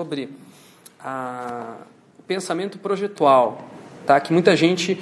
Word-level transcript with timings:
sobre 0.00 0.30
a, 0.98 1.74
o 2.18 2.22
pensamento 2.22 2.78
projetual, 2.78 3.62
tá? 4.06 4.18
que 4.18 4.32
muita 4.32 4.56
gente 4.56 4.98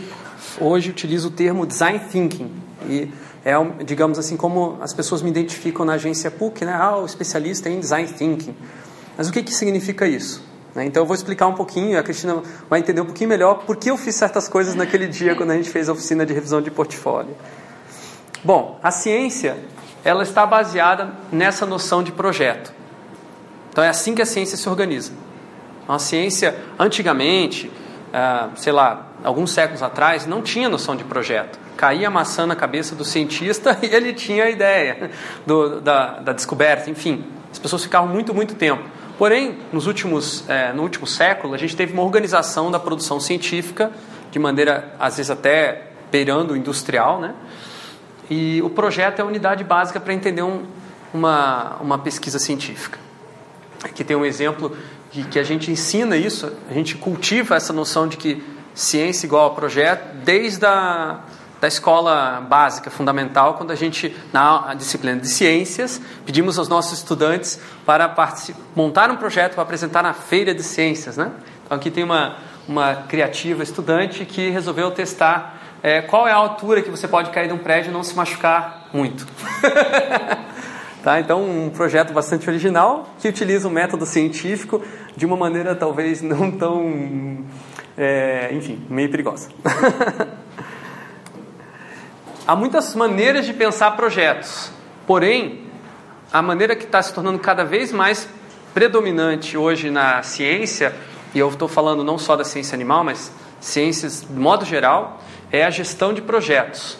hoje 0.61 0.91
utiliza 0.91 1.29
o 1.29 1.31
termo 1.31 1.65
design 1.65 2.01
thinking 2.11 2.51
e 2.89 3.09
é, 3.45 3.53
digamos 3.85 4.19
assim, 4.19 4.37
como 4.37 4.79
as 4.81 4.93
pessoas 4.93 5.23
me 5.23 5.31
identificam 5.31 5.87
na 5.87 5.93
agência 5.93 6.29
PUC, 6.29 6.65
né? 6.65 6.73
Ah, 6.73 6.97
o 6.97 7.07
especialista 7.07 7.71
em 7.71 7.79
design 7.79 8.09
thinking. 8.09 8.53
Mas 9.17 9.29
o 9.29 9.33
que, 9.33 9.45
que 9.45 9.55
significa 9.55 10.09
isso? 10.09 10.43
Né? 10.75 10.87
Então 10.87 11.05
eu 11.05 11.07
vou 11.07 11.15
explicar 11.15 11.47
um 11.47 11.55
pouquinho, 11.55 11.97
a 11.97 12.03
Cristina 12.03 12.43
vai 12.69 12.81
entender 12.81 13.01
um 13.01 13.07
pouquinho 13.07 13.31
melhor 13.31 13.63
por 13.65 13.77
que 13.77 13.93
eu 13.93 13.97
fiz 13.97 14.17
certas 14.17 14.49
coisas 14.49 14.75
naquele 14.75 15.07
dia 15.07 15.37
quando 15.37 15.53
a 15.53 15.57
gente 15.57 15.71
fez 15.71 15.89
a 15.89 15.93
oficina 15.93 16.27
de 16.27 16.35
revisão 16.35 16.61
de 16.61 16.69
portfólio. 16.69 17.37
Bom, 18.43 18.81
a 18.83 18.91
ciência 18.91 19.57
ela 20.05 20.25
está 20.25 20.45
baseada 20.45 21.13
nessa 21.31 21.65
noção 21.65 22.03
de 22.03 22.11
projeto. 22.11 22.80
Então 23.71 23.83
é 23.83 23.89
assim 23.89 24.15
que 24.15 24.23
a 24.23 24.27
ciência 24.27 24.57
se 24.57 24.69
organiza. 24.69 25.13
Então, 25.83 25.95
a 25.95 25.99
ciência, 25.99 26.57
antigamente, 26.79 27.71
ah, 28.13 28.49
sei 28.57 28.73
lá, 28.73 29.09
alguns 29.25 29.53
séculos 29.53 29.83
atrás, 29.83 30.27
não 30.27 30.43
tinha 30.43 30.69
noção 30.69 30.97
de 30.97 31.05
projeto. 31.05 31.59
Caía 31.77 32.09
a 32.09 32.11
maçã 32.11 32.47
na 32.47 32.57
cabeça 32.57 32.95
do 32.95 33.05
cientista 33.05 33.79
e 33.83 33.87
ele 33.87 34.13
tinha 34.13 34.45
a 34.45 34.51
ideia 34.51 35.11
do, 35.47 35.81
da, 35.81 36.19
da, 36.21 36.33
descoberta. 36.33 36.91
Enfim, 36.91 37.25
as 37.51 37.59
pessoas 37.59 37.83
ficavam 37.83 38.09
muito, 38.09 38.35
muito 38.35 38.55
tempo. 38.55 38.83
Porém, 39.19 39.59
nos 39.73 39.87
últimos, 39.87 40.49
é, 40.49 40.73
no 40.73 40.83
último 40.83 41.07
século, 41.07 41.55
a 41.55 41.59
gente 41.59 41.77
teve 41.77 41.93
uma 41.93 42.03
organização 42.03 42.71
da 42.71 42.79
produção 42.79 43.21
científica, 43.21 43.91
de 44.31 44.39
maneira, 44.39 44.95
às 44.99 45.17
vezes, 45.17 45.31
até 45.31 45.89
beirando 46.11 46.57
industrial, 46.57 47.21
né? 47.21 47.35
E 48.31 48.63
o 48.63 48.71
projeto 48.71 49.19
é 49.19 49.23
a 49.23 49.25
unidade 49.27 49.65
básica 49.65 50.01
para 50.01 50.15
entender 50.15 50.43
um, 50.43 50.63
uma, 51.13 51.77
uma 51.81 51.99
pesquisa 51.99 52.39
científica. 52.39 52.99
Aqui 53.83 54.05
tem 54.05 54.17
um 54.17 54.25
exemplo 54.25 54.77
de 55.11 55.25
que 55.25 55.39
a 55.39 55.43
gente 55.43 55.71
ensina 55.71 56.17
isso, 56.17 56.53
a 56.71 56.75
gente 56.75 56.97
cultiva 56.97 57.57
essa 57.57 57.73
noção 57.73 58.07
de 58.07 58.17
que 58.17 58.43
ciência 58.75 59.27
igual 59.27 59.47
a 59.47 59.55
projeto 59.55 60.15
desde 60.25 60.65
a 60.65 61.21
da 61.61 61.69
escola 61.69 62.41
básica, 62.41 62.91
fundamental, 62.91 63.55
quando 63.55 63.71
a 63.71 63.75
gente, 63.75 64.17
na 64.33 64.73
disciplina 64.75 65.21
de 65.21 65.29
ciências, 65.29 66.01
pedimos 66.25 66.59
aos 66.59 66.69
nossos 66.69 66.99
estudantes 66.99 67.61
para 67.85 68.15
montar 68.75 69.11
um 69.11 69.17
projeto 69.17 69.55
para 69.55 69.63
apresentar 69.63 70.03
na 70.03 70.15
feira 70.15 70.55
de 70.55 70.63
ciências. 70.63 71.19
Né? 71.19 71.31
Então, 71.65 71.77
aqui 71.77 71.91
tem 71.91 72.03
uma, 72.03 72.37
uma 72.67 72.95
criativa 72.95 73.63
estudante 73.63 74.25
que 74.25 74.49
resolveu 74.49 74.91
testar 74.91 75.61
é, 75.83 76.01
qual 76.01 76.27
é 76.27 76.33
a 76.33 76.37
altura 76.37 76.81
que 76.81 76.91
você 76.91 77.07
pode 77.07 77.31
cair 77.31 77.49
de 77.49 77.55
um 77.55 77.59
prédio 77.59 77.91
e 77.91 77.93
não 77.93 78.03
se 78.03 78.15
machucar 78.15 78.89
muito. 78.93 79.27
Tá? 81.03 81.19
Então, 81.19 81.43
um 81.43 81.71
projeto 81.71 82.13
bastante 82.13 82.49
original 82.49 83.09
que 83.19 83.27
utiliza 83.29 83.67
um 83.67 83.71
método 83.71 84.05
científico 84.05 84.83
de 85.17 85.25
uma 85.25 85.37
maneira 85.37 85.75
talvez 85.75 86.21
não 86.21 86.51
tão, 86.51 87.45
é, 87.97 88.51
enfim, 88.53 88.85
meio 88.89 89.11
perigosa. 89.11 89.49
Há 92.47 92.55
muitas 92.55 92.95
maneiras 92.95 93.47
de 93.47 93.55
pensar 93.55 93.93
projetos, 93.93 94.71
porém, 95.07 95.61
a 96.33 96.43
maneira 96.43 96.77
que 96.77 96.85
está 96.85 97.01
se 97.01 97.15
tornando 97.15 97.39
cada 97.39 97.65
vez 97.65 97.93
mais 97.93 98.29
predominante 98.75 99.57
hoje 99.57 99.91
na 99.91 100.23
ciência, 100.23 100.95
e 101.35 101.39
eu 101.39 101.49
estou 101.49 101.69
falando 101.69 102.05
não 102.05 102.19
só 102.19 102.37
da 102.37 102.45
ciência 102.45 102.75
animal, 102.75 103.05
mas 103.05 103.33
ciências 103.61 104.27
de 104.29 104.39
modo 104.39 104.65
geral, 104.65 105.23
é 105.51 105.65
a 105.65 105.71
gestão 105.71 106.13
de 106.13 106.21
projetos. 106.21 106.99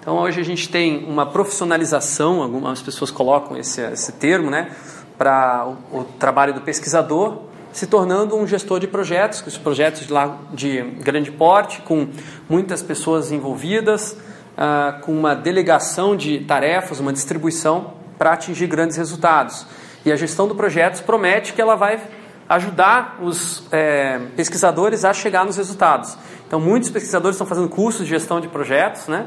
Então 0.00 0.16
hoje 0.16 0.40
a 0.40 0.44
gente 0.44 0.68
tem 0.68 1.04
uma 1.04 1.26
profissionalização, 1.26 2.42
algumas 2.42 2.80
pessoas 2.80 3.10
colocam 3.10 3.56
esse, 3.56 3.80
esse 3.80 4.12
termo, 4.12 4.50
né, 4.50 4.70
para 5.16 5.66
o, 5.92 6.00
o, 6.00 6.04
trabalho 6.18 6.54
do 6.54 6.60
pesquisador, 6.60 7.38
se 7.72 7.86
tornando 7.86 8.36
um 8.36 8.46
gestor 8.46 8.80
de 8.80 8.86
projetos, 8.86 9.44
os 9.46 9.58
projetos 9.58 10.06
de, 10.06 10.12
de 10.54 10.82
grande 11.02 11.30
porte, 11.30 11.82
com 11.82 12.08
muitas 12.48 12.82
pessoas 12.82 13.30
envolvidas, 13.30 14.12
uh, 14.12 15.00
com 15.02 15.12
uma 15.12 15.34
delegação 15.34 16.16
de 16.16 16.40
tarefas, 16.40 17.00
uma 17.00 17.12
distribuição 17.12 17.92
para 18.16 18.32
atingir 18.32 18.66
grandes 18.66 18.96
resultados. 18.96 19.66
E 20.04 20.12
a 20.12 20.16
gestão 20.16 20.48
do 20.48 20.54
projetos 20.54 21.00
promete 21.00 21.52
que 21.52 21.60
ela 21.60 21.74
vai 21.74 22.00
ajudar 22.48 23.18
os 23.20 23.64
é, 23.70 24.18
pesquisadores 24.34 25.04
a 25.04 25.12
chegar 25.12 25.44
nos 25.44 25.56
resultados. 25.56 26.16
Então, 26.46 26.58
muitos 26.58 26.88
pesquisadores 26.88 27.34
estão 27.34 27.46
fazendo 27.46 27.68
cursos 27.68 28.04
de 28.04 28.10
gestão 28.10 28.40
de 28.40 28.48
projetos, 28.48 29.06
né? 29.06 29.26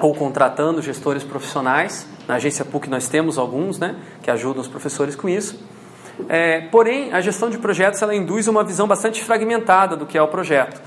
Ou 0.00 0.14
contratando 0.14 0.82
gestores 0.82 1.24
profissionais. 1.24 2.06
Na 2.28 2.34
agência 2.34 2.64
PUC 2.64 2.88
nós 2.88 3.08
temos 3.08 3.38
alguns, 3.38 3.78
né, 3.78 3.96
que 4.22 4.30
ajudam 4.30 4.60
os 4.60 4.68
professores 4.68 5.16
com 5.16 5.28
isso. 5.28 5.58
É, 6.28 6.60
porém, 6.60 7.12
a 7.12 7.20
gestão 7.20 7.50
de 7.50 7.58
projetos 7.58 8.00
ela 8.00 8.14
induz 8.14 8.48
uma 8.48 8.64
visão 8.64 8.86
bastante 8.86 9.22
fragmentada 9.22 9.96
do 9.96 10.06
que 10.06 10.16
é 10.16 10.22
o 10.22 10.28
projeto, 10.28 10.80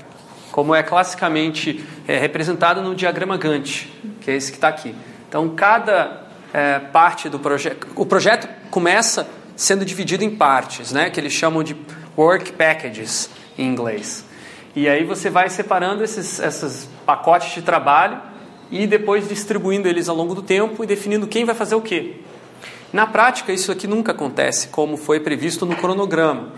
como 0.50 0.74
é 0.74 0.82
classicamente 0.82 1.84
é, 2.06 2.18
representado 2.18 2.82
no 2.82 2.94
diagrama 2.94 3.36
Gantt, 3.36 3.86
que 4.20 4.30
é 4.30 4.34
esse 4.34 4.50
que 4.50 4.58
está 4.58 4.68
aqui. 4.68 4.94
Então, 5.28 5.48
cada 5.50 6.26
é, 6.52 6.80
parte 6.80 7.28
do 7.28 7.38
projeto, 7.38 7.86
o 7.94 8.04
projeto 8.04 8.48
começa 8.70 9.28
sendo 9.54 9.84
dividido 9.84 10.24
em 10.24 10.30
partes, 10.30 10.90
né, 10.90 11.10
que 11.10 11.20
eles 11.20 11.32
chamam 11.32 11.62
de 11.62 11.76
work 12.16 12.52
packages 12.52 13.30
em 13.56 13.66
inglês. 13.66 14.24
E 14.74 14.88
aí 14.88 15.04
você 15.04 15.30
vai 15.30 15.48
separando 15.48 16.02
esses, 16.02 16.40
esses 16.40 16.88
pacotes 17.04 17.54
de 17.54 17.62
trabalho 17.62 18.29
e 18.70 18.86
depois 18.86 19.28
distribuindo 19.28 19.88
eles 19.88 20.08
ao 20.08 20.16
longo 20.16 20.34
do 20.34 20.42
tempo 20.42 20.82
e 20.84 20.86
definindo 20.86 21.26
quem 21.26 21.44
vai 21.44 21.54
fazer 21.54 21.74
o 21.74 21.80
quê. 21.80 22.16
Na 22.92 23.06
prática, 23.06 23.52
isso 23.52 23.70
aqui 23.70 23.86
nunca 23.86 24.12
acontece 24.12 24.68
como 24.68 24.96
foi 24.96 25.20
previsto 25.20 25.64
no 25.64 25.76
cronograma. 25.76 26.48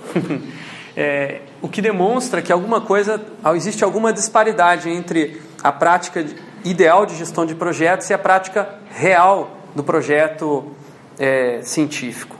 é, 0.96 1.42
o 1.60 1.68
que 1.68 1.82
demonstra 1.82 2.40
que 2.40 2.52
alguma 2.52 2.80
coisa, 2.80 3.20
existe 3.54 3.84
alguma 3.84 4.12
disparidade 4.12 4.88
entre 4.88 5.40
a 5.62 5.70
prática 5.70 6.24
ideal 6.64 7.04
de 7.04 7.16
gestão 7.16 7.44
de 7.44 7.54
projetos 7.54 8.08
e 8.08 8.14
a 8.14 8.18
prática 8.18 8.68
real 8.90 9.56
do 9.74 9.82
projeto 9.82 10.72
é, 11.18 11.60
científico. 11.62 12.36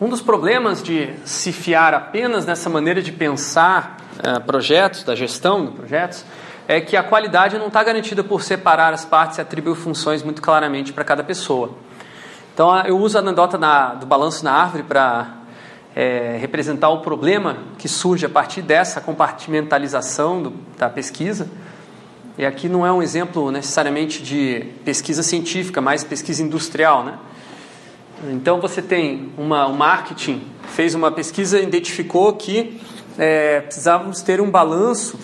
Um 0.00 0.08
dos 0.08 0.20
problemas 0.20 0.82
de 0.82 1.10
se 1.24 1.52
fiar 1.52 1.92
apenas 1.92 2.46
nessa 2.46 2.70
maneira 2.70 3.02
de 3.02 3.10
pensar 3.10 3.96
é, 4.22 4.38
projetos, 4.38 5.02
da 5.02 5.14
gestão 5.14 5.66
de 5.66 5.72
projetos, 5.72 6.24
é 6.68 6.82
que 6.82 6.98
a 6.98 7.02
qualidade 7.02 7.56
não 7.56 7.68
está 7.68 7.82
garantida 7.82 8.22
por 8.22 8.42
separar 8.42 8.92
as 8.92 9.02
partes 9.02 9.38
e 9.38 9.40
atribuir 9.40 9.74
funções 9.74 10.22
muito 10.22 10.42
claramente 10.42 10.92
para 10.92 11.02
cada 11.02 11.24
pessoa. 11.24 11.70
Então, 12.52 12.78
eu 12.84 12.98
uso 12.98 13.16
a 13.16 13.22
anedota 13.22 13.56
na, 13.56 13.94
do 13.94 14.04
balanço 14.04 14.44
na 14.44 14.52
árvore 14.52 14.82
para 14.82 15.38
é, 15.96 16.36
representar 16.38 16.90
o 16.90 17.00
problema 17.00 17.56
que 17.78 17.88
surge 17.88 18.26
a 18.26 18.28
partir 18.28 18.60
dessa 18.60 19.00
compartimentalização 19.00 20.42
do, 20.42 20.52
da 20.76 20.90
pesquisa. 20.90 21.48
E 22.36 22.44
aqui 22.44 22.68
não 22.68 22.86
é 22.86 22.92
um 22.92 23.02
exemplo 23.02 23.50
necessariamente 23.50 24.22
de 24.22 24.66
pesquisa 24.84 25.22
científica, 25.22 25.80
mas 25.80 26.04
pesquisa 26.04 26.42
industrial, 26.42 27.02
né? 27.02 27.18
Então 28.30 28.60
você 28.60 28.82
tem 28.82 29.32
uma, 29.38 29.66
o 29.66 29.74
marketing 29.74 30.42
fez 30.68 30.94
uma 30.94 31.10
pesquisa 31.10 31.58
e 31.58 31.62
identificou 31.62 32.32
que 32.34 32.80
é, 33.16 33.60
precisávamos 33.60 34.20
ter 34.22 34.40
um 34.40 34.50
balanço 34.50 35.18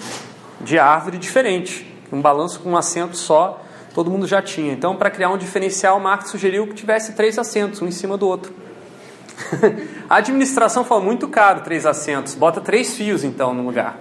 de 0.64 0.78
árvore 0.78 1.18
diferente. 1.18 1.86
Um 2.12 2.20
balanço 2.20 2.60
com 2.60 2.70
um 2.70 2.76
assento 2.76 3.16
só, 3.16 3.62
todo 3.94 4.10
mundo 4.10 4.26
já 4.26 4.42
tinha. 4.42 4.72
Então, 4.72 4.96
para 4.96 5.10
criar 5.10 5.30
um 5.30 5.38
diferencial, 5.38 6.00
Marx 6.00 6.30
sugeriu 6.30 6.66
que 6.66 6.74
tivesse 6.74 7.12
três 7.12 7.38
assentos, 7.38 7.80
um 7.82 7.86
em 7.86 7.92
cima 7.92 8.16
do 8.16 8.26
outro. 8.26 8.52
a 10.08 10.16
administração 10.16 10.84
falou 10.84 11.04
muito 11.04 11.28
caro 11.28 11.60
três 11.60 11.84
assentos, 11.84 12.34
bota 12.34 12.60
três 12.60 12.94
fios 12.96 13.24
então 13.24 13.52
no 13.52 13.64
lugar. 13.64 13.98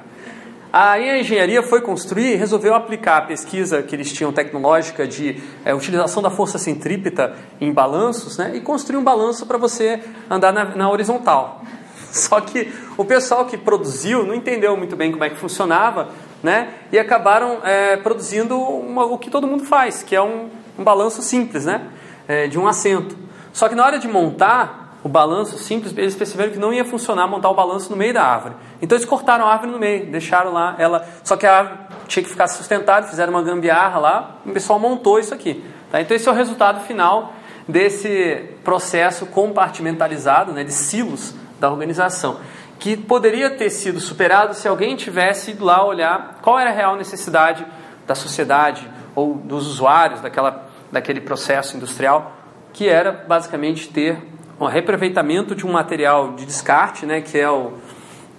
Aí 0.71 1.07
a 1.07 1.19
engenharia 1.19 1.61
foi 1.61 1.81
construir 1.81 2.33
e 2.33 2.35
resolveu 2.35 2.73
aplicar 2.73 3.17
a 3.17 3.21
pesquisa 3.21 3.83
que 3.83 3.95
eles 3.95 4.11
tinham 4.11 4.33
tecnológica 4.33 5.07
de 5.07 5.39
é, 5.63 5.73
utilização 5.73 6.21
da 6.21 6.31
força 6.31 6.57
centrípeta 6.57 7.35
em 7.61 7.71
balanços 7.71 8.39
né, 8.39 8.53
e 8.55 8.59
construir 8.59 8.97
um 8.97 9.03
balanço 9.03 9.45
para 9.45 9.59
você 9.59 10.01
andar 10.27 10.51
na, 10.51 10.65
na 10.75 10.89
horizontal. 10.89 11.61
Só 12.11 12.41
que 12.41 12.73
o 12.97 13.05
pessoal 13.05 13.45
que 13.45 13.55
produziu 13.55 14.25
não 14.25 14.33
entendeu 14.33 14.75
muito 14.75 14.95
bem 14.95 15.11
como 15.11 15.23
é 15.23 15.29
que 15.29 15.35
funcionava 15.35 16.09
né? 16.43 16.73
E 16.91 16.99
acabaram 16.99 17.59
é, 17.63 17.95
produzindo 17.95 18.59
uma, 18.59 19.05
o 19.05 19.17
que 19.17 19.31
todo 19.31 19.47
mundo 19.47 19.63
faz, 19.63 20.03
que 20.03 20.13
é 20.13 20.21
um, 20.21 20.49
um 20.77 20.83
balanço 20.83 21.21
simples, 21.21 21.65
né? 21.65 21.87
É, 22.27 22.47
de 22.47 22.59
um 22.59 22.67
assento. 22.67 23.17
Só 23.53 23.69
que 23.69 23.75
na 23.75 23.85
hora 23.85 23.97
de 23.97 24.07
montar 24.07 24.97
o 25.03 25.09
balanço 25.09 25.57
simples, 25.57 25.93
eles 25.97 26.15
perceberam 26.15 26.51
que 26.51 26.59
não 26.59 26.73
ia 26.73 26.85
funcionar 26.85 27.27
montar 27.27 27.49
o 27.49 27.53
balanço 27.53 27.89
no 27.89 27.97
meio 27.97 28.13
da 28.13 28.23
árvore. 28.23 28.55
Então 28.81 28.97
eles 28.97 29.07
cortaram 29.07 29.45
a 29.45 29.51
árvore 29.51 29.71
no 29.71 29.79
meio, 29.79 30.05
deixaram 30.05 30.51
lá 30.51 30.75
ela. 30.77 31.05
Só 31.23 31.35
que 31.35 31.45
a 31.45 31.57
árvore 31.57 31.79
tinha 32.07 32.23
que 32.23 32.29
ficar 32.29 32.47
sustentada, 32.47 33.07
fizeram 33.07 33.33
uma 33.33 33.41
gambiarra 33.41 33.99
lá, 33.99 34.37
o 34.45 34.51
pessoal 34.51 34.79
montou 34.79 35.19
isso 35.19 35.33
aqui. 35.33 35.63
Tá? 35.91 36.01
Então 36.01 36.15
esse 36.15 36.27
é 36.27 36.31
o 36.31 36.35
resultado 36.35 36.81
final 36.81 37.33
desse 37.67 38.49
processo 38.63 39.25
compartimentalizado, 39.25 40.51
né, 40.51 40.63
de 40.63 40.73
silos 40.73 41.33
da 41.59 41.69
organização 41.69 42.39
que 42.83 42.97
poderia 42.97 43.49
ter 43.49 43.69
sido 43.69 44.01
superado 44.01 44.53
se 44.53 44.67
alguém 44.67 44.97
tivesse 44.97 45.51
ido 45.51 45.63
lá 45.63 45.85
olhar 45.85 46.39
qual 46.41 46.59
era 46.59 46.69
a 46.69 46.73
real 46.73 46.97
necessidade 46.97 47.65
da 48.05 48.13
sociedade 48.13 48.85
ou 49.15 49.35
dos 49.35 49.65
usuários 49.67 50.19
daquela, 50.19 50.67
daquele 50.91 51.21
processo 51.21 51.77
industrial, 51.77 52.35
que 52.73 52.89
era 52.89 53.13
basicamente 53.25 53.87
ter 53.87 54.17
um 54.59 54.65
reaproveitamento 54.65 55.55
de 55.55 55.65
um 55.65 55.71
material 55.71 56.33
de 56.33 56.45
descarte, 56.45 57.05
né, 57.05 57.21
que 57.21 57.39
é 57.39 57.49
o, 57.49 57.71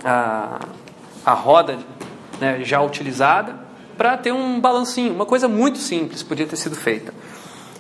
a, 0.05 0.58
a 1.25 1.32
roda 1.32 1.79
né, 2.38 2.62
já 2.64 2.82
utilizada, 2.82 3.55
para 3.96 4.14
ter 4.19 4.32
um 4.32 4.61
balancinho, 4.61 5.14
uma 5.14 5.25
coisa 5.25 5.49
muito 5.49 5.79
simples 5.79 6.23
podia 6.23 6.46
ter 6.46 6.56
sido 6.56 6.76
feita. 6.76 7.14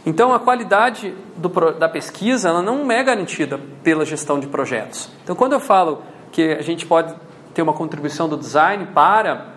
Então, 0.06 0.32
a 0.32 0.40
qualidade 0.40 1.14
do, 1.36 1.50
da 1.72 1.90
pesquisa 1.90 2.48
ela 2.48 2.62
não 2.62 2.90
é 2.90 3.02
garantida 3.02 3.60
pela 3.82 4.06
gestão 4.06 4.40
de 4.40 4.46
projetos. 4.46 5.10
Então, 5.22 5.36
quando 5.36 5.52
eu 5.52 5.60
falo 5.60 6.02
que 6.34 6.50
a 6.50 6.62
gente 6.62 6.84
pode 6.84 7.14
ter 7.54 7.62
uma 7.62 7.72
contribuição 7.72 8.28
do 8.28 8.36
design 8.36 8.86
para 8.86 9.54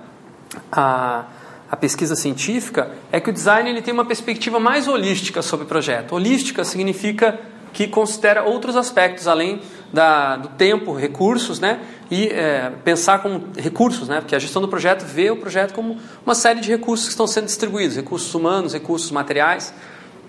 a, 0.71 1.25
a 1.71 1.75
pesquisa 1.75 2.15
científica, 2.15 2.91
é 3.11 3.19
que 3.19 3.31
o 3.31 3.33
design 3.33 3.67
ele 3.67 3.81
tem 3.81 3.91
uma 3.91 4.05
perspectiva 4.05 4.59
mais 4.59 4.87
holística 4.87 5.41
sobre 5.41 5.65
o 5.65 5.67
projeto. 5.67 6.13
Holística 6.13 6.63
significa 6.63 7.39
que 7.73 7.87
considera 7.87 8.43
outros 8.43 8.75
aspectos 8.75 9.27
além 9.27 9.59
da, 9.91 10.35
do 10.37 10.49
tempo, 10.49 10.93
recursos, 10.93 11.59
né? 11.59 11.79
E 12.11 12.27
é, 12.27 12.71
pensar 12.83 13.23
como 13.23 13.47
recursos, 13.57 14.07
né? 14.07 14.19
Porque 14.21 14.35
a 14.35 14.39
gestão 14.39 14.61
do 14.61 14.67
projeto 14.67 15.03
vê 15.03 15.31
o 15.31 15.37
projeto 15.37 15.73
como 15.73 15.97
uma 16.23 16.35
série 16.35 16.59
de 16.59 16.69
recursos 16.69 17.07
que 17.07 17.11
estão 17.11 17.25
sendo 17.25 17.45
distribuídos, 17.45 17.95
recursos 17.95 18.33
humanos, 18.35 18.73
recursos 18.73 19.09
materiais. 19.09 19.73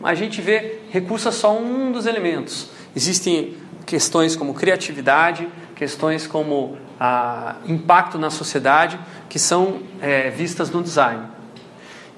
A 0.03 0.15
gente 0.15 0.41
vê 0.41 0.79
recursos 0.91 1.35
só 1.35 1.55
um 1.55 1.93
dos 1.93 2.07
elementos. 2.07 2.69
Existem 2.97 3.55
questões 3.85 4.37
como 4.37 4.55
criatividade, 4.55 5.49
questões 5.79 6.27
como 6.27 6.77
ah, 6.99 7.55
impacto 7.65 8.19
na 8.19 8.31
sociedade, 8.31 8.99
que 9.29 9.39
são 9.39 9.79
é, 10.01 10.29
vistas 10.29 10.71
no 10.71 10.83
design. 10.83 11.23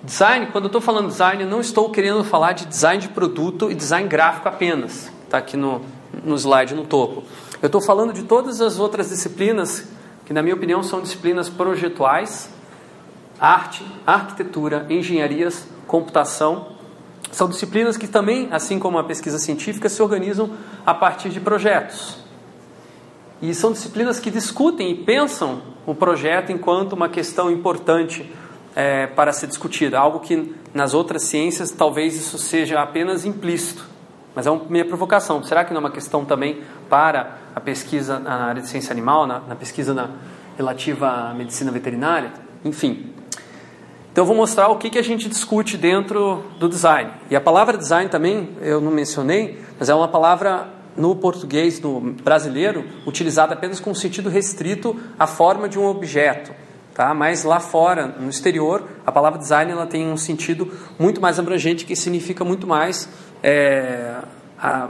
Design, 0.03 0.47
quando 0.47 0.65
eu 0.65 0.69
estou 0.69 0.81
falando 0.81 1.09
design, 1.09 1.43
eu 1.43 1.49
não 1.49 1.61
estou 1.61 1.91
querendo 1.91 2.25
falar 2.25 2.53
de 2.53 2.65
design 2.65 3.03
de 3.03 3.09
produto 3.09 3.71
e 3.71 3.75
design 3.75 4.09
gráfico 4.09 4.49
apenas. 4.49 5.13
Está 5.25 5.37
aqui 5.37 5.59
no, 5.59 5.83
no 6.25 6.35
slide 6.37 6.75
no 6.75 6.87
topo. 6.87 7.23
Eu 7.61 7.67
estou 7.67 7.83
falando 7.83 8.15
de 8.15 8.23
todas 8.23 8.63
as 8.63 8.79
outras 8.79 9.11
disciplinas 9.11 9.87
que, 10.25 10.33
na 10.33 10.43
minha 10.43 10.55
opinião, 10.55 10.83
são 10.83 11.03
disciplinas 11.03 11.51
projetuais, 11.51 12.49
arte, 13.39 13.85
arquitetura, 14.07 14.87
engenharias, 14.89 15.69
computação. 15.87 16.69
São 17.31 17.47
disciplinas 17.47 17.99
que 17.99 18.09
também, 18.09 18.49
assim 18.51 18.79
como 18.79 18.99
a 18.99 19.05
pesquisa 19.05 19.39
científica, 19.39 19.91
se 19.91 20.01
organizam 20.01 20.49
a 20.87 20.95
partir 20.95 21.29
de 21.29 21.41
projetos. 21.41 22.30
E 23.43 23.55
são 23.55 23.73
disciplinas 23.73 24.21
que 24.21 24.31
discutem 24.31 24.91
e 24.91 24.95
pensam 24.95 25.63
o 25.87 25.95
projeto 25.95 26.53
enquanto 26.53 26.93
uma 26.93 27.09
questão 27.09 27.51
importante 27.51 28.31
é, 28.77 29.07
para 29.07 29.33
ser 29.33 29.47
discutida, 29.47 29.99
algo 29.99 30.21
que 30.21 30.55
nas 30.75 30.95
outras 30.95 31.25
ciências 31.25 31.71
talvez 31.71 32.15
isso 32.15 32.39
seja 32.39 32.81
apenas 32.81 33.25
implícito. 33.25 33.89
Mas 34.35 34.47
é 34.47 34.51
uma 34.51 34.65
minha 34.69 34.85
provocação. 34.85 35.43
Será 35.43 35.65
que 35.65 35.73
não 35.73 35.81
é 35.81 35.85
uma 35.85 35.91
questão 35.91 36.25
também 36.25 36.63
para 36.89 37.39
a 37.55 37.61
pesquisa 37.61 38.19
na 38.19 38.45
área 38.45 38.63
de 38.63 38.69
ciência 38.69 38.93
animal, 38.93 39.27
na, 39.27 39.41
na 39.41 39.57
pesquisa 39.57 39.93
na, 39.93 40.11
relativa 40.57 41.09
à 41.09 41.35
medicina 41.35 41.73
veterinária? 41.73 42.33
Enfim. 42.65 43.13
Então 44.13 44.23
eu 44.23 44.27
vou 44.27 44.37
mostrar 44.37 44.69
o 44.69 44.77
que, 44.77 44.91
que 44.91 44.99
a 44.99 45.03
gente 45.03 45.29
discute 45.29 45.77
dentro 45.77 46.45
do 46.59 46.69
design. 46.69 47.11
E 47.31 47.37
a 47.37 47.41
palavra 47.41 47.77
design 47.77 48.09
também, 48.09 48.51
eu 48.61 48.81
não 48.81 48.91
mencionei, 48.91 49.61
mas 49.79 49.89
é 49.89 49.95
uma 49.95 50.09
palavra 50.09 50.69
no 50.97 51.15
português 51.17 51.81
no 51.81 52.01
brasileiro 52.01 52.85
utilizada 53.07 53.55
apenas 53.55 53.81
com 53.81 53.95
sentido 53.95 54.29
restrito 54.29 54.99
à 55.19 55.27
forma 55.27 55.69
de 55.69 55.79
um 55.79 55.87
objeto. 55.87 56.53
Tá? 56.95 57.15
Mas 57.15 57.45
lá 57.45 57.61
fora, 57.61 58.07
no 58.07 58.29
exterior, 58.29 58.87
a 59.07 59.13
palavra 59.13 59.39
design 59.39 59.71
ela 59.71 59.87
tem 59.87 60.07
um 60.07 60.17
sentido 60.17 60.73
muito 60.99 61.21
mais 61.21 61.39
abrangente 61.39 61.85
que 61.85 61.95
significa 61.95 62.45
muito 62.45 62.67
mais 62.67 63.09
é, 63.43 64.17
a, 64.59 64.89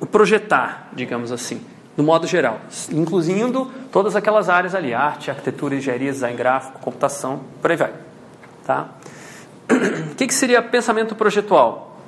o 0.00 0.06
projetar, 0.06 0.88
digamos 0.92 1.30
assim, 1.30 1.60
no 1.96 2.04
modo 2.04 2.26
geral, 2.26 2.60
incluindo 2.92 3.70
todas 3.92 4.16
aquelas 4.16 4.48
áreas 4.48 4.74
ali, 4.74 4.94
arte, 4.94 5.30
arquitetura, 5.30 5.74
engenharia, 5.74 6.12
design 6.12 6.36
gráfico, 6.36 6.78
computação, 6.78 7.40
por 7.60 7.70
aí 7.70 7.76
vai. 7.76 7.92
Tá? 8.64 8.88
O 10.10 10.14
que, 10.18 10.26
que 10.26 10.34
seria 10.34 10.60
pensamento 10.60 11.14
projetual? 11.14 12.00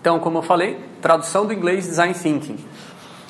Então, 0.00 0.20
como 0.20 0.38
eu 0.38 0.42
falei, 0.42 0.78
tradução 1.00 1.46
do 1.46 1.52
inglês 1.52 1.86
design 1.86 2.14
thinking. 2.14 2.58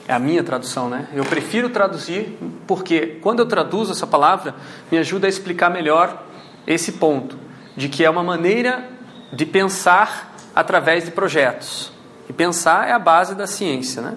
É 0.06 0.12
a 0.12 0.18
minha 0.18 0.42
tradução, 0.42 0.88
né? 0.88 1.08
Eu 1.14 1.24
prefiro 1.24 1.70
traduzir 1.70 2.36
porque 2.66 3.18
quando 3.20 3.40
eu 3.40 3.46
traduzo 3.46 3.92
essa 3.92 4.06
palavra, 4.06 4.54
me 4.90 4.98
ajuda 4.98 5.26
a 5.26 5.30
explicar 5.30 5.70
melhor 5.70 6.24
esse 6.66 6.92
ponto 6.92 7.38
de 7.76 7.88
que 7.88 8.04
é 8.04 8.10
uma 8.10 8.22
maneira 8.22 8.88
de 9.32 9.46
pensar 9.46 10.34
através 10.54 11.04
de 11.04 11.10
projetos. 11.12 11.92
E 12.28 12.32
pensar 12.32 12.88
é 12.88 12.92
a 12.92 12.98
base 12.98 13.34
da 13.34 13.46
ciência, 13.46 14.02
né? 14.02 14.16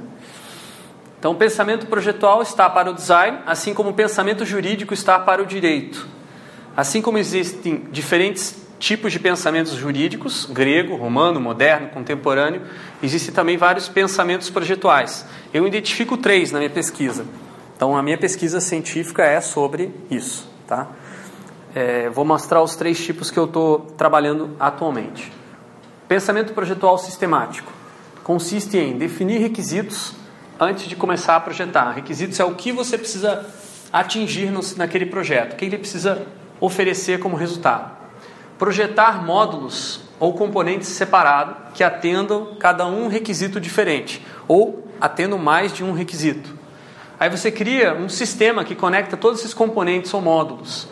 Então, 1.19 1.31
o 1.31 1.35
pensamento 1.35 1.85
projetual 1.87 2.41
está 2.41 2.69
para 2.69 2.91
o 2.91 2.93
design, 2.93 3.39
assim 3.45 3.73
como 3.73 3.91
o 3.91 3.93
pensamento 3.93 4.45
jurídico 4.45 4.93
está 4.93 5.17
para 5.17 5.41
o 5.41 5.45
direito. 5.45 6.05
Assim 6.75 7.01
como 7.01 7.17
existem 7.17 7.87
diferentes 7.91 8.62
tipos 8.83 9.13
de 9.13 9.19
pensamentos 9.19 9.71
jurídicos, 9.75 10.45
grego, 10.45 10.97
romano, 10.97 11.39
moderno, 11.39 11.87
contemporâneo, 11.87 12.63
existem 13.01 13.33
também 13.33 13.55
vários 13.55 13.87
pensamentos 13.87 14.49
projetuais. 14.49 15.25
Eu 15.53 15.65
identifico 15.65 16.17
três 16.17 16.51
na 16.51 16.59
minha 16.59 16.69
pesquisa. 16.69 17.25
Então, 17.77 17.95
a 17.95 18.03
minha 18.03 18.17
pesquisa 18.17 18.59
científica 18.59 19.23
é 19.23 19.39
sobre 19.39 19.89
isso. 20.11 20.49
Tá? 20.67 20.89
É, 21.73 22.09
vou 22.09 22.25
mostrar 22.25 22.61
os 22.61 22.75
três 22.75 23.01
tipos 23.01 23.31
que 23.31 23.39
eu 23.39 23.45
estou 23.45 23.79
trabalhando 23.97 24.53
atualmente. 24.59 25.31
Pensamento 26.05 26.51
projetual 26.51 26.97
sistemático 26.97 27.71
consiste 28.21 28.77
em 28.77 28.97
definir 28.97 29.39
requisitos 29.39 30.13
antes 30.59 30.89
de 30.89 30.95
começar 30.97 31.37
a 31.37 31.39
projetar. 31.39 31.91
Requisitos 31.91 32.37
é 32.37 32.43
o 32.43 32.53
que 32.53 32.73
você 32.73 32.97
precisa 32.97 33.45
atingir 33.93 34.51
no, 34.51 34.59
naquele 34.75 35.05
projeto, 35.05 35.53
o 35.53 35.55
que 35.55 35.63
ele 35.63 35.77
precisa 35.77 36.27
oferecer 36.59 37.17
como 37.19 37.37
resultado 37.37 38.02
projetar 38.63 39.25
módulos 39.25 39.99
ou 40.17 40.33
componentes 40.33 40.87
separados 40.87 41.73
que 41.73 41.83
atendam 41.83 42.55
cada 42.57 42.85
um 42.85 43.09
requisito 43.09 43.59
diferente 43.59 44.25
ou 44.47 44.87
atendam 45.01 45.37
mais 45.37 45.73
de 45.73 45.83
um 45.83 45.91
requisito. 45.91 46.57
Aí 47.19 47.29
você 47.29 47.51
cria 47.51 47.93
um 47.93 48.07
sistema 48.07 48.63
que 48.63 48.73
conecta 48.73 49.17
todos 49.17 49.41
esses 49.41 49.53
componentes 49.53 50.13
ou 50.13 50.21
módulos. 50.21 50.87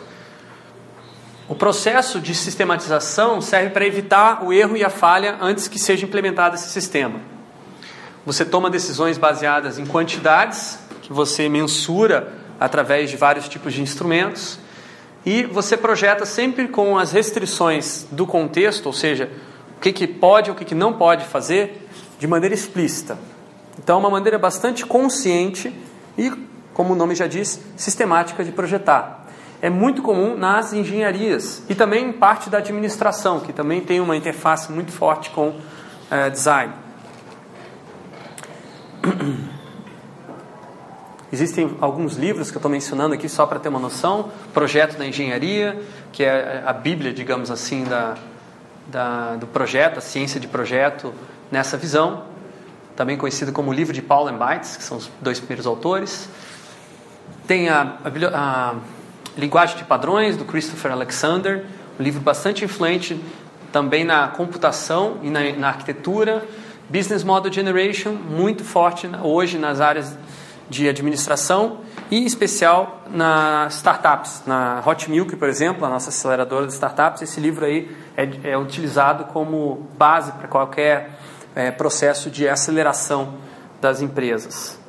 O 1.48 1.54
processo 1.54 2.20
de 2.20 2.34
sistematização 2.34 3.40
serve 3.40 3.70
para 3.70 3.86
evitar 3.86 4.44
o 4.44 4.52
erro 4.52 4.76
e 4.76 4.84
a 4.84 4.90
falha 4.90 5.38
antes 5.40 5.66
que 5.66 5.78
seja 5.78 6.04
implementado 6.04 6.56
esse 6.56 6.68
sistema. 6.68 7.22
Você 8.26 8.44
toma 8.44 8.68
decisões 8.68 9.16
baseadas 9.16 9.78
em 9.78 9.86
quantidades 9.86 10.78
que 11.00 11.10
você 11.10 11.48
mensura 11.48 12.34
através 12.60 13.08
de 13.08 13.16
vários 13.16 13.48
tipos 13.48 13.72
de 13.72 13.80
instrumentos 13.80 14.60
e 15.24 15.44
você 15.44 15.76
projeta 15.76 16.26
sempre 16.26 16.68
com 16.68 16.98
as 16.98 17.12
restrições 17.12 18.06
do 18.10 18.26
contexto, 18.26 18.86
ou 18.86 18.92
seja, 18.92 19.30
o 19.76 19.80
que, 19.80 19.92
que 19.92 20.06
pode 20.06 20.50
o 20.50 20.54
que, 20.54 20.64
que 20.64 20.74
não 20.74 20.92
pode 20.94 21.24
fazer, 21.24 21.88
de 22.18 22.26
maneira 22.26 22.54
explícita. 22.54 23.18
Então, 23.78 23.96
é 23.96 23.98
uma 24.00 24.10
maneira 24.10 24.38
bastante 24.38 24.84
consciente 24.84 25.72
e, 26.16 26.30
como 26.74 26.92
o 26.92 26.96
nome 26.96 27.14
já 27.14 27.26
diz, 27.26 27.60
sistemática 27.76 28.44
de 28.44 28.52
projetar. 28.52 29.26
É 29.60 29.70
muito 29.70 30.02
comum 30.02 30.36
nas 30.36 30.72
engenharias 30.72 31.62
e 31.68 31.74
também 31.74 32.08
em 32.08 32.12
parte 32.12 32.50
da 32.50 32.58
administração, 32.58 33.40
que 33.40 33.52
também 33.52 33.80
tem 33.80 34.00
uma 34.00 34.16
interface 34.16 34.70
muito 34.72 34.92
forte 34.92 35.30
com 35.30 35.54
é, 36.10 36.28
design. 36.30 36.72
Existem 41.32 41.78
alguns 41.80 42.16
livros 42.16 42.50
que 42.50 42.56
eu 42.56 42.58
estou 42.58 42.70
mencionando 42.70 43.14
aqui 43.14 43.26
só 43.26 43.46
para 43.46 43.58
ter 43.58 43.70
uma 43.70 43.78
noção. 43.78 44.30
Projeto 44.52 44.98
da 44.98 45.06
Engenharia, 45.06 45.80
que 46.12 46.22
é 46.22 46.62
a 46.66 46.74
Bíblia, 46.74 47.10
digamos 47.10 47.50
assim, 47.50 47.84
da, 47.84 48.16
da, 48.88 49.36
do 49.36 49.46
projeto, 49.46 49.96
a 49.96 50.02
ciência 50.02 50.38
de 50.38 50.46
projeto 50.46 51.14
nessa 51.50 51.78
visão. 51.78 52.24
Também 52.94 53.16
conhecido 53.16 53.50
como 53.50 53.72
Livro 53.72 53.94
de 53.94 54.02
Paul 54.02 54.28
and 54.28 54.36
Bites, 54.36 54.76
que 54.76 54.84
são 54.84 54.98
os 54.98 55.10
dois 55.22 55.38
primeiros 55.38 55.66
autores. 55.66 56.28
Tem 57.46 57.70
a, 57.70 57.96
a, 58.04 58.38
a 58.38 58.74
Linguagem 59.34 59.78
de 59.78 59.84
Padrões, 59.84 60.36
do 60.36 60.44
Christopher 60.44 60.92
Alexander, 60.92 61.64
um 61.98 62.02
livro 62.02 62.20
bastante 62.20 62.62
influente 62.62 63.18
também 63.72 64.04
na 64.04 64.28
computação 64.28 65.16
e 65.22 65.30
na, 65.30 65.50
na 65.52 65.68
arquitetura. 65.68 66.44
Business 66.90 67.24
Model 67.24 67.50
Generation, 67.50 68.12
muito 68.12 68.62
forte 68.62 69.08
hoje 69.22 69.56
nas 69.56 69.80
áreas 69.80 70.14
de 70.72 70.88
administração 70.88 71.80
e 72.10 72.18
em 72.18 72.24
especial 72.24 73.02
nas 73.10 73.76
startups. 73.76 74.42
Na 74.46 74.82
Hot 74.84 75.10
Milk, 75.10 75.36
por 75.36 75.48
exemplo, 75.48 75.84
a 75.84 75.88
nossa 75.88 76.08
aceleradora 76.08 76.66
de 76.66 76.72
startups, 76.72 77.20
esse 77.20 77.38
livro 77.38 77.66
aí 77.66 77.94
é, 78.16 78.52
é 78.52 78.58
utilizado 78.58 79.26
como 79.26 79.86
base 79.98 80.32
para 80.32 80.48
qualquer 80.48 81.10
é, 81.54 81.70
processo 81.70 82.30
de 82.30 82.48
aceleração 82.48 83.34
das 83.82 84.00
empresas. 84.00 84.80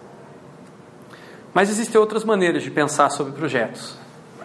Mas 1.53 1.69
existem 1.69 1.99
outras 1.99 2.23
maneiras 2.23 2.63
de 2.63 2.71
pensar 2.71 3.09
sobre 3.09 3.33
projetos. 3.33 3.97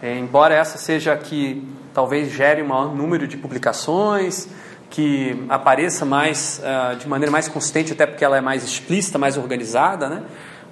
É, 0.03 0.19
embora 0.19 0.55
essa 0.55 0.77
seja 0.77 1.13
a 1.13 1.17
que 1.17 1.67
talvez 1.95 2.33
gere 2.33 2.63
um 2.63 2.67
maior 2.67 2.95
número 2.95 3.29
de 3.29 3.37
publicações, 3.37 4.49
que 4.91 5.45
apareça 5.49 6.05
mais 6.05 6.61
uh, 6.63 6.97
de 6.97 7.07
maneira 7.07 7.31
mais 7.31 7.49
consistente, 7.49 7.93
até 7.93 8.07
porque 8.07 8.25
ela 8.25 8.39
é 8.39 8.41
mais 8.41 8.65
explícita, 8.65 9.19
mais 9.19 9.37
organizada, 9.37 10.09
né? 10.09 10.23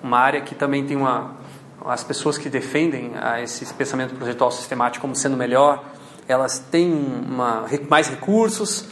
Uma 0.03 0.19
área 0.19 0.41
que 0.41 0.55
também 0.55 0.85
tem 0.85 0.97
uma 0.97 1.37
as 1.85 2.03
pessoas 2.03 2.37
que 2.37 2.49
defendem 2.49 3.11
uh, 3.11 3.43
esse 3.43 3.65
pensamento 3.75 4.15
projetual 4.15 4.51
sistemático 4.51 5.03
como 5.03 5.15
sendo 5.15 5.37
melhor, 5.37 5.85
elas 6.27 6.59
têm 6.59 6.93
uma, 6.93 7.65
mais 7.89 8.09
recursos, 8.09 8.87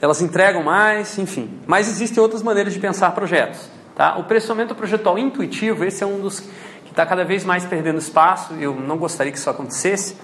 elas 0.00 0.22
entregam 0.22 0.62
mais, 0.62 1.18
enfim. 1.18 1.60
Mas 1.66 1.88
existem 1.88 2.22
outras 2.22 2.42
maneiras 2.42 2.72
de 2.72 2.80
pensar 2.80 3.10
projetos. 3.12 3.68
Tá? 3.94 4.16
O 4.16 4.24
pressionamento 4.24 4.74
projetual 4.74 5.18
intuitivo, 5.18 5.84
esse 5.84 6.02
é 6.02 6.06
um 6.06 6.20
dos 6.20 6.40
que 6.40 6.90
está 6.90 7.04
cada 7.04 7.24
vez 7.24 7.44
mais 7.44 7.64
perdendo 7.64 7.98
espaço. 7.98 8.54
Eu 8.54 8.74
não 8.74 8.96
gostaria 8.96 9.30
que 9.30 9.38
isso 9.38 9.50
acontecesse, 9.50 10.16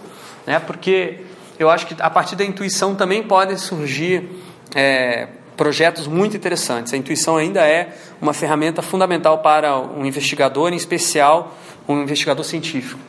né? 0.46 0.58
porque 0.58 1.24
eu 1.58 1.68
acho 1.68 1.86
que 1.86 1.94
a 2.00 2.08
partir 2.08 2.34
da 2.36 2.44
intuição 2.44 2.94
também 2.94 3.22
podem 3.22 3.56
surgir 3.56 4.30
é, 4.74 5.28
projetos 5.58 6.06
muito 6.06 6.36
interessantes. 6.36 6.94
A 6.94 6.96
intuição 6.96 7.36
ainda 7.36 7.66
é 7.66 7.92
uma 8.22 8.32
ferramenta 8.32 8.80
fundamental 8.80 9.38
para 9.38 9.76
um 9.76 10.06
investigador, 10.06 10.72
em 10.72 10.76
especial 10.76 11.54
um 11.86 12.00
investigador 12.00 12.44
científico. 12.44 13.00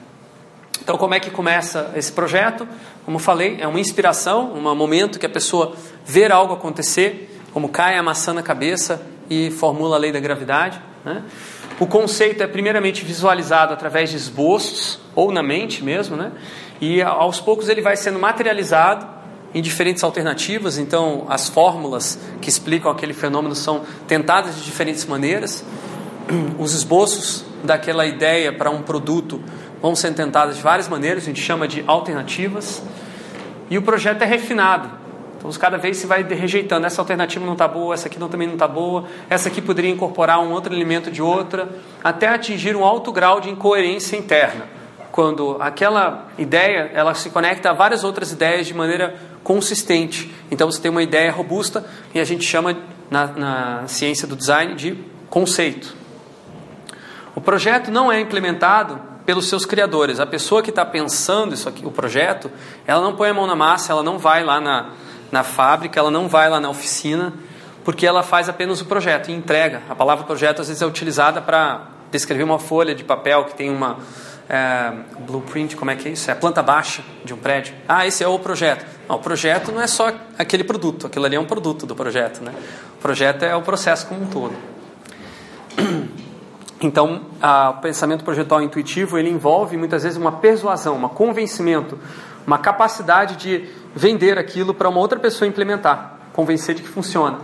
Então, 0.82 0.98
como 0.98 1.14
é 1.14 1.20
que 1.20 1.30
começa 1.30 1.94
esse 1.96 2.12
projeto? 2.12 2.68
Como 3.06 3.20
falei, 3.20 3.58
é 3.62 3.68
uma 3.68 3.80
inspiração, 3.80 4.52
um 4.54 4.76
momento 4.76 5.20
que 5.20 5.26
a 5.28 5.30
pessoa 5.30 5.76
vê 6.04 6.26
algo 6.26 6.54
acontecer, 6.54 7.40
como 7.54 7.70
cai 7.70 7.96
a 7.96 8.02
maçã 8.02 8.34
na 8.34 8.42
cabeça 8.42 9.00
e 9.30 9.52
formula 9.52 9.96
a 9.96 10.00
lei 10.00 10.12
da 10.12 10.20
gravidade. 10.20 10.82
Né? 11.06 11.22
O 11.80 11.86
conceito 11.86 12.42
é 12.42 12.48
primeiramente 12.48 13.06
visualizado 13.06 13.74
através 13.74 14.10
de 14.10 14.18
esboços 14.18 15.00
ou 15.14 15.32
na 15.32 15.44
mente 15.44 15.84
mesmo, 15.84 16.18
né? 16.18 16.32
E 16.82 17.02
aos 17.02 17.40
poucos 17.40 17.70
ele 17.70 17.82
vai 17.82 17.96
sendo 17.96 18.18
materializado 18.18 19.19
em 19.54 19.62
diferentes 19.62 20.04
alternativas. 20.04 20.78
Então, 20.78 21.26
as 21.30 21.50
fórmulas 21.50 22.20
que 22.42 22.50
explicam 22.50 22.92
aquele 22.92 23.14
fenômeno 23.14 23.56
são 23.56 23.82
tentadas 24.08 24.56
de 24.56 24.64
diferentes 24.64 25.06
maneiras. 25.06 25.64
Os 26.60 26.74
esboços 26.74 27.46
daquela 27.64 28.06
ideia 28.06 28.54
para 28.54 28.70
um 28.70 28.82
produto 28.82 29.42
vão 29.82 29.96
sendo 29.96 30.16
tentados 30.16 30.58
de 30.58 30.62
várias 30.62 30.88
maneiras, 30.88 31.24
a 31.24 31.26
gente 31.26 31.42
chama 31.42 31.68
de 31.68 31.84
alternativas. 31.88 32.82
E 33.70 33.78
o 33.78 33.82
projeto 33.82 34.22
é 34.22 34.26
refinado. 34.26 34.90
Então, 35.38 35.50
cada 35.54 35.78
vez 35.78 35.98
se 35.98 36.06
vai 36.06 36.22
rejeitando. 36.24 36.86
Essa 36.86 37.02
alternativa 37.02 37.46
não 37.46 37.54
está 37.54 37.68
boa, 37.68 37.94
essa 37.94 38.08
aqui 38.08 38.20
não, 38.20 38.28
também 38.28 38.48
não 38.48 38.56
está 38.56 38.68
boa, 38.68 39.06
essa 39.30 39.48
aqui 39.48 39.62
poderia 39.62 39.90
incorporar 39.90 40.40
um 40.42 40.52
outro 40.52 40.74
elemento 40.74 41.10
de 41.10 41.22
outra, 41.22 41.70
até 42.04 42.28
atingir 42.28 42.76
um 42.76 42.84
alto 42.84 43.12
grau 43.12 43.40
de 43.40 43.50
incoerência 43.50 44.18
interna 44.18 44.80
quando 45.12 45.58
aquela 45.60 46.28
ideia 46.38 46.92
ela 46.94 47.14
se 47.14 47.30
conecta 47.30 47.72
a 47.72 47.74
várias 47.74 48.04
outras 48.04 48.32
ideias 48.32 48.68
de 48.68 48.74
maneira 48.74 49.16
consistente. 49.44 50.34
Então 50.52 50.70
você 50.70 50.82
tem 50.82 50.92
uma 50.92 51.04
ideia 51.04 51.32
robusta 51.32 51.86
e 52.14 52.20
a 52.20 52.24
gente 52.24 52.44
chama 52.44 52.78
na, 53.10 53.28
na 53.28 53.88
ciência 53.88 54.28
do 54.28 54.36
design 54.36 54.76
de 54.76 54.98
conceito. 55.30 55.96
O 57.36 57.42
projeto 57.42 57.92
não 57.92 58.12
é 58.12 58.20
implementado 58.20 59.00
pelos 59.26 59.48
seus 59.48 59.66
criadores. 59.66 60.20
A 60.20 60.26
pessoa 60.26 60.62
que 60.62 60.72
está 60.72 60.84
pensando 60.84 61.54
isso 61.54 61.70
aqui, 61.70 61.86
o 61.86 61.92
projeto, 61.92 62.52
ela 62.86 63.02
não 63.02 63.16
põe 63.16 63.30
a 63.30 63.34
mão 63.34 63.46
na 63.46 63.56
massa, 63.56 63.92
ela 63.92 64.04
não 64.04 64.18
vai 64.18 64.44
lá 64.44 64.60
na, 64.60 64.90
na 65.32 65.44
fábrica, 65.44 66.00
ela 66.00 66.10
não 66.10 66.28
vai 66.28 66.50
lá 66.50 66.60
na 66.60 66.70
oficina, 66.70 67.34
porque 67.84 68.06
ela 68.06 68.24
faz 68.24 68.50
apenas 68.50 68.82
o 68.82 68.86
projeto 68.86 69.30
e 69.30 69.34
entrega. 69.34 69.84
A 69.90 69.96
palavra 69.96 70.26
projeto 70.26 70.62
às 70.62 70.68
vezes 70.68 70.82
é 70.82 70.86
utilizada 70.86 71.42
para 71.42 71.88
descrever 72.12 72.44
uma 72.44 72.60
folha 72.60 72.96
de 72.96 73.04
papel 73.04 73.46
que 73.46 73.56
tem 73.56 73.70
uma 73.70 74.00
é, 74.50 74.92
blueprint, 75.20 75.76
como 75.76 75.92
é 75.92 75.96
que 75.96 76.10
é 76.10 76.12
isso? 76.12 76.30
É 76.30 76.34
a 76.34 76.36
planta 76.36 76.64
baixa 76.64 77.04
de 77.24 77.34
um 77.36 77.38
prédio. 77.38 77.76
Ah, 77.88 78.08
esse 78.08 78.24
é 78.24 78.28
o 78.28 78.40
projeto. 78.40 78.84
Não, 79.08 79.18
o 79.18 79.20
projeto 79.20 79.72
não 79.72 79.80
é 79.80 79.86
só 79.86 80.12
aquele 80.40 80.64
produto, 80.64 81.06
aquilo 81.06 81.26
ali 81.26 81.36
é 81.36 81.40
um 81.40 81.46
produto 81.46 81.86
do 81.86 81.96
projeto. 81.96 82.44
Né? 82.44 82.52
O 82.98 83.02
projeto 83.02 83.44
é 83.44 83.56
o 83.56 83.62
processo 83.62 84.08
como 84.08 84.24
um 84.24 84.28
todo. 84.28 84.56
Então, 86.82 87.24
o 87.42 87.82
pensamento 87.82 88.24
projetual 88.24 88.62
intuitivo 88.62 89.18
ele 89.20 89.30
envolve 89.30 89.76
muitas 89.76 90.04
vezes 90.04 90.18
uma 90.18 90.32
persuasão, 90.32 90.96
um 90.96 91.10
convencimento, 91.10 92.00
uma 92.48 92.58
capacidade 92.58 93.36
de 93.36 93.68
vender 93.94 94.38
aquilo 94.38 94.74
para 94.74 94.88
uma 94.88 95.02
outra 95.02 95.20
pessoa 95.20 95.46
implementar, 95.46 96.18
convencer 96.32 96.76
de 96.76 96.82
que 96.82 96.88
funciona. 96.88 97.40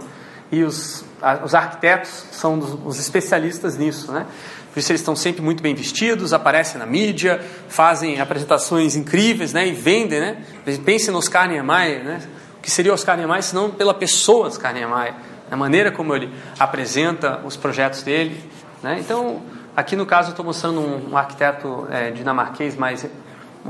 E 0.49 0.63
os, 0.63 1.03
a, 1.21 1.43
os 1.43 1.53
arquitetos 1.53 2.27
são 2.31 2.57
os, 2.57 2.77
os 2.85 2.97
especialistas 2.97 3.77
nisso, 3.77 4.09
né? 4.09 4.25
Por 4.75 4.81
isso 4.81 4.91
eles 4.91 4.99
estão 4.99 5.15
sempre 5.15 5.41
muito 5.41 5.63
bem 5.63 5.73
vestidos, 5.73 6.33
aparecem 6.33 6.77
na 6.77 6.85
mídia, 6.85 7.39
fazem 7.69 8.19
apresentações 8.19 8.97
incríveis, 8.97 9.53
né? 9.53 9.65
E 9.65 9.71
vendem, 9.71 10.19
né? 10.19 10.37
Pense 10.83 11.09
no 11.09 11.17
Oscar 11.17 11.47
Niemeyer, 11.47 12.03
né? 12.03 12.21
O 12.57 12.61
que 12.61 12.69
seria 12.69 12.93
Oscar 12.93 13.15
Niemeyer 13.15 13.41
se 13.41 13.55
não 13.55 13.71
pela 13.71 13.93
pessoa 13.93 14.47
Oscar 14.47 14.73
Niemeyer? 14.73 15.13
A 15.49 15.55
maneira 15.55 15.93
como 15.93 16.13
ele 16.13 16.29
apresenta 16.59 17.39
os 17.45 17.55
projetos 17.55 18.03
dele, 18.03 18.43
né? 18.83 18.97
Então, 18.99 19.41
aqui 19.77 19.95
no 19.95 20.05
caso 20.05 20.27
eu 20.27 20.31
estou 20.31 20.43
mostrando 20.43 20.81
um 20.81 21.15
arquiteto 21.15 21.87
é, 21.89 22.11
dinamarquês 22.11 22.75
mais 22.75 23.07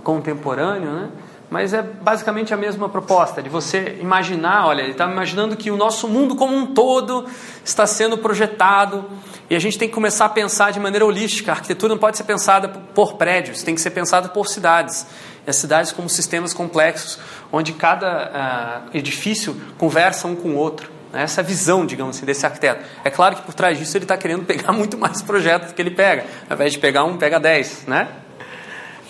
contemporâneo, 0.04 0.92
né? 0.92 1.10
Mas 1.50 1.74
é 1.74 1.82
basicamente 1.82 2.54
a 2.54 2.58
mesma 2.58 2.90
proposta, 2.90 3.42
de 3.42 3.50
você 3.50 3.98
imaginar, 4.02 4.68
olha, 4.68 4.82
ele 4.82 4.92
está 4.92 5.10
imaginando 5.10 5.56
que 5.56 5.70
o 5.70 5.78
nosso 5.78 6.08
mundo 6.08 6.36
como 6.36 6.56
um 6.56 6.74
todo 6.74 7.26
está 7.64 7.86
sendo 7.86 8.18
projetado 8.18 9.06
e 9.50 9.56
a 9.56 9.60
gente 9.60 9.78
tem 9.78 9.88
que 9.88 9.94
começar 9.94 10.26
a 10.26 10.30
pensar 10.30 10.72
de 10.72 10.80
maneira 10.80 11.06
holística. 11.06 11.52
A 11.52 11.56
arquitetura 11.56 11.94
não 11.94 12.00
pode 12.00 12.18
ser 12.18 12.24
pensada 12.24 12.68
por 12.68 13.14
prédios, 13.14 13.62
tem 13.62 13.76
que 13.76 13.82
ser 13.82 13.92
pensada 13.92 14.28
por 14.28 14.48
cidades. 14.48 15.06
E 15.46 15.50
as 15.50 15.56
cidades 15.56 15.92
como 15.92 16.10
sistemas 16.10 16.52
complexos, 16.52 17.20
onde 17.52 17.74
cada 17.74 18.88
uh, 18.92 18.98
edifício 18.98 19.56
conversa 19.78 20.28
um 20.28 20.36
com 20.36 20.50
o 20.50 20.56
outro. 20.56 20.90
Né? 21.14 21.22
Essa 21.22 21.42
é 21.42 21.44
visão, 21.44 21.86
digamos 21.86 22.18
assim, 22.18 22.26
desse 22.26 22.44
arquiteto. 22.44 22.84
É 23.04 23.12
claro 23.12 23.36
que 23.36 23.44
por 23.44 23.54
trás 23.54 23.78
disso 23.78 23.96
ele 23.96 24.06
está 24.06 24.18
querendo 24.18 24.44
pegar 24.46 24.72
muito 24.72 24.98
mais 24.98 25.22
projetos 25.22 25.70
do 25.70 25.74
que 25.76 25.82
ele 25.82 25.92
pega. 25.92 26.26
Ao 26.50 26.56
invés 26.56 26.74
de 26.74 26.80
pegar 26.80 27.04
um, 27.04 27.16
pega 27.16 27.40
dez, 27.40 27.84
né? 27.86 28.08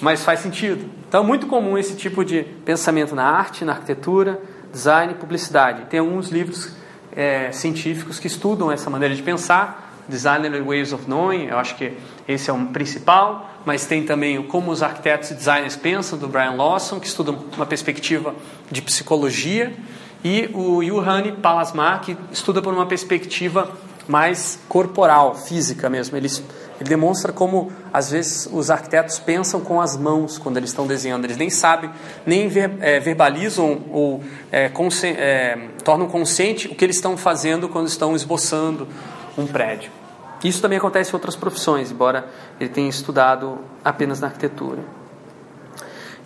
Mas 0.06 0.24
faz 0.24 0.40
sentido. 0.40 0.88
Então 1.08 1.24
é 1.24 1.26
muito 1.26 1.48
comum 1.48 1.76
esse 1.80 1.96
tipo 1.96 2.24
de 2.24 2.44
pensamento 2.64 3.16
na 3.16 3.24
arte, 3.24 3.66
na 3.66 3.72
arquitetura, 3.72 4.40
design 4.72 5.14
e 5.14 5.16
publicidade. 5.16 5.86
Tem 5.86 6.00
alguns 6.00 6.30
livros 6.30 6.72
é, 7.16 7.52
científicos 7.52 8.20
que 8.20 8.28
estudam 8.28 8.72
essa 8.72 8.88
maneira 8.88 9.16
de 9.16 9.24
pensar. 9.24 9.94
Designer 10.08 10.64
Ways 10.64 10.94
of 10.94 11.06
Knowing, 11.06 11.46
eu 11.46 11.58
acho 11.58 11.76
que 11.76 11.98
esse 12.28 12.52
é 12.52 12.54
o 12.54 12.66
principal, 12.68 13.50
mas 13.66 13.88
tem 13.88 14.06
também 14.06 14.38
o 14.38 14.44
Como 14.44 14.70
os 14.70 14.84
Arquitetos 14.84 15.32
e 15.32 15.34
Designers 15.34 15.76
Pensam, 15.76 16.20
do 16.20 16.28
Brian 16.28 16.52
Lawson, 16.52 17.00
que 17.00 17.08
estuda 17.08 17.32
uma 17.32 17.66
perspectiva 17.66 18.36
de 18.70 18.84
psicologia, 18.84 19.74
e 20.24 20.52
o 20.54 20.84
Yuhani 20.84 21.32
Palasmar, 21.32 22.02
que 22.02 22.16
estuda 22.32 22.62
por 22.62 22.72
uma 22.72 22.86
perspectiva 22.86 23.72
mais 24.08 24.60
corporal, 24.70 25.34
física 25.34 25.90
mesmo. 25.90 26.16
Eles 26.16 26.44
ele 26.80 26.90
demonstra 26.90 27.32
como, 27.32 27.72
às 27.92 28.12
vezes, 28.12 28.50
os 28.52 28.70
arquitetos 28.70 29.18
pensam 29.18 29.62
com 29.62 29.80
as 29.80 29.96
mãos 29.96 30.38
quando 30.38 30.58
eles 30.58 30.72
estão 30.72 30.86
desenhando. 30.86 31.24
Eles 31.24 31.38
nem 31.38 31.50
sabem, 31.50 31.90
nem 32.26 32.48
ver, 32.50 32.72
é, 32.82 33.00
verbalizam 33.00 33.84
ou 33.92 34.22
é, 34.52 34.72
é, 35.04 35.58
tornam 35.84 36.08
consciente 36.08 36.68
o 36.68 36.76
que 36.76 36.84
eles 36.84 36.98
estão 36.98 37.16
fazendo 37.16 37.70
quando 37.70 37.88
estão 37.88 38.16
esboçando 38.16 38.88
um 39.38 39.48
prédio. 39.48 39.90
Isso 40.44 40.62
também 40.62 40.78
acontece 40.78 41.12
em 41.12 41.14
outras 41.14 41.36
profissões, 41.36 41.92
embora 41.92 42.28
ele 42.60 42.70
tenha 42.70 42.90
estudado 42.90 43.60
apenas 43.84 44.20
na 44.20 44.28
arquitetura. 44.28 44.84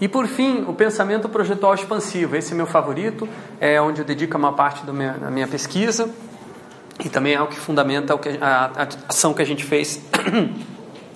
E 0.01 0.08
por 0.08 0.27
fim, 0.27 0.63
o 0.68 0.74
pensamento 0.74 1.29
projetual 1.29 1.74
expansivo. 1.75 2.36
Esse 2.36 2.53
é 2.53 2.56
meu 2.56 2.65
favorito, 2.65 3.29
é 3.60 3.79
onde 3.79 4.01
eu 4.01 4.06
dedico 4.06 4.38
uma 4.38 4.53
parte 4.53 4.84
da 4.86 4.91
minha 4.91 5.48
pesquisa. 5.48 6.10
E 7.03 7.08
também 7.08 7.34
é 7.34 7.41
o 7.41 7.48
que 7.48 7.56
fundamenta 7.58 8.13
a, 8.41 8.88
ação 9.08 9.34
que 9.34 9.41
a 9.41 9.46
gente 9.46 9.63
fez 9.63 10.01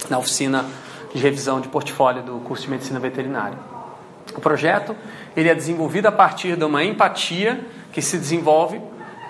na 0.10 0.18
oficina 0.18 0.66
de 1.14 1.22
revisão 1.22 1.62
de 1.62 1.68
portfólio 1.68 2.24
do 2.24 2.40
curso 2.40 2.64
de 2.64 2.72
medicina 2.72 3.00
veterinária. 3.00 3.58
O 4.36 4.42
projeto 4.42 4.96
ele 5.36 5.50
é 5.50 5.56
desenvolvido 5.56 6.08
a 6.08 6.12
partir 6.12 6.56
de 6.56 6.64
uma 6.64 6.84
empatia 6.84 7.64
que 7.92 8.02
se 8.02 8.18
desenvolve 8.18 8.82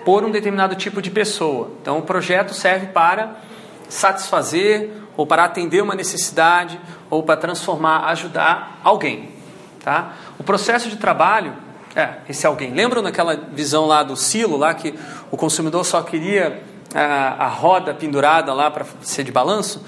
por 0.05 0.23
um 0.23 0.31
determinado 0.31 0.75
tipo 0.75 1.01
de 1.01 1.09
pessoa. 1.09 1.71
Então, 1.81 1.97
o 1.97 2.01
projeto 2.01 2.53
serve 2.53 2.87
para 2.87 3.37
satisfazer 3.89 4.89
ou 5.15 5.25
para 5.25 5.43
atender 5.43 5.81
uma 5.81 5.95
necessidade 5.95 6.79
ou 7.09 7.23
para 7.23 7.37
transformar, 7.37 8.05
ajudar 8.05 8.79
alguém. 8.83 9.29
Tá? 9.83 10.13
O 10.39 10.43
processo 10.43 10.89
de 10.89 10.95
trabalho 10.95 11.53
é, 11.95 12.15
esse 12.27 12.47
alguém. 12.47 12.73
Lembram 12.73 13.03
daquela 13.03 13.35
visão 13.35 13.85
lá 13.85 14.01
do 14.01 14.15
silo, 14.15 14.57
lá 14.57 14.73
que 14.73 14.95
o 15.29 15.37
consumidor 15.37 15.85
só 15.85 16.01
queria 16.01 16.63
a, 16.93 17.45
a 17.45 17.47
roda 17.47 17.93
pendurada 17.93 18.53
lá 18.53 18.69
para 18.69 18.85
ser 19.01 19.23
de 19.23 19.31
balanço? 19.31 19.83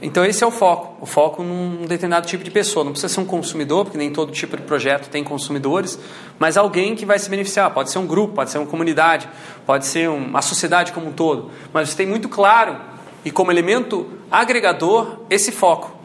Então 0.00 0.24
esse 0.24 0.44
é 0.44 0.46
o 0.46 0.50
foco, 0.50 0.96
o 1.00 1.06
foco 1.06 1.42
num 1.42 1.84
determinado 1.86 2.26
tipo 2.26 2.44
de 2.44 2.50
pessoa. 2.50 2.84
Não 2.84 2.92
precisa 2.92 3.12
ser 3.12 3.20
um 3.20 3.24
consumidor, 3.24 3.84
porque 3.84 3.98
nem 3.98 4.12
todo 4.12 4.30
tipo 4.30 4.56
de 4.56 4.62
projeto 4.62 5.08
tem 5.08 5.24
consumidores, 5.24 5.98
mas 6.38 6.56
alguém 6.56 6.94
que 6.94 7.04
vai 7.04 7.18
se 7.18 7.28
beneficiar. 7.28 7.70
Pode 7.72 7.90
ser 7.90 7.98
um 7.98 8.06
grupo, 8.06 8.34
pode 8.34 8.50
ser 8.50 8.58
uma 8.58 8.66
comunidade, 8.66 9.28
pode 9.66 9.86
ser 9.86 10.08
uma 10.08 10.40
sociedade 10.40 10.92
como 10.92 11.08
um 11.08 11.12
todo. 11.12 11.50
Mas 11.72 11.90
você 11.90 11.96
tem 11.96 12.06
muito 12.06 12.28
claro 12.28 12.76
e 13.24 13.30
como 13.30 13.50
elemento 13.50 14.06
agregador 14.30 15.18
esse 15.28 15.50
foco. 15.50 15.98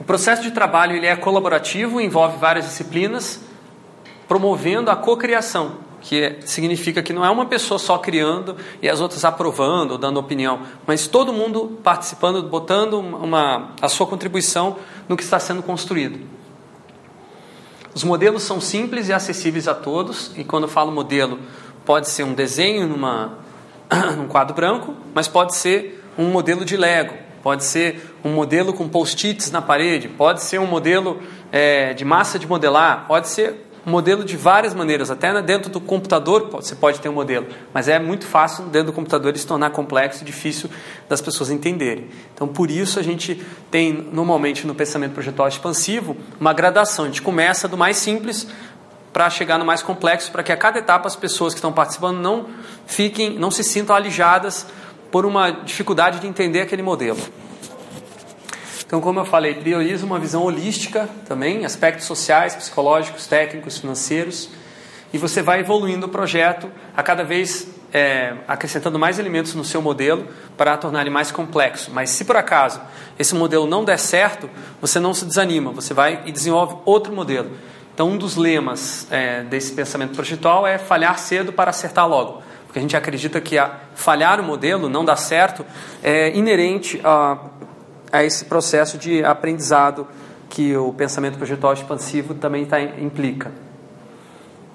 O 0.00 0.04
processo 0.04 0.42
de 0.42 0.50
trabalho 0.50 0.96
ele 0.96 1.06
é 1.06 1.14
colaborativo, 1.14 2.00
envolve 2.00 2.36
várias 2.38 2.64
disciplinas. 2.66 3.40
promovendo 4.26 4.90
a 4.90 4.96
cocriação, 4.96 5.76
que 6.04 6.36
significa 6.44 7.02
que 7.02 7.14
não 7.14 7.24
é 7.24 7.30
uma 7.30 7.46
pessoa 7.46 7.78
só 7.78 7.96
criando 7.96 8.56
e 8.82 8.88
as 8.90 9.00
outras 9.00 9.24
aprovando, 9.24 9.96
dando 9.96 10.20
opinião, 10.20 10.60
mas 10.86 11.06
todo 11.06 11.32
mundo 11.32 11.78
participando, 11.82 12.42
botando 12.42 13.00
uma, 13.00 13.70
a 13.80 13.88
sua 13.88 14.06
contribuição 14.06 14.76
no 15.08 15.16
que 15.16 15.22
está 15.22 15.40
sendo 15.40 15.62
construído. 15.62 16.20
Os 17.94 18.04
modelos 18.04 18.42
são 18.42 18.60
simples 18.60 19.08
e 19.08 19.14
acessíveis 19.14 19.66
a 19.66 19.74
todos, 19.74 20.30
e 20.36 20.44
quando 20.44 20.64
eu 20.64 20.68
falo 20.68 20.92
modelo, 20.92 21.38
pode 21.86 22.10
ser 22.10 22.22
um 22.22 22.34
desenho 22.34 22.86
numa, 22.86 23.38
num 24.14 24.28
quadro 24.28 24.54
branco, 24.54 24.94
mas 25.14 25.26
pode 25.26 25.54
ser 25.54 26.04
um 26.18 26.26
modelo 26.26 26.66
de 26.66 26.76
Lego, 26.76 27.14
pode 27.42 27.64
ser 27.64 28.14
um 28.22 28.30
modelo 28.30 28.74
com 28.74 28.86
post-its 28.90 29.50
na 29.50 29.62
parede, 29.62 30.08
pode 30.08 30.42
ser 30.42 30.60
um 30.60 30.66
modelo 30.66 31.22
é, 31.50 31.94
de 31.94 32.04
massa 32.04 32.38
de 32.38 32.46
modelar, 32.46 33.06
pode 33.08 33.28
ser 33.28 33.64
um 33.86 33.90
modelo 33.90 34.24
de 34.24 34.36
várias 34.36 34.72
maneiras, 34.72 35.10
até 35.10 35.40
dentro 35.42 35.70
do 35.70 35.80
computador 35.80 36.48
você 36.50 36.74
pode 36.74 37.00
ter 37.00 37.08
um 37.08 37.12
modelo, 37.12 37.46
mas 37.72 37.88
é 37.88 37.98
muito 37.98 38.26
fácil 38.26 38.64
dentro 38.64 38.86
do 38.86 38.92
computador 38.92 39.30
ele 39.30 39.38
se 39.38 39.46
tornar 39.46 39.70
complexo 39.70 40.22
e 40.22 40.24
difícil 40.24 40.70
das 41.08 41.20
pessoas 41.20 41.50
entenderem. 41.50 42.08
Então, 42.34 42.48
por 42.48 42.70
isso 42.70 42.98
a 42.98 43.02
gente 43.02 43.42
tem 43.70 43.92
normalmente 44.12 44.66
no 44.66 44.74
pensamento 44.74 45.12
projetual 45.12 45.48
expansivo 45.48 46.16
uma 46.40 46.52
gradação. 46.52 47.04
A 47.04 47.08
gente 47.08 47.22
começa 47.22 47.68
do 47.68 47.76
mais 47.76 47.96
simples 47.96 48.46
para 49.12 49.30
chegar 49.30 49.58
no 49.58 49.64
mais 49.64 49.82
complexo, 49.82 50.32
para 50.32 50.42
que 50.42 50.50
a 50.50 50.56
cada 50.56 50.78
etapa 50.78 51.06
as 51.06 51.14
pessoas 51.14 51.54
que 51.54 51.58
estão 51.58 51.72
participando 51.72 52.18
não 52.18 52.46
fiquem, 52.86 53.38
não 53.38 53.50
se 53.50 53.62
sintam 53.62 53.94
alijadas 53.94 54.66
por 55.10 55.24
uma 55.24 55.50
dificuldade 55.50 56.18
de 56.18 56.26
entender 56.26 56.60
aquele 56.60 56.82
modelo. 56.82 57.20
Então, 58.86 59.00
como 59.00 59.20
eu 59.20 59.24
falei, 59.24 59.54
prioriza 59.54 60.04
uma 60.04 60.18
visão 60.18 60.42
holística 60.42 61.08
também, 61.26 61.64
aspectos 61.64 62.06
sociais, 62.06 62.54
psicológicos, 62.54 63.26
técnicos, 63.26 63.78
financeiros, 63.78 64.50
e 65.12 65.18
você 65.18 65.42
vai 65.42 65.60
evoluindo 65.60 66.06
o 66.06 66.08
projeto 66.08 66.70
a 66.96 67.02
cada 67.02 67.24
vez 67.24 67.68
é, 67.92 68.34
acrescentando 68.48 68.98
mais 68.98 69.20
elementos 69.20 69.54
no 69.54 69.64
seu 69.64 69.80
modelo 69.80 70.26
para 70.56 70.76
tornar 70.76 71.02
ele 71.02 71.10
mais 71.10 71.30
complexo. 71.30 71.92
Mas 71.92 72.10
se 72.10 72.24
por 72.24 72.36
acaso 72.36 72.80
esse 73.16 73.34
modelo 73.34 73.66
não 73.66 73.84
der 73.84 73.98
certo, 73.98 74.50
você 74.80 74.98
não 74.98 75.14
se 75.14 75.24
desanima, 75.24 75.70
você 75.70 75.94
vai 75.94 76.22
e 76.26 76.32
desenvolve 76.32 76.76
outro 76.84 77.12
modelo. 77.12 77.52
Então, 77.94 78.10
um 78.10 78.18
dos 78.18 78.34
lemas 78.34 79.06
é, 79.08 79.44
desse 79.44 79.72
pensamento 79.72 80.16
projetual 80.16 80.66
é 80.66 80.78
falhar 80.78 81.16
cedo 81.16 81.52
para 81.52 81.70
acertar 81.70 82.08
logo. 82.08 82.42
Porque 82.66 82.80
a 82.80 82.82
gente 82.82 82.96
acredita 82.96 83.40
que 83.40 83.56
falhar 83.94 84.40
o 84.40 84.42
modelo, 84.42 84.88
não 84.88 85.04
dar 85.04 85.14
certo, 85.14 85.64
é 86.02 86.36
inerente 86.36 87.00
a, 87.04 87.38
a 88.14 88.22
esse 88.22 88.44
processo 88.44 88.96
de 88.96 89.24
aprendizado 89.24 90.06
que 90.48 90.76
o 90.76 90.92
pensamento 90.92 91.36
projetual 91.36 91.72
expansivo 91.72 92.32
também 92.32 92.64
tá, 92.64 92.80
implica. 92.80 93.50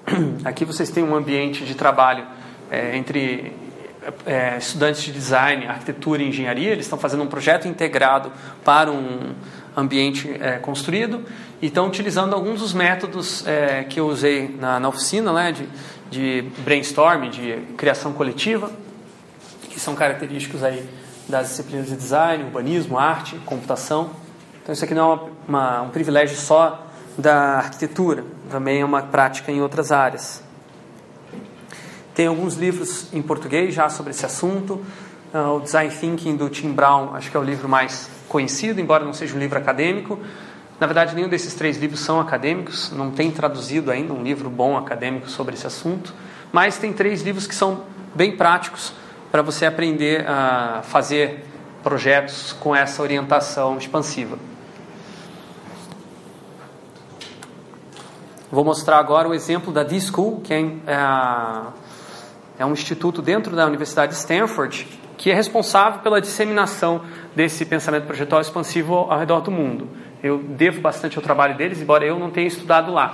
Aqui 0.43 0.65
vocês 0.65 0.89
têm 0.89 1.05
um 1.05 1.15
ambiente 1.15 1.63
de 1.63 1.73
trabalho 1.73 2.25
é, 2.69 2.97
entre 2.97 3.53
é, 4.25 4.57
estudantes 4.57 5.03
de 5.03 5.13
design, 5.13 5.65
arquitetura 5.67 6.21
e 6.21 6.27
engenharia, 6.27 6.71
eles 6.71 6.85
estão 6.85 6.99
fazendo 6.99 7.23
um 7.23 7.27
projeto 7.27 7.65
integrado 7.65 8.29
para 8.65 8.91
um 8.91 9.33
ambiente 9.75 10.29
é, 10.41 10.57
construído 10.57 11.23
e 11.61 11.67
estão 11.67 11.87
utilizando 11.87 12.33
alguns 12.33 12.59
dos 12.59 12.73
métodos 12.73 13.47
é, 13.47 13.85
que 13.85 14.01
eu 14.01 14.07
usei 14.07 14.53
na, 14.59 14.81
na 14.81 14.89
oficina, 14.89 15.31
né, 15.31 15.53
de, 15.53 15.69
de 16.11 16.49
brainstorming, 16.65 17.29
de 17.29 17.55
criação 17.77 18.11
coletiva, 18.11 18.69
que 19.69 19.79
são 19.79 19.95
característicos 19.95 20.61
aí 20.61 20.98
das 21.29 21.49
disciplinas 21.49 21.87
de 21.87 21.95
design, 21.95 22.43
urbanismo, 22.43 22.97
arte, 22.97 23.35
computação. 23.45 24.09
Então 24.61 24.73
isso 24.73 24.83
aqui 24.83 24.95
não 24.95 25.11
é 25.11 25.13
uma, 25.13 25.29
uma, 25.47 25.81
um 25.83 25.89
privilégio 25.89 26.35
só 26.35 26.87
da 27.17 27.57
arquitetura, 27.57 28.23
também 28.49 28.81
é 28.81 28.85
uma 28.85 29.03
prática 29.03 29.51
em 29.51 29.61
outras 29.61 29.91
áreas. 29.91 30.43
Tem 32.15 32.27
alguns 32.27 32.55
livros 32.55 33.13
em 33.13 33.21
português 33.21 33.73
já 33.73 33.89
sobre 33.89 34.11
esse 34.11 34.25
assunto. 34.25 34.83
Uh, 35.33 35.57
o 35.57 35.59
Design 35.59 35.93
Thinking 35.93 36.35
do 36.35 36.49
Tim 36.49 36.71
Brown, 36.71 37.13
acho 37.13 37.29
que 37.29 37.37
é 37.37 37.39
o 37.39 37.43
livro 37.43 37.69
mais 37.69 38.09
conhecido, 38.27 38.81
embora 38.81 39.05
não 39.05 39.13
seja 39.13 39.35
um 39.35 39.39
livro 39.39 39.57
acadêmico. 39.57 40.19
Na 40.79 40.87
verdade, 40.87 41.13
nenhum 41.13 41.29
desses 41.29 41.53
três 41.53 41.77
livros 41.77 41.99
são 41.99 42.19
acadêmicos, 42.19 42.91
não 42.91 43.11
tem 43.11 43.29
traduzido 43.29 43.91
ainda 43.91 44.13
um 44.13 44.23
livro 44.23 44.49
bom 44.49 44.77
acadêmico 44.77 45.29
sobre 45.29 45.53
esse 45.53 45.67
assunto, 45.67 46.13
mas 46.51 46.77
tem 46.77 46.91
três 46.91 47.21
livros 47.21 47.45
que 47.45 47.53
são 47.53 47.83
bem 48.15 48.35
práticos 48.35 48.93
para 49.31 49.41
você 49.41 49.65
aprender 49.65 50.27
a 50.27 50.81
fazer 50.83 51.45
projetos 51.83 52.53
com 52.53 52.75
essa 52.75 53.01
orientação 53.01 53.77
expansiva. 53.77 54.37
Vou 58.51 58.65
mostrar 58.65 58.97
agora 58.97 59.29
o 59.29 59.33
exemplo 59.33 59.71
da 59.71 59.83
D-School, 59.83 60.41
que 60.41 60.53
é, 60.53 60.59
é, 60.59 60.67
é 62.59 62.65
um 62.65 62.73
instituto 62.73 63.21
dentro 63.21 63.55
da 63.55 63.65
Universidade 63.67 64.13
de 64.13 64.17
Stanford, 64.17 64.87
que 65.17 65.29
é 65.29 65.35
responsável 65.35 65.99
pela 65.99 66.19
disseminação 66.19 67.01
desse 67.35 67.63
pensamento 67.65 68.05
projetual 68.05 68.41
expansivo 68.41 68.95
ao 68.95 69.19
redor 69.19 69.41
do 69.41 69.51
mundo. 69.51 69.87
Eu 70.23 70.39
devo 70.39 70.81
bastante 70.81 71.17
ao 71.17 71.23
trabalho 71.23 71.55
deles, 71.55 71.79
embora 71.79 72.05
eu 72.05 72.17
não 72.17 72.31
tenha 72.31 72.47
estudado 72.47 72.91
lá. 72.91 73.13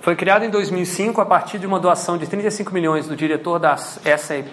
Foi 0.00 0.16
criado 0.16 0.44
em 0.44 0.50
2005 0.50 1.20
a 1.20 1.26
partir 1.26 1.58
de 1.58 1.66
uma 1.66 1.78
doação 1.78 2.16
de 2.16 2.26
35 2.26 2.72
milhões 2.72 3.06
do 3.06 3.14
diretor 3.14 3.58
da 3.58 3.76
SAP, 3.76 4.46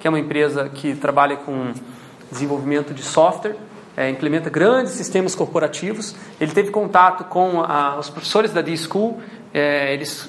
que 0.00 0.06
é 0.06 0.10
uma 0.10 0.18
empresa 0.18 0.68
que 0.68 0.94
trabalha 0.94 1.36
com 1.36 1.72
desenvolvimento 2.30 2.92
de 2.92 3.02
software, 3.02 3.56
é, 3.96 4.10
implementa 4.10 4.50
grandes 4.50 4.92
sistemas 4.92 5.34
corporativos. 5.34 6.14
Ele 6.40 6.52
teve 6.52 6.70
contato 6.70 7.24
com 7.24 7.62
a, 7.62 7.96
os 7.98 8.10
professores 8.10 8.52
da 8.52 8.60
D-School, 8.60 9.20
é, 9.52 9.94
eles 9.94 10.28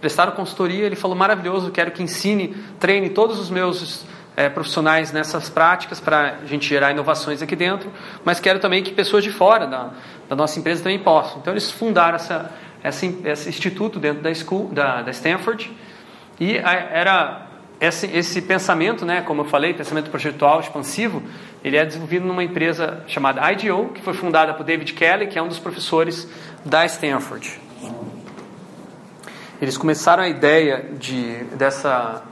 prestaram 0.00 0.32
consultoria, 0.32 0.84
ele 0.84 0.96
falou, 0.96 1.16
maravilhoso, 1.16 1.70
quero 1.70 1.90
que 1.90 2.02
ensine, 2.02 2.54
treine 2.78 3.08
todos 3.08 3.38
os 3.38 3.48
meus 3.50 4.04
é, 4.36 4.50
profissionais 4.50 5.10
nessas 5.10 5.48
práticas 5.48 5.98
para 5.98 6.38
a 6.42 6.46
gente 6.46 6.68
gerar 6.68 6.92
inovações 6.92 7.40
aqui 7.40 7.56
dentro, 7.56 7.90
mas 8.24 8.38
quero 8.38 8.58
também 8.58 8.82
que 8.82 8.92
pessoas 8.92 9.24
de 9.24 9.30
fora 9.30 9.66
da, 9.66 9.90
da 10.28 10.36
nossa 10.36 10.58
empresa 10.58 10.82
também 10.82 10.98
possam. 10.98 11.38
Então 11.38 11.52
eles 11.52 11.70
fundaram 11.70 12.16
essa, 12.16 12.52
essa, 12.82 13.06
esse 13.06 13.48
instituto 13.48 13.98
dentro 13.98 14.22
da, 14.22 14.32
school, 14.34 14.68
da, 14.68 15.00
da 15.00 15.10
Stanford 15.10 15.74
e 16.38 16.58
era 16.58 17.45
esse, 17.80 18.06
esse 18.06 18.42
pensamento, 18.42 19.04
né, 19.04 19.22
como 19.22 19.42
eu 19.42 19.44
falei, 19.44 19.74
pensamento 19.74 20.10
projetual 20.10 20.60
expansivo, 20.60 21.22
ele 21.62 21.76
é 21.76 21.84
desenvolvido 21.84 22.26
numa 22.26 22.42
empresa 22.42 23.04
chamada 23.06 23.52
IDEO, 23.52 23.90
que 23.94 24.00
foi 24.00 24.14
fundada 24.14 24.54
por 24.54 24.64
David 24.64 24.92
Kelly, 24.94 25.26
que 25.26 25.38
é 25.38 25.42
um 25.42 25.48
dos 25.48 25.58
professores 25.58 26.28
da 26.64 26.84
Stanford. 26.86 27.60
Eles 29.60 29.76
começaram 29.76 30.22
a 30.22 30.28
ideia 30.28 30.90
de, 30.98 31.44
dessa 31.56 32.22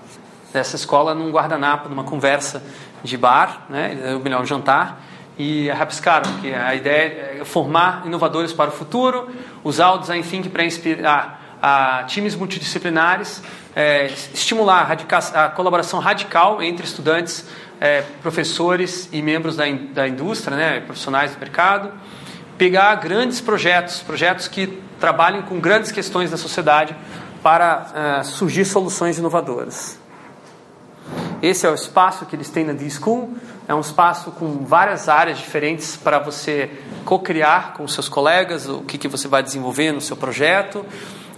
dessa 0.54 0.76
escola 0.76 1.16
num 1.16 1.32
guardanapo, 1.32 1.88
numa 1.88 2.04
conversa 2.04 2.62
de 3.02 3.18
bar, 3.18 3.66
né, 3.68 4.14
ou 4.14 4.20
melhor, 4.20 4.40
um 4.40 4.46
jantar, 4.46 5.02
e 5.36 5.68
rabiscaram 5.68 6.32
que 6.40 6.54
a 6.54 6.76
ideia 6.76 7.40
é 7.40 7.44
formar 7.44 8.06
inovadores 8.06 8.52
para 8.52 8.70
o 8.70 8.72
futuro, 8.72 9.28
usar 9.64 9.90
o 9.94 9.98
design 9.98 10.22
thinking 10.22 10.48
para 10.48 10.64
inspirar 10.64 11.58
a 11.60 12.04
times 12.04 12.36
multidisciplinares, 12.36 13.42
é, 13.74 14.06
estimular 14.32 14.90
a, 14.90 15.44
a, 15.44 15.48
colaboração 15.48 15.98
radical 15.98 16.62
entre 16.62 16.84
estudantes, 16.86 17.46
é, 17.80 18.02
professores 18.22 19.08
e 19.12 19.20
membros 19.20 19.56
da, 19.56 19.68
in, 19.68 19.92
da 19.92 20.06
indústria, 20.06 20.56
né, 20.56 20.80
profissionais 20.80 21.34
do 21.34 21.40
mercado, 21.40 21.92
pegar 22.56 22.94
grandes 22.96 23.40
projetos, 23.40 24.00
projetos 24.00 24.48
que 24.48 24.82
trabalhem 25.00 25.42
com 25.42 25.58
grandes 25.58 25.90
questões 25.90 26.30
da 26.30 26.36
sociedade 26.36 26.96
para 27.42 28.20
uh, 28.22 28.24
surgir 28.24 28.64
soluções 28.64 29.18
inovadoras. 29.18 29.98
Esse 31.42 31.66
é 31.66 31.70
o 31.70 31.74
espaço 31.74 32.24
que 32.24 32.34
eles 32.34 32.48
têm 32.48 32.64
na 32.64 32.72
D-School. 32.72 33.36
É 33.68 33.74
um 33.74 33.80
espaço 33.80 34.30
com 34.30 34.64
várias 34.64 35.10
áreas 35.10 35.36
diferentes 35.36 35.94
para 35.94 36.18
você 36.18 36.70
co-criar 37.04 37.74
com 37.74 37.86
seus 37.86 38.08
colegas 38.08 38.66
o 38.66 38.80
que, 38.80 38.96
que 38.96 39.08
você 39.08 39.28
vai 39.28 39.42
desenvolver 39.42 39.92
no 39.92 40.00
seu 40.00 40.16
projeto, 40.16 40.86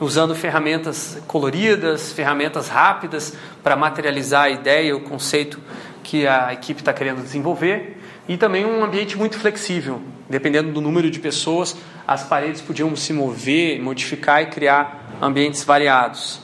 usando 0.01 0.35
ferramentas 0.35 1.19
coloridas, 1.27 2.13
ferramentas 2.13 2.69
rápidas 2.69 3.35
para 3.63 3.77
materializar 3.77 4.45
a 4.45 4.51
ideia, 4.51 4.97
o 4.97 5.01
conceito 5.01 5.59
que 6.03 6.27
a 6.27 6.53
equipe 6.53 6.81
está 6.81 6.93
querendo 6.93 7.23
desenvolver. 7.23 8.01
E 8.29 8.37
também 8.37 8.65
um 8.65 8.85
ambiente 8.85 9.17
muito 9.17 9.39
flexível. 9.39 10.01
Dependendo 10.29 10.73
do 10.73 10.81
número 10.81 11.11
de 11.11 11.21
pessoas, 11.21 11.77
as 12.07 12.25
paredes 12.25 12.61
podiam 12.61 12.95
se 12.97 13.13
mover, 13.13 13.81
modificar 13.81 14.43
e 14.43 14.47
criar 14.47 15.19
ambientes 15.23 15.63
variados. 15.65 16.41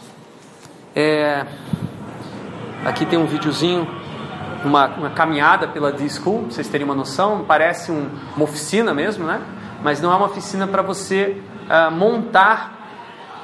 É, 0.95 1.45
Aqui 2.85 3.07
tem 3.07 3.17
um 3.17 3.27
videozinho, 3.27 3.87
uma, 4.65 4.87
uma 4.89 5.11
caminhada 5.11 5.69
pela 5.69 5.93
D-School, 5.93 6.47
vocês 6.51 6.67
terem 6.67 6.85
uma 6.85 6.97
noção. 6.97 7.45
Parece 7.47 7.93
um, 7.93 8.09
uma 8.35 8.43
oficina 8.43 8.93
mesmo, 8.93 9.25
né? 9.25 9.41
Mas 9.85 10.01
não 10.01 10.13
é 10.13 10.17
uma 10.17 10.27
oficina 10.27 10.67
para 10.67 10.83
você 10.83 11.41
uh, 11.69 11.93
montar 11.93 12.82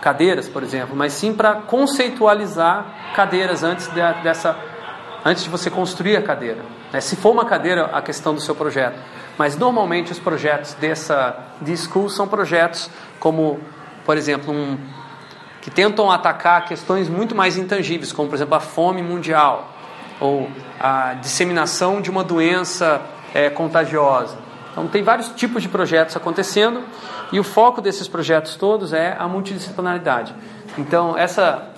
cadeiras, 0.00 0.48
por 0.48 0.62
exemplo, 0.62 0.94
mas 0.96 1.12
sim 1.12 1.32
para 1.32 1.54
conceitualizar 1.54 3.12
cadeiras 3.14 3.62
antes 3.62 3.88
de, 3.88 4.00
dessa, 4.22 4.56
antes 5.24 5.44
de 5.44 5.50
você 5.50 5.70
construir 5.70 6.16
a 6.16 6.22
cadeira. 6.22 6.62
Né? 6.92 7.00
Se 7.00 7.16
for 7.16 7.30
uma 7.30 7.44
cadeira, 7.44 7.86
a 7.86 8.00
questão 8.00 8.34
do 8.34 8.40
seu 8.40 8.54
projeto. 8.54 8.98
Mas 9.36 9.56
normalmente 9.56 10.10
os 10.10 10.18
projetos 10.18 10.74
dessa 10.74 11.36
D-School 11.60 12.08
são 12.08 12.26
projetos 12.26 12.90
como, 13.20 13.60
por 14.04 14.16
exemplo, 14.16 14.52
um 14.52 14.76
que 15.60 15.70
tentam 15.70 16.10
atacar 16.10 16.64
questões 16.64 17.08
muito 17.08 17.34
mais 17.34 17.58
intangíveis, 17.58 18.12
como 18.12 18.28
por 18.28 18.36
exemplo 18.36 18.54
a 18.54 18.60
fome 18.60 19.02
mundial 19.02 19.70
ou 20.20 20.48
a 20.80 21.14
disseminação 21.14 22.00
de 22.00 22.10
uma 22.10 22.24
doença 22.24 23.02
é, 23.34 23.50
contagiosa. 23.50 24.36
Então 24.72 24.86
tem 24.88 25.02
vários 25.02 25.28
tipos 25.30 25.62
de 25.62 25.68
projetos 25.68 26.16
acontecendo 26.16 26.82
e 27.32 27.38
o 27.38 27.44
foco 27.44 27.80
desses 27.80 28.08
projetos 28.08 28.56
todos 28.56 28.92
é 28.92 29.16
a 29.18 29.28
multidisciplinaridade. 29.28 30.34
Então 30.76 31.16
essa, 31.16 31.70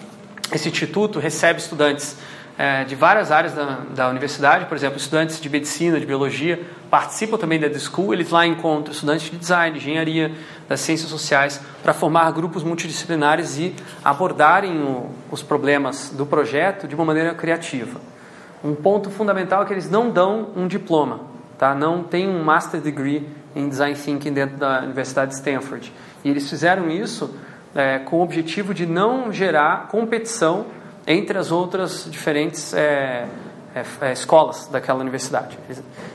esse 0.53 0.69
instituto 0.69 1.19
recebe 1.19 1.61
estudantes 1.61 2.17
é, 2.61 2.85
de 2.85 2.95
várias 2.95 3.33
áreas 3.33 3.55
da, 3.55 3.79
da, 3.95 4.09
universidade, 4.11 4.67
por 4.67 4.77
exemplo, 4.77 4.99
estudantes 4.99 5.41
de 5.41 5.49
medicina, 5.49 5.99
de 5.99 6.05
biologia, 6.05 6.61
participam 6.91 7.39
também 7.39 7.59
da 7.59 7.73
School, 7.79 8.13
eles 8.13 8.29
lá 8.29 8.47
encontram 8.47 8.93
estudantes 8.93 9.31
de 9.31 9.39
design, 9.39 9.79
de 9.79 9.83
engenharia, 9.83 10.33
das 10.69 10.81
ciências 10.81 11.09
sociais, 11.09 11.59
para 11.83 11.95
formar 11.95 12.31
grupos 12.33 12.63
multidisciplinares 12.63 13.57
e 13.57 13.75
abordarem 14.05 14.79
o, 14.83 15.11
os 15.31 15.43
problemas 15.43 16.11
do 16.11 16.27
projeto 16.27 16.87
de 16.87 16.95
uma 16.95 17.07
maneira 17.07 17.35
criativa. 17.35 17.99
Um 18.63 18.75
ponto 18.75 19.09
fundamental 19.09 19.63
é 19.63 19.65
que 19.65 19.73
eles 19.73 19.91
não 19.91 20.11
dão 20.11 20.49
um 20.55 20.69
diploma, 20.69 21.21
tá? 21.57 21.75
não 21.75 22.03
tem 22.03 22.29
um 22.29 22.45
Master 22.45 22.79
Degree 22.79 23.27
em 23.55 23.69
Design 23.69 23.97
Thinking 23.97 24.33
dentro 24.33 24.57
da 24.57 24.81
Universidade 24.81 25.31
de 25.31 25.37
Stanford. 25.37 25.93
E 26.25 26.31
eles 26.31 26.49
fizeram 26.49 26.91
isso 26.91 27.35
é, 27.75 27.99
com 27.99 28.17
o 28.17 28.23
objetivo 28.23 28.75
de 28.75 28.87
não 28.87 29.33
gerar 29.33 29.89
competição 29.89 30.67
entre 31.07 31.39
as 31.39 31.51
outras 31.51 32.07
diferentes 32.11 32.75
é, 32.75 33.27
é, 33.75 33.85
é, 34.01 34.13
escolas 34.13 34.67
daquela 34.67 35.01
universidade. 35.01 35.59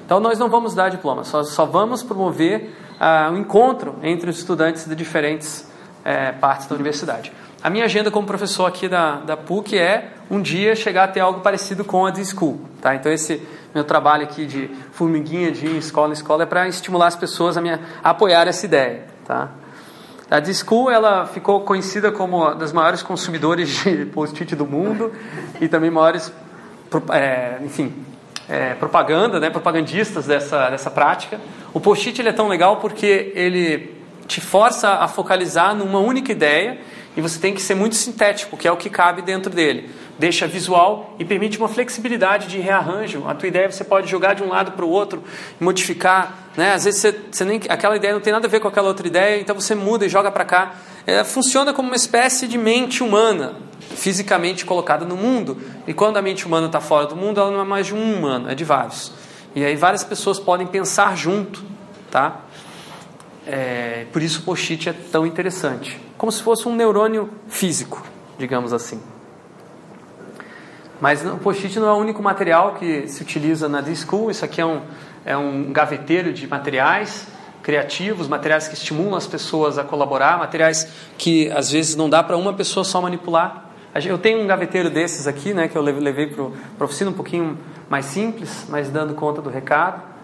Então, 0.06 0.20
nós 0.20 0.38
não 0.38 0.50
vamos 0.50 0.76
dar 0.76 0.90
diploma, 0.90 1.24
só, 1.24 1.44
só 1.44 1.66
vamos 1.66 2.04
promover 2.04 2.74
uh, 3.00 3.32
um 3.32 3.38
encontro 3.38 3.96
entre 4.04 4.30
os 4.30 4.38
estudantes 4.38 4.86
de 4.86 4.96
diferentes 4.96 5.70
é, 6.04 6.32
partes 6.34 6.68
da 6.68 6.76
universidade. 6.76 7.32
A 7.64 7.70
minha 7.70 7.86
agenda 7.86 8.12
como 8.12 8.28
professor 8.28 8.66
aqui 8.66 8.88
da, 8.88 9.22
da 9.22 9.36
PUC 9.36 9.78
é 9.78 10.12
um 10.30 10.42
dia 10.42 10.76
chegar 10.76 11.06
a 11.06 11.08
ter 11.08 11.22
algo 11.22 11.40
parecido 11.40 11.84
com 11.84 12.06
a 12.06 12.12
de 12.12 12.24
School. 12.24 12.60
Tá? 12.80 12.94
Então, 12.94 13.12
esse 13.12 13.42
meu 13.76 13.84
trabalho 13.84 14.24
aqui 14.24 14.46
de 14.46 14.70
formiguinha 14.94 15.52
de 15.52 15.78
escola 15.78 16.12
em 16.12 16.14
escola 16.14 16.44
é 16.44 16.46
para 16.46 16.66
estimular 16.66 17.08
as 17.08 17.16
pessoas 17.18 17.58
a, 17.58 17.62
me, 17.62 17.72
a 17.72 17.80
apoiar 18.10 18.48
essa 18.48 18.66
ideia. 18.66 19.04
Tá? 19.26 19.50
A 20.32 20.40
Discool 20.40 20.90
ela 20.90 21.26
ficou 21.26 21.60
conhecida 21.60 22.10
como 22.10 22.38
uma 22.38 22.56
das 22.56 22.72
maiores 22.72 23.04
consumidores 23.04 23.84
de 23.84 24.06
post-it 24.16 24.56
do 24.56 24.66
mundo 24.66 25.12
e 25.60 25.68
também 25.68 25.92
maiores, 25.92 26.32
é, 27.12 27.58
enfim, 27.66 27.94
é, 28.48 28.76
propaganda, 28.76 29.42
né, 29.42 29.50
propagandistas 29.50 30.26
dessa, 30.26 30.70
dessa 30.70 30.90
prática. 30.90 31.38
O 31.74 31.82
post-it 31.82 32.26
é 32.26 32.32
tão 32.32 32.48
legal 32.48 32.78
porque 32.78 33.34
ele 33.36 33.94
te 34.26 34.40
força 34.40 34.90
a 34.94 35.08
focalizar 35.10 35.76
numa 35.76 36.00
única 36.00 36.32
ideia 36.32 36.78
e 37.16 37.22
você 37.22 37.40
tem 37.40 37.54
que 37.54 37.62
ser 37.62 37.76
muito 37.76 37.96
sintético, 37.96 38.58
que 38.58 38.68
é 38.68 38.72
o 38.72 38.78
que 38.78 38.90
cabe 38.90 39.22
dentro 39.22 39.52
dele 39.52 39.90
deixa 40.18 40.48
visual 40.48 41.14
e 41.20 41.26
permite 41.26 41.58
uma 41.58 41.68
flexibilidade 41.68 42.48
de 42.48 42.60
rearranjo. 42.60 43.28
A 43.28 43.36
tua 43.36 43.48
ideia 43.48 43.70
você 43.70 43.84
pode 43.84 44.10
jogar 44.10 44.34
de 44.34 44.44
um 44.44 44.50
lado 44.50 44.72
para 44.72 44.86
o 44.86 44.90
outro, 44.90 45.24
modificar. 45.60 46.50
Né? 46.56 46.74
Às 46.74 46.86
vezes 46.86 47.02
você, 47.02 47.20
você, 47.32 47.46
nem, 47.46 47.60
aquela 47.68 47.96
ideia 47.96 48.14
não 48.14 48.22
tem 48.22 48.32
nada 48.32 48.48
a 48.48 48.50
ver 48.50 48.60
com 48.60 48.68
aquela 48.68 48.88
outra 48.88 49.06
ideia, 49.06 49.42
então 49.42 49.54
você 49.56 49.76
muda 49.76 50.06
e 50.06 50.10
joga 50.10 50.32
para 50.32 50.46
cá. 50.46 50.76
É, 51.06 51.24
funciona 51.24 51.74
como 51.74 51.90
uma 51.90 51.96
espécie 51.96 52.48
de 52.48 52.58
mente 52.58 53.04
humana, 53.04 53.56
fisicamente 53.96 54.66
colocada 54.66 55.06
no 55.06 55.18
mundo. 55.18 55.62
E 55.86 55.94
quando 55.94 56.18
a 56.18 56.22
mente 56.22 56.46
humana 56.46 56.68
está 56.68 56.80
fora 56.80 57.08
do 57.08 57.16
mundo, 57.16 57.40
ela 57.40 57.52
não 57.52 57.62
é 57.62 57.66
mais 57.66 57.88
de 57.88 57.94
um 57.94 58.18
humano, 58.18 58.50
é 58.50 58.56
de 58.56 58.64
vários. 58.64 59.12
E 59.54 59.64
aí 59.64 59.76
várias 59.76 60.04
pessoas 60.04 60.40
podem 60.40 60.66
pensar 60.66 61.16
junto, 61.16 61.64
tá? 62.10 62.42
É, 63.46 64.06
por 64.12 64.22
isso 64.22 64.42
o 64.42 64.44
post-it 64.44 64.90
é 64.90 64.94
tão 64.94 65.26
interessante. 65.26 66.00
Como 66.18 66.32
se 66.32 66.42
fosse 66.42 66.68
um 66.68 66.76
neurônio 66.76 67.30
físico, 67.48 68.04
digamos 68.38 68.74
assim. 68.74 69.02
Mas 71.00 71.26
o 71.26 71.38
post-it 71.38 71.78
não 71.80 71.88
é 71.88 71.94
o 71.94 71.98
único 71.98 72.24
material 72.24 72.76
que 72.76 73.08
se 73.08 73.22
utiliza 73.22 73.70
na 73.70 73.82
D-School. 73.82 74.32
Isso 74.32 74.44
aqui 74.44 74.62
é 74.62 74.66
um, 74.66 74.82
é 75.26 75.38
um 75.38 75.72
gaveteiro 75.72 76.34
de 76.34 76.48
materiais 76.48 77.28
criativos, 77.62 78.28
materiais 78.28 78.68
que 78.68 78.76
estimulam 78.76 79.16
as 79.16 79.26
pessoas 79.26 79.80
a 79.80 79.84
colaborar, 79.84 80.38
materiais 80.38 80.88
que 81.18 81.50
às 81.50 81.72
vezes 81.72 81.96
não 81.96 82.08
dá 82.08 82.22
para 82.22 82.38
uma 82.38 82.54
pessoa 82.54 82.84
só 82.84 83.02
manipular. 83.02 83.72
Eu 84.06 84.20
tenho 84.20 84.40
um 84.40 84.46
gaveteiro 84.46 84.90
desses 84.90 85.26
aqui, 85.26 85.52
né, 85.52 85.68
que 85.68 85.76
eu 85.76 85.82
levei 85.82 86.28
para 86.28 86.44
a 86.80 86.84
oficina 86.84 87.10
um 87.10 87.14
pouquinho 87.14 87.58
mais 87.90 88.06
simples, 88.06 88.68
mas 88.70 88.90
dando 88.90 89.16
conta 89.16 89.42
do 89.42 89.50
recado. 89.50 90.15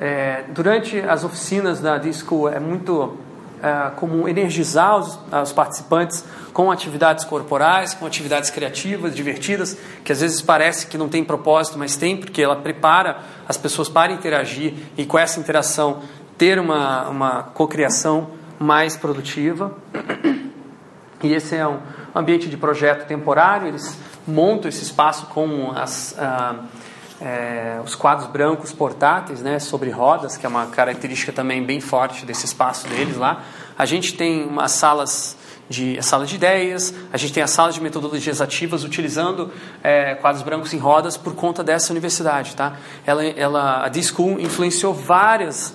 É, 0.00 0.44
durante 0.50 1.00
as 1.00 1.24
oficinas 1.24 1.80
da 1.80 1.98
D-School 1.98 2.48
é 2.48 2.60
muito 2.60 3.16
é, 3.60 3.90
como 3.96 4.28
energizar 4.28 4.96
os, 4.96 5.18
os, 5.42 5.52
participantes 5.52 6.24
com 6.52 6.70
atividades 6.70 7.24
corporais, 7.24 7.94
com 7.94 8.06
atividades 8.06 8.50
criativas, 8.50 9.14
divertidas, 9.14 9.76
que 10.04 10.12
às 10.12 10.20
vezes 10.20 10.40
parece 10.40 10.86
que 10.86 10.96
não 10.96 11.08
tem 11.08 11.24
propósito, 11.24 11.76
mas 11.76 11.96
tem, 11.96 12.16
porque 12.16 12.40
ela 12.40 12.54
prepara 12.54 13.18
as 13.48 13.56
pessoas 13.56 13.88
para 13.88 14.12
interagir 14.12 14.74
e 14.96 15.04
com 15.04 15.18
essa 15.18 15.40
interação 15.40 16.00
ter 16.36 16.60
uma, 16.60 17.08
uma 17.08 17.42
cocriação 17.42 18.28
mais 18.60 18.96
produtiva. 18.96 19.76
E 21.20 21.32
esse 21.32 21.56
é 21.56 21.66
um 21.66 21.78
ambiente 22.14 22.48
de 22.48 22.56
projeto 22.56 23.08
temporário, 23.08 23.66
eles 23.66 23.98
montam 24.26 24.68
esse 24.68 24.84
espaço 24.84 25.26
com 25.26 25.72
as. 25.74 26.14
Ah, 26.16 26.60
é, 27.20 27.80
os 27.84 27.94
quadros 27.94 28.28
brancos 28.28 28.72
portáteis, 28.72 29.40
né, 29.40 29.58
sobre 29.58 29.90
rodas, 29.90 30.36
que 30.36 30.46
é 30.46 30.48
uma 30.48 30.66
característica 30.66 31.32
também 31.32 31.64
bem 31.64 31.80
forte 31.80 32.24
desse 32.24 32.46
espaço 32.46 32.86
deles 32.88 33.16
lá. 33.16 33.42
A 33.76 33.84
gente 33.84 34.14
tem 34.14 34.44
umas 34.44 34.72
salas 34.72 35.36
de 35.68 36.02
sala 36.02 36.24
de 36.24 36.36
ideias, 36.36 36.94
a 37.12 37.16
gente 37.18 37.32
tem 37.32 37.42
a 37.42 37.46
sala 37.46 37.70
de 37.70 37.80
metodologias 37.80 38.40
ativas 38.40 38.84
utilizando 38.84 39.52
é, 39.82 40.14
quadros 40.14 40.42
brancos 40.42 40.72
em 40.72 40.78
rodas 40.78 41.16
por 41.16 41.34
conta 41.34 41.62
dessa 41.62 41.92
universidade, 41.92 42.56
tá? 42.56 42.76
Ela, 43.06 43.24
ela 43.24 43.84
a 43.84 43.88
D-School 43.88 44.40
influenciou 44.40 44.94
vários 44.94 45.72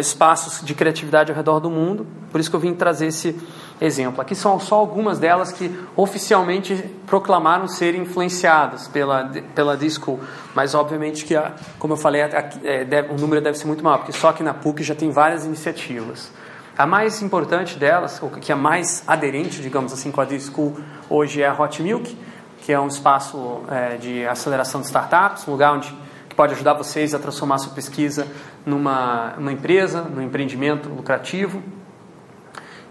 espaços 0.00 0.66
de 0.66 0.74
criatividade 0.74 1.30
ao 1.30 1.36
redor 1.36 1.60
do 1.60 1.70
mundo, 1.70 2.04
por 2.32 2.40
isso 2.40 2.50
que 2.50 2.56
eu 2.56 2.60
vim 2.60 2.74
trazer 2.74 3.06
esse 3.06 3.38
exemplo. 3.80 4.20
Aqui 4.20 4.34
são 4.34 4.58
só 4.58 4.76
algumas 4.76 5.18
delas 5.18 5.52
que 5.52 5.74
oficialmente 5.94 6.74
proclamaram 7.06 7.68
ser 7.68 7.94
influenciadas 7.94 8.88
pela, 8.88 9.30
pela 9.54 9.76
Disco, 9.76 10.18
mas 10.54 10.74
obviamente 10.74 11.24
que, 11.24 11.34
a, 11.34 11.52
como 11.78 11.92
eu 11.92 11.96
falei, 11.96 12.22
a, 12.22 12.26
a, 12.26 12.50
é, 12.64 12.84
deve, 12.84 13.12
o 13.12 13.16
número 13.16 13.40
deve 13.40 13.58
ser 13.58 13.66
muito 13.66 13.84
maior, 13.84 13.98
porque 13.98 14.12
só 14.12 14.30
aqui 14.30 14.42
na 14.42 14.54
PUC 14.54 14.82
já 14.82 14.94
tem 14.94 15.10
várias 15.10 15.44
iniciativas. 15.44 16.30
A 16.76 16.86
mais 16.86 17.22
importante 17.22 17.78
delas, 17.78 18.22
ou 18.22 18.28
que 18.28 18.52
é 18.52 18.54
mais 18.54 19.02
aderente, 19.06 19.62
digamos 19.62 19.92
assim, 19.92 20.10
com 20.10 20.20
a 20.20 20.24
Disco 20.24 20.78
hoje 21.08 21.40
é 21.40 21.46
a 21.46 21.54
Hot 21.54 21.82
Milk, 21.82 22.16
que 22.60 22.72
é 22.72 22.78
um 22.78 22.88
espaço 22.88 23.62
é, 23.70 23.96
de 23.96 24.26
aceleração 24.26 24.80
de 24.80 24.86
startups, 24.88 25.46
um 25.48 25.52
lugar 25.52 25.72
onde 25.72 25.94
que 26.28 26.34
pode 26.34 26.52
ajudar 26.52 26.74
vocês 26.74 27.14
a 27.14 27.18
transformar 27.18 27.58
sua 27.58 27.72
pesquisa 27.72 28.26
numa, 28.66 29.32
numa 29.38 29.52
empresa, 29.52 30.02
num 30.02 30.20
empreendimento 30.20 30.88
lucrativo. 30.88 31.62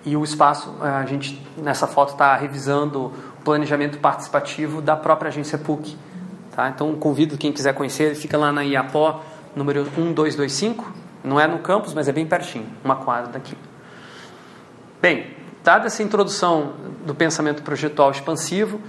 E 0.05 0.15
o 0.15 0.23
espaço, 0.23 0.71
eh, 0.81 0.87
a 0.87 1.05
gente 1.05 1.41
nessa 1.57 1.87
foto 1.87 2.11
está 2.11 2.35
revisando 2.35 3.05
o 3.05 3.43
planejamento 3.43 3.97
participativo 3.97 4.81
da 4.81 4.95
própria 4.95 5.29
agência 5.29 5.57
PUC. 5.57 5.97
Tá? 6.55 6.69
Então 6.69 6.93
convido 6.95 7.37
quem 7.37 7.51
quiser 7.51 7.73
conhecer, 7.73 8.03
ele 8.03 8.15
fica 8.15 8.37
lá 8.37 8.51
na 8.51 8.63
IAPO 8.63 9.19
número 9.55 9.83
1225. 9.97 10.93
Não 11.23 11.39
é 11.39 11.47
no 11.47 11.57
campus, 11.59 11.93
mas 11.93 12.07
é 12.07 12.11
bem 12.11 12.25
pertinho, 12.25 12.67
uma 12.83 12.97
quadra 12.97 13.31
daqui. 13.31 13.57
Bem, 15.01 15.27
dada 15.63 15.87
essa 15.87 16.03
introdução 16.03 16.73
do 17.03 17.15
pensamento 17.15 17.63
projetual 17.63 18.11
expansivo 18.11 18.79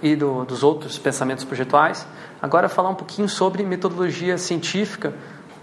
e 0.00 0.14
do, 0.14 0.44
dos 0.44 0.62
outros 0.62 0.98
pensamentos 0.98 1.44
projetuais, 1.44 2.06
agora 2.40 2.68
falar 2.68 2.90
um 2.90 2.94
pouquinho 2.94 3.28
sobre 3.28 3.64
metodologia 3.64 4.38
científica, 4.38 5.12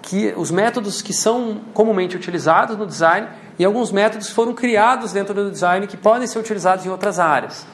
que 0.02 0.34
os 0.38 0.52
métodos 0.52 1.02
que 1.02 1.14
são 1.14 1.62
comumente 1.74 2.16
utilizados 2.16 2.78
no 2.78 2.86
design 2.86 3.28
e 3.60 3.66
alguns 3.66 3.92
métodos 3.92 4.30
foram 4.30 4.54
criados 4.54 5.12
dentro 5.12 5.34
do 5.34 5.52
design 5.52 5.88
que 5.88 5.98
podem 5.98 6.28
ser 6.28 6.40
utilizados 6.40 6.86
em 6.86 6.90
outras 6.90 7.20
áreas. 7.20 7.66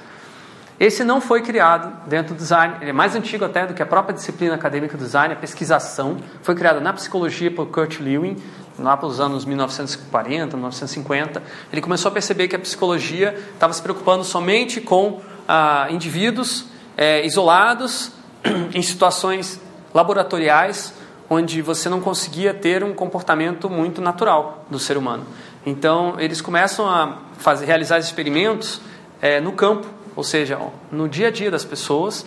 Esse 0.79 1.03
não 1.03 1.21
foi 1.21 1.41
criado 1.41 2.07
dentro 2.07 2.33
do 2.33 2.37
design, 2.37 2.75
ele 2.81 2.89
é 2.89 2.93
mais 2.93 3.15
antigo 3.15 3.45
até 3.45 3.65
do 3.65 3.73
que 3.73 3.81
a 3.81 3.85
própria 3.85 4.13
disciplina 4.13 4.55
acadêmica 4.55 4.97
do 4.97 5.03
design, 5.03 5.33
a 5.33 5.37
pesquisação. 5.37 6.17
Foi 6.41 6.55
criada 6.55 6.79
na 6.79 6.91
psicologia 6.91 7.51
por 7.51 7.67
Kurt 7.67 7.99
Lewin, 7.99 8.37
lá 8.79 8.97
pelos 8.97 9.19
anos 9.19 9.45
1940, 9.45 10.57
1950. 10.57 11.43
Ele 11.71 11.81
começou 11.81 12.09
a 12.09 12.11
perceber 12.11 12.47
que 12.47 12.55
a 12.55 12.59
psicologia 12.59 13.37
estava 13.53 13.71
se 13.71 13.81
preocupando 13.81 14.23
somente 14.23 14.81
com 14.81 15.21
ah, 15.47 15.87
indivíduos 15.91 16.65
é, 16.97 17.25
isolados 17.25 18.11
em 18.73 18.81
situações 18.81 19.61
laboratoriais 19.93 20.93
onde 21.29 21.61
você 21.61 21.89
não 21.89 21.99
conseguia 22.01 22.53
ter 22.53 22.83
um 22.83 22.93
comportamento 22.93 23.69
muito 23.69 24.01
natural 24.01 24.65
do 24.69 24.77
ser 24.77 24.97
humano. 24.97 25.25
Então, 25.65 26.15
eles 26.19 26.41
começam 26.41 26.87
a 26.87 27.19
fazer, 27.37 27.65
realizar 27.65 27.97
experimentos 27.97 28.81
é, 29.21 29.39
no 29.39 29.53
campo, 29.53 29.87
ou 30.15 30.23
seja, 30.23 30.59
no 30.91 31.07
dia 31.07 31.29
a 31.29 31.31
dia 31.31 31.49
das 31.49 31.63
pessoas, 31.63 32.25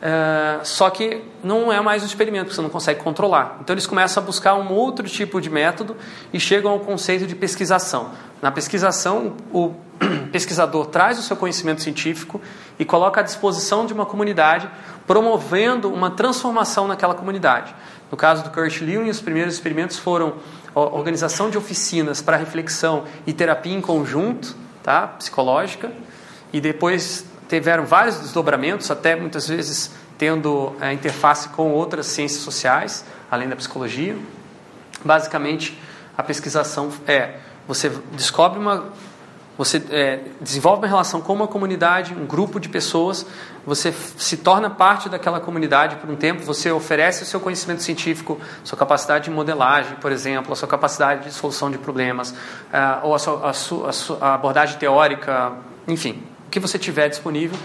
é, 0.00 0.60
só 0.62 0.88
que 0.88 1.24
não 1.42 1.72
é 1.72 1.80
mais 1.80 2.04
um 2.04 2.06
experimento, 2.06 2.54
você 2.54 2.62
não 2.62 2.70
consegue 2.70 3.00
controlar. 3.02 3.58
Então, 3.60 3.74
eles 3.74 3.86
começam 3.86 4.22
a 4.22 4.26
buscar 4.26 4.54
um 4.54 4.72
outro 4.72 5.08
tipo 5.08 5.40
de 5.40 5.50
método 5.50 5.96
e 6.32 6.38
chegam 6.38 6.70
ao 6.70 6.80
conceito 6.80 7.26
de 7.26 7.34
pesquisação. 7.34 8.12
Na 8.40 8.52
pesquisação, 8.52 9.34
o, 9.52 9.74
pesquisador 10.30 10.86
traz 10.86 11.18
o 11.18 11.22
seu 11.22 11.36
conhecimento 11.36 11.82
científico 11.82 12.40
e 12.78 12.84
coloca 12.84 13.20
à 13.20 13.24
disposição 13.24 13.84
de 13.84 13.92
uma 13.92 14.06
comunidade, 14.06 14.70
promovendo 15.04 15.92
uma 15.92 16.12
transformação 16.12 16.86
naquela 16.86 17.14
comunidade. 17.14 17.74
No 18.10 18.16
caso 18.16 18.44
do 18.44 18.50
Kurt 18.50 18.80
Lewin, 18.80 19.10
os 19.10 19.20
primeiros 19.20 19.54
experimentos 19.54 19.98
foram 19.98 20.34
organização 20.74 21.50
de 21.50 21.58
oficinas 21.58 22.22
para 22.22 22.36
reflexão 22.36 23.04
e 23.26 23.32
terapia 23.32 23.74
em 23.74 23.80
conjunto, 23.80 24.56
tá? 24.82 25.06
psicológica, 25.06 25.90
e 26.52 26.60
depois 26.60 27.24
tiveram 27.48 27.84
vários 27.84 28.18
desdobramentos, 28.18 28.90
até 28.90 29.16
muitas 29.16 29.48
vezes 29.48 29.90
tendo 30.16 30.74
a 30.80 30.92
interface 30.92 31.48
com 31.50 31.70
outras 31.72 32.06
ciências 32.06 32.42
sociais, 32.42 33.04
além 33.30 33.48
da 33.48 33.56
psicologia. 33.56 34.16
Basicamente, 35.04 35.78
a 36.16 36.22
pesquisação 36.22 36.90
é 37.06 37.36
você 37.66 37.90
descobre 38.12 38.58
uma 38.58 38.86
você 39.58 39.82
é, 39.90 40.20
desenvolve 40.40 40.82
uma 40.82 40.86
relação 40.86 41.20
com 41.20 41.32
uma 41.32 41.48
comunidade, 41.48 42.14
um 42.14 42.24
grupo 42.24 42.60
de 42.60 42.68
pessoas, 42.68 43.26
você 43.66 43.92
se 44.16 44.36
torna 44.36 44.70
parte 44.70 45.08
daquela 45.08 45.40
comunidade 45.40 45.96
por 45.96 46.08
um 46.08 46.14
tempo, 46.14 46.44
você 46.44 46.70
oferece 46.70 47.24
o 47.24 47.26
seu 47.26 47.40
conhecimento 47.40 47.82
científico, 47.82 48.40
sua 48.62 48.78
capacidade 48.78 49.24
de 49.24 49.30
modelagem, 49.32 49.96
por 49.96 50.12
exemplo, 50.12 50.52
a 50.52 50.56
sua 50.56 50.68
capacidade 50.68 51.24
de 51.24 51.32
solução 51.32 51.72
de 51.72 51.76
problemas, 51.76 52.30
uh, 52.30 52.36
ou 53.02 53.16
a, 53.16 53.18
sua, 53.18 53.50
a, 53.50 53.52
sua, 53.52 53.90
a, 53.90 53.92
sua, 53.92 54.34
abordagem 54.34 54.78
teórica, 54.78 55.52
enfim, 55.88 56.22
o 56.46 56.50
que 56.50 56.60
você 56.60 56.78
tiver 56.78 57.08
disponível, 57.08 57.58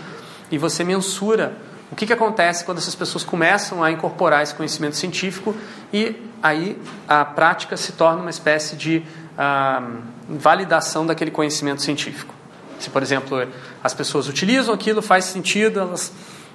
e 0.49 0.57
você 0.57 0.83
mensura 0.83 1.55
o 1.91 1.95
que, 1.95 2.07
que 2.07 2.13
acontece 2.13 2.65
quando 2.65 2.79
essas 2.79 2.95
pessoas 2.95 3.23
começam 3.23 3.83
a 3.83 3.91
incorporar 3.91 4.41
esse 4.41 4.55
conhecimento 4.55 4.95
científico 4.95 5.55
e 5.93 6.19
aí 6.41 6.81
a 7.07 7.23
prática 7.23 7.77
se 7.77 7.91
torna 7.91 8.19
uma 8.19 8.31
espécie 8.31 8.75
de 8.75 9.05
uh, 9.37 10.01
validação 10.29 11.05
daquele 11.05 11.31
conhecimento 11.31 11.81
científico. 11.81 12.33
Se, 12.79 12.89
por 12.89 13.01
exemplo, 13.01 13.47
as 13.83 13.93
pessoas 13.93 14.27
utilizam 14.27 14.73
aquilo, 14.73 15.01
faz 15.01 15.25
sentido, 15.25 15.79
elas 15.79 16.11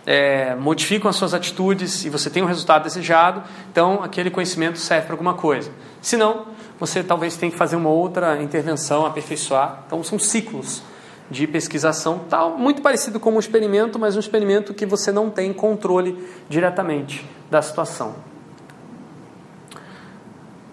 é, 0.06 0.54
modificam 0.54 1.08
as 1.08 1.16
suas 1.16 1.34
atitudes 1.34 2.04
e 2.04 2.10
você 2.10 2.30
tem 2.30 2.42
o 2.42 2.46
um 2.46 2.48
resultado 2.48 2.84
desejado, 2.84 3.42
então 3.70 4.02
aquele 4.02 4.30
conhecimento 4.30 4.78
serve 4.78 5.06
para 5.06 5.14
alguma 5.14 5.34
coisa. 5.34 5.70
Se 6.00 6.16
não, 6.16 6.46
você 6.78 7.02
talvez 7.02 7.36
tenha 7.36 7.50
que 7.50 7.58
fazer 7.58 7.76
uma 7.76 7.90
outra 7.90 8.42
intervenção, 8.42 9.04
aperfeiçoar. 9.04 9.82
Então, 9.86 10.02
são 10.02 10.18
ciclos 10.18 10.82
de 11.30 11.46
pesquisação, 11.46 12.20
tal, 12.28 12.56
muito 12.56 12.80
parecido 12.80 13.20
com 13.20 13.32
um 13.32 13.38
experimento, 13.38 13.98
mas 13.98 14.16
um 14.16 14.20
experimento 14.20 14.72
que 14.72 14.86
você 14.86 15.12
não 15.12 15.28
tem 15.28 15.52
controle 15.52 16.26
diretamente 16.48 17.24
da 17.50 17.60
situação. 17.60 18.14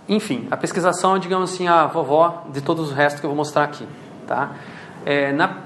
Enfim, 0.07 0.47
a 0.51 0.57
pesquisação 0.57 1.15
é, 1.15 1.19
digamos 1.19 1.53
assim, 1.53 1.67
a 1.67 1.87
vovó 1.87 2.43
de 2.49 2.61
todos 2.61 2.89
os 2.89 2.95
restos 2.95 3.19
que 3.19 3.25
eu 3.25 3.29
vou 3.29 3.37
mostrar 3.37 3.63
aqui. 3.63 3.87
Tá? 4.27 4.51
É, 5.05 5.31
na, 5.31 5.57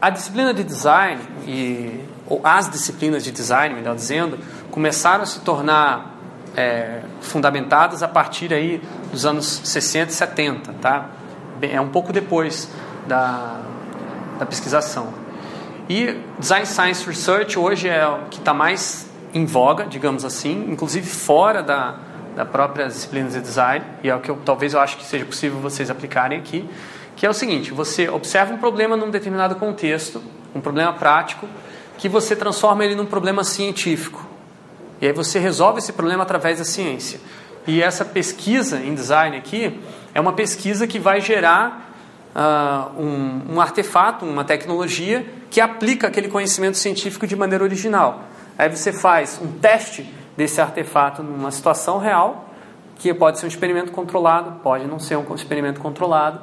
a 0.00 0.10
disciplina 0.10 0.54
de 0.54 0.62
design, 0.62 1.20
e, 1.46 2.04
ou 2.26 2.40
as 2.44 2.70
disciplinas 2.70 3.24
de 3.24 3.32
design, 3.32 3.74
melhor 3.74 3.94
dizendo, 3.94 4.38
começaram 4.70 5.22
a 5.22 5.26
se 5.26 5.40
tornar 5.40 6.14
é, 6.56 7.00
fundamentadas 7.20 8.02
a 8.02 8.08
partir 8.08 8.52
aí 8.54 8.80
dos 9.10 9.26
anos 9.26 9.46
60 9.64 10.10
e 10.10 10.14
70. 10.14 10.72
Tá? 10.74 11.06
É 11.62 11.80
um 11.80 11.88
pouco 11.88 12.12
depois 12.12 12.68
da, 13.06 13.60
da 14.38 14.46
pesquisação. 14.46 15.08
E 15.88 16.20
Design 16.38 16.64
Science 16.64 17.04
Research 17.04 17.58
hoje 17.58 17.88
é 17.88 18.06
o 18.06 18.26
que 18.30 18.38
está 18.38 18.54
mais 18.54 19.10
em 19.34 19.44
voga, 19.44 19.84
digamos 19.84 20.24
assim, 20.24 20.66
inclusive 20.70 21.06
fora 21.06 21.62
da, 21.62 21.96
da 22.34 22.44
própria 22.44 22.86
disciplina 22.86 23.28
de 23.28 23.40
design, 23.40 23.84
e 24.02 24.08
é 24.08 24.14
o 24.14 24.20
que 24.20 24.30
eu, 24.30 24.38
talvez 24.44 24.74
eu 24.74 24.80
acho 24.80 24.96
que 24.96 25.04
seja 25.04 25.24
possível 25.24 25.58
vocês 25.58 25.90
aplicarem 25.90 26.38
aqui, 26.38 26.68
que 27.16 27.26
é 27.26 27.30
o 27.30 27.34
seguinte, 27.34 27.72
você 27.72 28.08
observa 28.08 28.54
um 28.54 28.58
problema 28.58 28.96
num 28.96 29.10
determinado 29.10 29.56
contexto, 29.56 30.22
um 30.54 30.60
problema 30.60 30.92
prático, 30.92 31.46
que 31.98 32.08
você 32.08 32.34
transforma 32.34 32.84
ele 32.84 32.94
num 32.94 33.04
problema 33.04 33.44
científico. 33.44 34.26
E 35.00 35.06
aí 35.06 35.12
você 35.12 35.38
resolve 35.38 35.78
esse 35.78 35.92
problema 35.92 36.22
através 36.22 36.58
da 36.58 36.64
ciência. 36.64 37.20
E 37.66 37.82
essa 37.82 38.04
pesquisa 38.04 38.78
em 38.78 38.94
design 38.94 39.36
aqui 39.36 39.78
é 40.14 40.20
uma 40.20 40.32
pesquisa 40.32 40.86
que 40.86 40.98
vai 40.98 41.20
gerar 41.20 41.92
uh, 42.34 43.00
um, 43.00 43.54
um 43.54 43.60
artefato, 43.60 44.24
uma 44.24 44.44
tecnologia 44.44 45.26
que 45.50 45.60
aplica 45.60 46.06
aquele 46.06 46.28
conhecimento 46.28 46.78
científico 46.78 47.26
de 47.26 47.36
maneira 47.36 47.62
original. 47.64 48.24
Aí 48.56 48.68
você 48.68 48.92
faz 48.92 49.38
um 49.42 49.52
teste 49.58 50.08
desse 50.40 50.58
artefato 50.58 51.22
numa 51.22 51.50
situação 51.50 51.98
real, 51.98 52.48
que 52.96 53.12
pode 53.12 53.38
ser 53.38 53.44
um 53.44 53.48
experimento 53.48 53.92
controlado, 53.92 54.52
pode 54.62 54.86
não 54.86 54.98
ser 54.98 55.18
um 55.18 55.34
experimento 55.34 55.78
controlado. 55.80 56.40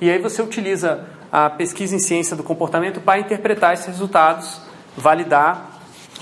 E 0.00 0.08
aí 0.08 0.20
você 0.20 0.40
utiliza 0.40 1.04
a 1.32 1.50
pesquisa 1.50 1.96
em 1.96 1.98
ciência 1.98 2.36
do 2.36 2.44
comportamento 2.44 3.00
para 3.00 3.18
interpretar 3.18 3.74
esses 3.74 3.86
resultados, 3.86 4.60
validar 4.96 5.72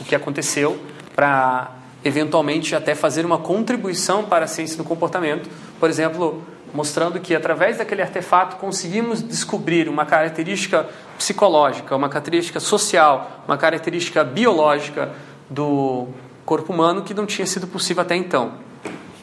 o 0.01 0.05
que 0.05 0.15
aconteceu, 0.15 0.81
para 1.15 1.73
eventualmente 2.03 2.75
até 2.75 2.95
fazer 2.95 3.27
uma 3.27 3.37
contribuição 3.37 4.25
para 4.25 4.47
a 4.47 4.49
ciência 4.49 4.79
do 4.79 4.85
comportamento. 4.85 5.51
Por 5.79 5.91
exemplo, 5.91 6.43
mostrando 6.73 7.21
que 7.21 7.35
através 7.35 7.77
daquele 7.77 8.01
artefato 8.01 8.57
conseguimos 8.57 9.23
descobrir 9.23 9.91
uma 9.91 10.07
característica 10.07 10.89
psicológica, 11.19 11.95
uma 11.95 12.09
característica 12.09 12.61
social, 12.61 13.43
uma 13.47 13.59
característica 13.59 14.25
biológica 14.25 15.11
do 15.51 16.09
corpo 16.45 16.73
humano 16.73 17.03
que 17.03 17.15
não 17.15 17.27
tinha 17.27 17.47
sido 17.47 17.67
possível 17.67 18.03
até 18.03 18.15
então. 18.15 18.55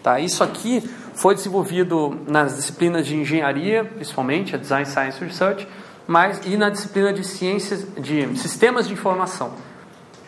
Tá? 0.01 0.19
Isso 0.19 0.43
aqui 0.43 0.81
foi 1.13 1.35
desenvolvido 1.35 2.19
nas 2.27 2.55
disciplinas 2.55 3.05
de 3.05 3.15
engenharia, 3.15 3.85
principalmente 3.85 4.55
a 4.55 4.57
Design 4.57 4.85
Science 4.85 5.23
Research, 5.23 5.67
mas 6.07 6.41
e 6.45 6.57
na 6.57 6.69
disciplina 6.69 7.13
de 7.13 7.23
ciências 7.23 7.85
de 7.95 8.35
sistemas 8.37 8.87
de 8.87 8.93
informação, 8.93 9.53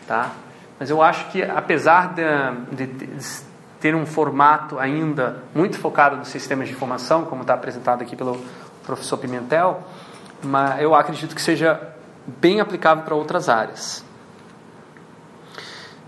tá? 0.06 0.32
Mas 0.78 0.90
eu 0.90 1.02
acho 1.02 1.30
que 1.30 1.42
apesar 1.42 2.14
de, 2.14 2.86
de, 2.86 3.44
ter 3.80 3.94
um 3.94 4.06
formato 4.06 4.78
ainda 4.78 5.42
muito 5.54 5.78
focado 5.78 6.16
nos 6.16 6.28
sistemas 6.28 6.68
de 6.68 6.74
informação, 6.74 7.24
como 7.24 7.42
está 7.42 7.54
apresentado 7.54 8.02
aqui 8.02 8.16
pelo 8.16 8.40
professor 8.86 9.18
Pimentel, 9.18 9.82
mas 10.42 10.80
eu 10.80 10.94
acredito 10.94 11.34
que 11.34 11.42
seja 11.42 11.80
bem 12.26 12.60
aplicável 12.60 13.04
para 13.04 13.14
outras 13.14 13.48
áreas. 13.48 14.04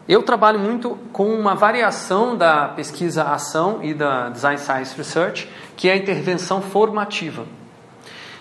Eu 0.09 0.23
trabalho 0.23 0.61
muito 0.61 0.97
com 1.12 1.35
uma 1.35 1.57
variação 1.57 2.37
da 2.37 2.69
pesquisa-ação 2.69 3.81
e 3.83 3.92
da 3.92 4.29
Design 4.29 4.57
Science 4.57 4.97
Research, 4.97 5.49
que 5.77 5.88
é 5.88 5.95
a 5.95 5.97
intervenção 5.97 6.62
formativa. 6.62 7.45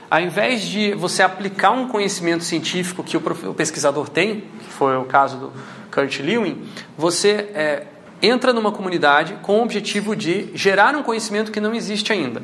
Ao 0.10 0.22
invés 0.22 0.62
de 0.62 0.94
você 0.94 1.24
aplicar 1.24 1.72
um 1.72 1.88
conhecimento 1.88 2.44
científico 2.44 3.04
que 3.04 3.18
o 3.18 3.54
pesquisador 3.56 4.08
tem, 4.10 4.42
que 4.60 4.70
foi 4.70 4.96
o 4.96 5.06
caso 5.06 5.38
do 5.38 5.54
Kurt 5.92 6.20
Lewin, 6.20 6.68
você 6.96 7.50
é, 7.56 7.88
entra 8.22 8.54
numa 8.54 8.72
comunidade 8.72 9.34
com 9.42 9.60
o 9.60 9.64
objetivo 9.64 10.16
de 10.16 10.52
gerar 10.54 10.96
um 10.96 11.02
conhecimento 11.02 11.52
que 11.52 11.60
não 11.60 11.74
existe 11.74 12.14
ainda. 12.14 12.44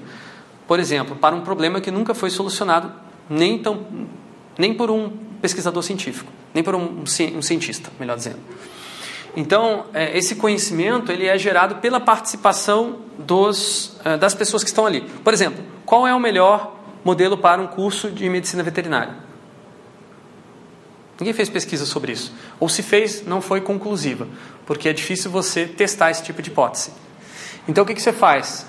Por 0.67 0.79
exemplo, 0.79 1.15
para 1.15 1.35
um 1.35 1.41
problema 1.41 1.79
que 1.79 1.91
nunca 1.91 2.15
foi 2.15 2.31
solucionado 2.31 2.91
nem, 3.29 3.59
tão, 3.59 3.85
nem 4.57 4.73
por 4.73 4.89
um 4.89 5.11
pesquisador 5.39 5.83
científico, 5.83 6.31
nem 6.55 6.63
por 6.63 6.73
um, 6.73 7.03
um 7.03 7.41
cientista, 7.41 7.91
melhor 7.99 8.17
dizendo. 8.17 8.39
Então, 9.35 9.85
é, 9.93 10.17
esse 10.17 10.35
conhecimento 10.35 11.11
ele 11.11 11.25
é 11.25 11.37
gerado 11.37 11.75
pela 11.75 11.99
participação 11.99 12.97
dos, 13.17 13.97
é, 14.03 14.17
das 14.17 14.33
pessoas 14.33 14.63
que 14.63 14.69
estão 14.69 14.85
ali. 14.85 15.01
Por 15.23 15.33
exemplo, 15.33 15.63
qual 15.85 16.05
é 16.05 16.13
o 16.13 16.19
melhor 16.19 16.75
modelo 17.03 17.37
para 17.37 17.61
um 17.61 17.67
curso 17.67 18.11
de 18.11 18.29
medicina 18.29 18.61
veterinária? 18.61 19.15
Ninguém 21.19 21.33
fez 21.33 21.49
pesquisa 21.49 21.85
sobre 21.85 22.11
isso. 22.11 22.33
Ou 22.59 22.67
se 22.67 22.81
fez, 22.81 23.25
não 23.25 23.41
foi 23.41 23.61
conclusiva, 23.61 24.27
porque 24.65 24.89
é 24.89 24.93
difícil 24.93 25.29
você 25.29 25.65
testar 25.65 26.11
esse 26.11 26.23
tipo 26.23 26.41
de 26.41 26.49
hipótese. 26.49 26.91
Então, 27.67 27.83
o 27.83 27.87
que, 27.87 27.93
que 27.93 28.01
você 28.01 28.11
faz? 28.11 28.65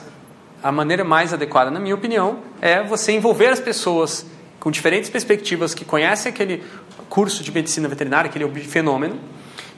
A 0.62 0.70
maneira 0.70 1.03
mais 1.03 1.33
adequada, 1.33 1.70
na 1.70 1.81
minha 1.81 1.94
opinião, 1.94 2.40
é 2.61 2.83
você 2.83 3.12
envolver 3.12 3.48
as 3.48 3.59
pessoas 3.59 4.27
com 4.61 4.70
diferentes 4.70 5.11
perspectivas 5.11 5.75
que 5.75 5.85
conhecem 5.85 6.31
aquele 6.31 6.62
curso 7.09 7.42
de 7.42 7.51
medicina 7.51 7.88
veterinária, 7.88 8.29
aquele 8.29 8.48
fenômeno, 8.61 9.18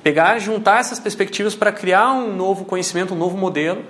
pegar, 0.05 0.39
juntar 0.39 0.81
essas 0.81 1.01
perspectivas 1.01 1.57
para 1.57 1.73
criar 1.73 2.13
um 2.13 2.37
novo 2.37 2.67
conhecimento, 2.67 3.15
um 3.15 3.19
novo 3.19 3.37
modelo 3.37 3.83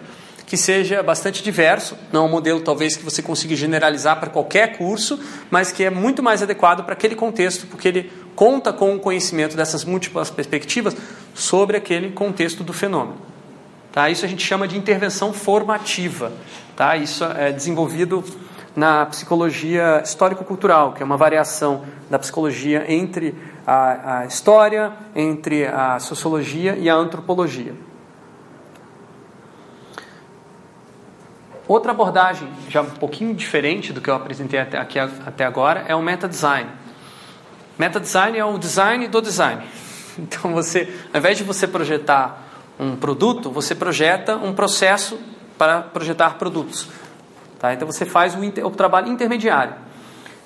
que 0.46 0.56
seja 0.56 1.02
bastante 1.02 1.42
diverso, 1.42 1.96
não 2.12 2.24
é 2.24 2.26
um 2.26 2.30
modelo 2.30 2.60
talvez 2.60 2.96
que 2.96 3.02
você 3.02 3.22
consiga 3.22 3.56
generalizar 3.56 4.20
para 4.20 4.30
qualquer 4.30 4.76
curso, 4.76 5.18
mas 5.50 5.72
que 5.72 5.82
é 5.82 5.90
muito 5.90 6.22
mais 6.22 6.42
adequado 6.42 6.84
para 6.84 6.92
aquele 6.92 7.16
contexto, 7.16 7.66
porque 7.66 7.88
ele 7.88 8.12
conta 8.36 8.72
com 8.72 8.94
o 8.94 9.00
conhecimento 9.00 9.56
dessas 9.56 9.84
múltiplas 9.84 10.30
perspectivas 10.30 10.94
sobre 11.34 11.76
aquele 11.76 12.10
contexto 12.10 12.62
do 12.62 12.72
fenômeno. 12.72 13.16
Tá? 13.90 14.10
Isso 14.10 14.24
a 14.24 14.28
gente 14.28 14.44
chama 14.44 14.68
de 14.68 14.76
intervenção 14.76 15.32
formativa. 15.32 16.32
Tá? 16.76 16.96
Isso 16.96 17.24
é 17.24 17.50
desenvolvido 17.50 18.22
na 18.74 19.06
psicologia 19.06 20.02
histórico-cultural, 20.02 20.92
que 20.92 21.02
é 21.02 21.06
uma 21.06 21.16
variação 21.16 21.84
da 22.10 22.18
psicologia 22.18 22.84
entre 22.92 23.34
a, 23.66 24.18
a 24.18 24.26
história, 24.26 24.92
entre 25.14 25.66
a 25.66 25.98
sociologia 25.98 26.76
e 26.76 26.90
a 26.90 26.94
antropologia. 26.94 27.74
Outra 31.66 31.92
abordagem, 31.92 32.48
já 32.68 32.82
um 32.82 32.90
pouquinho 32.90 33.34
diferente 33.34 33.92
do 33.92 34.00
que 34.00 34.10
eu 34.10 34.14
apresentei 34.14 34.60
até, 34.60 34.76
aqui, 34.76 34.98
até 34.98 35.46
agora, 35.46 35.84
é 35.88 35.94
o 35.94 36.02
meta-design. 36.02 36.68
Meta 37.78 37.98
design 37.98 38.36
é 38.36 38.44
o 38.44 38.58
design 38.58 39.08
do 39.08 39.20
design. 39.20 39.62
Então 40.16 40.52
você, 40.52 40.94
ao 41.12 41.18
invés 41.18 41.36
de 41.36 41.42
você 41.42 41.66
projetar 41.66 42.40
um 42.78 42.94
produto, 42.94 43.50
você 43.50 43.74
projeta 43.74 44.36
um 44.36 44.54
processo 44.54 45.18
para 45.58 45.82
projetar 45.82 46.38
produtos. 46.38 46.88
Tá? 47.64 47.72
Então 47.72 47.90
você 47.90 48.04
faz 48.04 48.34
o, 48.34 48.44
inter, 48.44 48.66
o 48.66 48.70
trabalho 48.70 49.10
intermediário. 49.10 49.72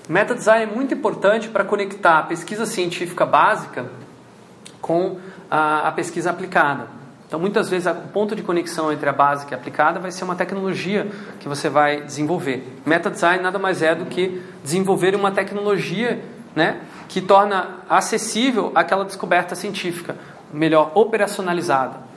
Meta 0.09 0.37
design 0.37 0.71
é 0.71 0.73
muito 0.73 0.95
importante 0.95 1.49
para 1.49 1.65
conectar 1.65 2.21
a 2.21 2.23
pesquisa 2.23 2.65
científica 2.65 3.27
básica 3.27 3.87
com 4.81 5.19
a, 5.51 5.89
a 5.89 5.91
pesquisa 5.91 6.31
aplicada. 6.31 6.87
Então, 7.27 7.41
muitas 7.41 7.69
vezes, 7.69 7.89
o 7.89 8.09
ponto 8.13 8.37
de 8.37 8.43
conexão 8.43 8.93
entre 8.93 9.09
a 9.09 9.13
básica 9.13 9.53
e 9.53 9.55
a 9.57 9.59
aplicada 9.59 9.99
vai 9.99 10.13
ser 10.13 10.23
uma 10.23 10.37
tecnologia 10.37 11.11
que 11.41 11.49
você 11.49 11.69
vai 11.69 12.03
desenvolver. 12.03 12.65
Meta 12.87 13.11
design 13.11 13.43
nada 13.43 13.59
mais 13.59 13.83
é 13.83 13.97
do 13.97 14.07
que 14.07 14.41
desenvolver 14.63 15.17
uma 15.17 15.33
tecnologia 15.33 16.23
né, 16.55 16.83
que 17.09 17.21
torna 17.21 17.79
acessível 17.91 18.71
aquela 18.77 19.05
descoberta 19.05 19.57
científica, 19.57 20.15
melhor 20.53 20.93
operacionalizada. 20.95 22.08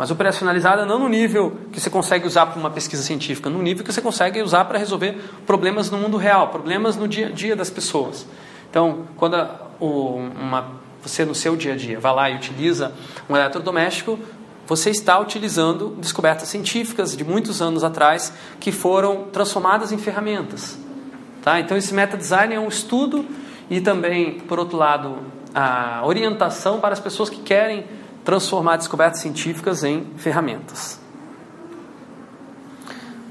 Mas 0.00 0.10
operacionalizada 0.10 0.86
não 0.86 0.98
no 0.98 1.10
nível 1.10 1.58
que 1.70 1.78
você 1.78 1.90
consegue 1.90 2.26
usar 2.26 2.46
para 2.46 2.58
uma 2.58 2.70
pesquisa 2.70 3.02
científica, 3.02 3.50
no 3.50 3.60
nível 3.60 3.84
que 3.84 3.92
você 3.92 4.00
consegue 4.00 4.40
usar 4.40 4.64
para 4.64 4.78
resolver 4.78 5.12
problemas 5.46 5.90
no 5.90 5.98
mundo 5.98 6.16
real, 6.16 6.48
problemas 6.48 6.96
no 6.96 7.06
dia 7.06 7.26
a 7.26 7.30
dia 7.30 7.54
das 7.54 7.68
pessoas. 7.68 8.26
Então, 8.70 9.04
quando 9.14 9.36
uma, 9.78 10.68
você 11.02 11.22
no 11.22 11.34
seu 11.34 11.54
dia 11.54 11.74
a 11.74 11.76
dia 11.76 12.00
vai 12.00 12.14
lá 12.14 12.30
e 12.30 12.34
utiliza 12.34 12.94
um 13.28 13.36
eletrodoméstico, 13.36 14.18
você 14.66 14.88
está 14.88 15.18
utilizando 15.18 15.94
descobertas 15.98 16.48
científicas 16.48 17.14
de 17.14 17.22
muitos 17.22 17.60
anos 17.60 17.84
atrás 17.84 18.32
que 18.58 18.72
foram 18.72 19.24
transformadas 19.24 19.92
em 19.92 19.98
ferramentas. 19.98 20.78
Tá? 21.42 21.60
Então, 21.60 21.76
esse 21.76 21.92
meta 21.92 22.16
design 22.16 22.54
é 22.54 22.58
um 22.58 22.68
estudo 22.68 23.26
e 23.68 23.82
também, 23.82 24.40
por 24.40 24.58
outro 24.58 24.78
lado, 24.78 25.18
a 25.54 26.00
orientação 26.06 26.80
para 26.80 26.94
as 26.94 27.00
pessoas 27.00 27.28
que 27.28 27.42
querem 27.42 27.84
transformar 28.30 28.76
descobertas 28.76 29.18
científicas 29.18 29.82
em 29.82 30.04
ferramentas. 30.16 31.00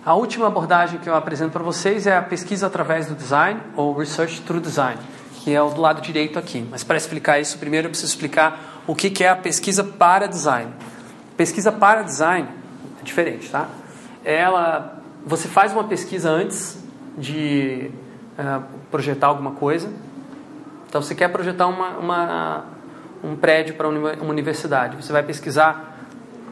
A 0.05 0.13
última 0.13 0.47
abordagem 0.47 0.99
que 0.99 1.07
eu 1.07 1.15
apresento 1.15 1.51
para 1.51 1.63
vocês 1.63 2.05
é 2.05 2.17
a 2.17 2.21
pesquisa 2.21 2.67
através 2.67 3.05
do 3.05 3.15
design, 3.15 3.61
ou 3.77 3.97
Research 3.97 4.41
Through 4.41 4.59
Design, 4.59 4.99
que 5.41 5.55
é 5.55 5.61
o 5.61 5.69
do 5.69 5.79
lado 5.79 6.01
direito 6.01 6.37
aqui. 6.37 6.67
Mas 6.69 6.83
para 6.83 6.97
explicar 6.97 7.39
isso, 7.39 7.57
primeiro 7.57 7.87
eu 7.87 7.91
preciso 7.91 8.11
explicar 8.11 8.81
o 8.85 8.93
que 8.93 9.23
é 9.23 9.29
a 9.29 9.37
pesquisa 9.37 9.85
para 9.85 10.27
design. 10.27 10.69
Pesquisa 11.37 11.71
para 11.71 12.01
design 12.01 12.49
é 12.99 13.03
diferente, 13.03 13.49
tá? 13.49 13.69
Ela, 14.25 15.01
você 15.25 15.47
faz 15.47 15.71
uma 15.71 15.85
pesquisa 15.85 16.29
antes 16.29 16.77
de 17.17 17.89
uh, 18.37 18.63
projetar 18.91 19.27
alguma 19.27 19.51
coisa. 19.51 19.89
Então, 20.89 21.01
você 21.01 21.15
quer 21.15 21.29
projetar 21.29 21.67
uma, 21.67 21.89
uma 21.91 22.78
um 23.23 23.35
prédio 23.35 23.75
para 23.75 23.87
uma 23.87 24.13
universidade. 24.21 24.95
Você 24.95 25.11
vai 25.11 25.23
pesquisar 25.23 25.97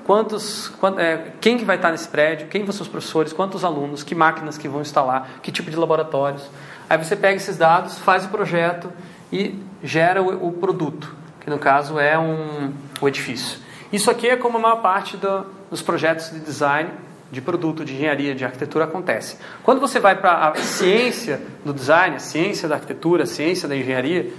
quantos, 0.06 0.72
é, 0.98 1.32
quem 1.42 1.58
que 1.58 1.66
vai 1.66 1.76
estar 1.76 1.92
nesse 1.92 2.08
prédio, 2.08 2.48
quem 2.48 2.64
vão 2.64 2.72
ser 2.72 2.84
os 2.84 2.88
professores, 2.88 3.34
quantos 3.34 3.66
alunos, 3.66 4.04
que 4.04 4.16
máquinas 4.16 4.58
que 4.58 4.68
vão 4.68 4.82
instalar, 4.82 5.40
que 5.42 5.52
tipo 5.52 5.70
de 5.70 5.76
laboratórios. 5.76 6.50
Aí 6.90 6.98
você 6.98 7.16
pega 7.16 7.36
esses 7.36 7.58
dados, 7.58 8.00
faz 8.00 8.26
o 8.26 8.30
projeto 8.30 8.92
e 9.32 9.60
gera 9.84 10.24
o, 10.24 10.48
o 10.48 10.52
produto, 10.54 11.14
que 11.42 11.50
no 11.50 11.60
caso 11.60 12.00
é 12.00 12.18
um, 12.18 12.72
o 13.02 13.08
edifício. 13.08 13.60
Isso 13.92 14.10
aqui 14.10 14.28
é 14.28 14.38
como 14.38 14.58
a 14.58 14.62
maior 14.62 14.82
parte 14.82 15.18
do, 15.18 15.46
dos 15.70 15.82
projetos 15.82 16.32
de 16.32 16.40
design 16.40 16.90
de 17.32 17.42
produto, 17.42 17.84
de 17.84 17.94
engenharia, 17.94 18.34
de 18.34 18.46
arquitetura 18.46 18.86
acontece. 18.86 19.38
Quando 19.64 19.82
você 19.82 20.00
vai 20.00 20.16
para 20.16 20.50
a 20.50 20.56
ciência 20.56 21.42
do 21.66 21.74
design, 21.74 22.16
a 22.16 22.20
ciência 22.20 22.70
da 22.70 22.76
arquitetura, 22.76 23.24
a 23.24 23.26
ciência 23.26 23.68
da 23.68 23.76
engenharia, 23.76 24.32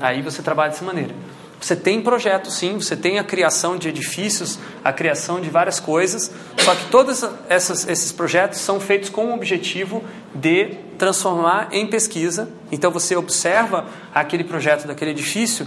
Aí 0.00 0.22
você 0.22 0.42
trabalha 0.42 0.70
dessa 0.70 0.84
maneira. 0.84 1.14
Você 1.60 1.76
tem 1.76 2.02
projeto, 2.02 2.50
sim, 2.50 2.74
você 2.74 2.96
tem 2.96 3.20
a 3.20 3.24
criação 3.24 3.76
de 3.76 3.88
edifícios, 3.88 4.58
a 4.84 4.92
criação 4.92 5.40
de 5.40 5.48
várias 5.48 5.78
coisas, 5.78 6.32
só 6.58 6.74
que 6.74 6.86
todos 6.86 7.24
esses 7.48 8.10
projetos 8.10 8.58
são 8.58 8.80
feitos 8.80 9.08
com 9.08 9.26
o 9.26 9.34
objetivo 9.34 10.02
de 10.34 10.76
transformar 10.98 11.68
em 11.70 11.86
pesquisa. 11.86 12.48
Então 12.72 12.90
você 12.90 13.14
observa 13.14 13.86
aquele 14.12 14.42
projeto 14.42 14.88
daquele 14.88 15.12
edifício 15.12 15.64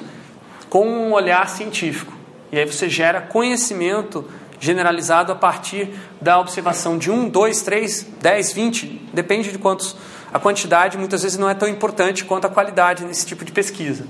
com 0.70 0.86
um 0.86 1.14
olhar 1.14 1.48
científico. 1.48 2.12
E 2.52 2.60
aí 2.60 2.66
você 2.66 2.90
gera 2.90 3.22
conhecimento 3.22 4.26
generalizado 4.60 5.32
a 5.32 5.36
partir 5.36 5.94
da 6.20 6.38
observação 6.40 6.98
de 6.98 7.10
um, 7.10 7.30
dois, 7.30 7.62
três, 7.62 8.06
dez, 8.22 8.52
vinte, 8.52 9.02
depende 9.14 9.50
de 9.50 9.58
quantos 9.58 9.96
a 10.36 10.40
quantidade 10.40 10.98
muitas 10.98 11.24
vezes 11.24 11.38
não 11.38 11.50
é 11.50 11.54
tão 11.54 11.66
importante 11.66 12.26
quanto 12.26 12.44
a 12.44 12.50
qualidade 12.50 13.06
nesse 13.06 13.26
tipo 13.26 13.46
de 13.46 13.54
pesquisa. 13.54 14.06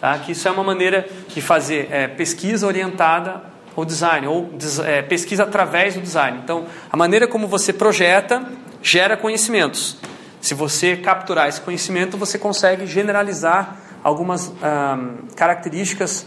Tá? 0.00 0.18
Que 0.18 0.32
isso 0.32 0.48
é 0.48 0.50
uma 0.50 0.64
maneira 0.64 1.08
de 1.28 1.40
fazer 1.40 1.86
é, 1.92 2.08
pesquisa 2.08 2.66
orientada 2.66 3.40
ao 3.76 3.84
design, 3.84 4.26
ou 4.26 4.50
é, 4.84 5.00
pesquisa 5.00 5.44
através 5.44 5.94
do 5.94 6.00
design. 6.00 6.40
Então, 6.42 6.66
a 6.90 6.96
maneira 6.96 7.28
como 7.28 7.46
você 7.46 7.72
projeta 7.72 8.42
gera 8.82 9.16
conhecimentos. 9.16 9.96
Se 10.40 10.54
você 10.54 10.96
capturar 10.96 11.48
esse 11.48 11.60
conhecimento, 11.60 12.18
você 12.18 12.36
consegue 12.36 12.84
generalizar 12.84 13.76
algumas 14.02 14.52
características 15.36 16.26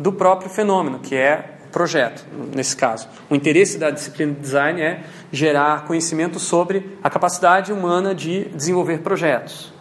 do 0.00 0.10
próprio 0.12 0.50
fenômeno, 0.50 0.98
que 0.98 1.14
é 1.14 1.59
projeto, 1.70 2.24
nesse 2.54 2.76
caso. 2.76 3.08
O 3.28 3.34
interesse 3.34 3.78
da 3.78 3.90
disciplina 3.90 4.32
de 4.32 4.40
design 4.40 4.80
é 4.80 5.02
gerar 5.32 5.84
conhecimento 5.84 6.38
sobre 6.38 6.98
a 7.02 7.08
capacidade 7.08 7.72
humana 7.72 8.14
de 8.14 8.44
desenvolver 8.50 8.98
projetos. 8.98 9.72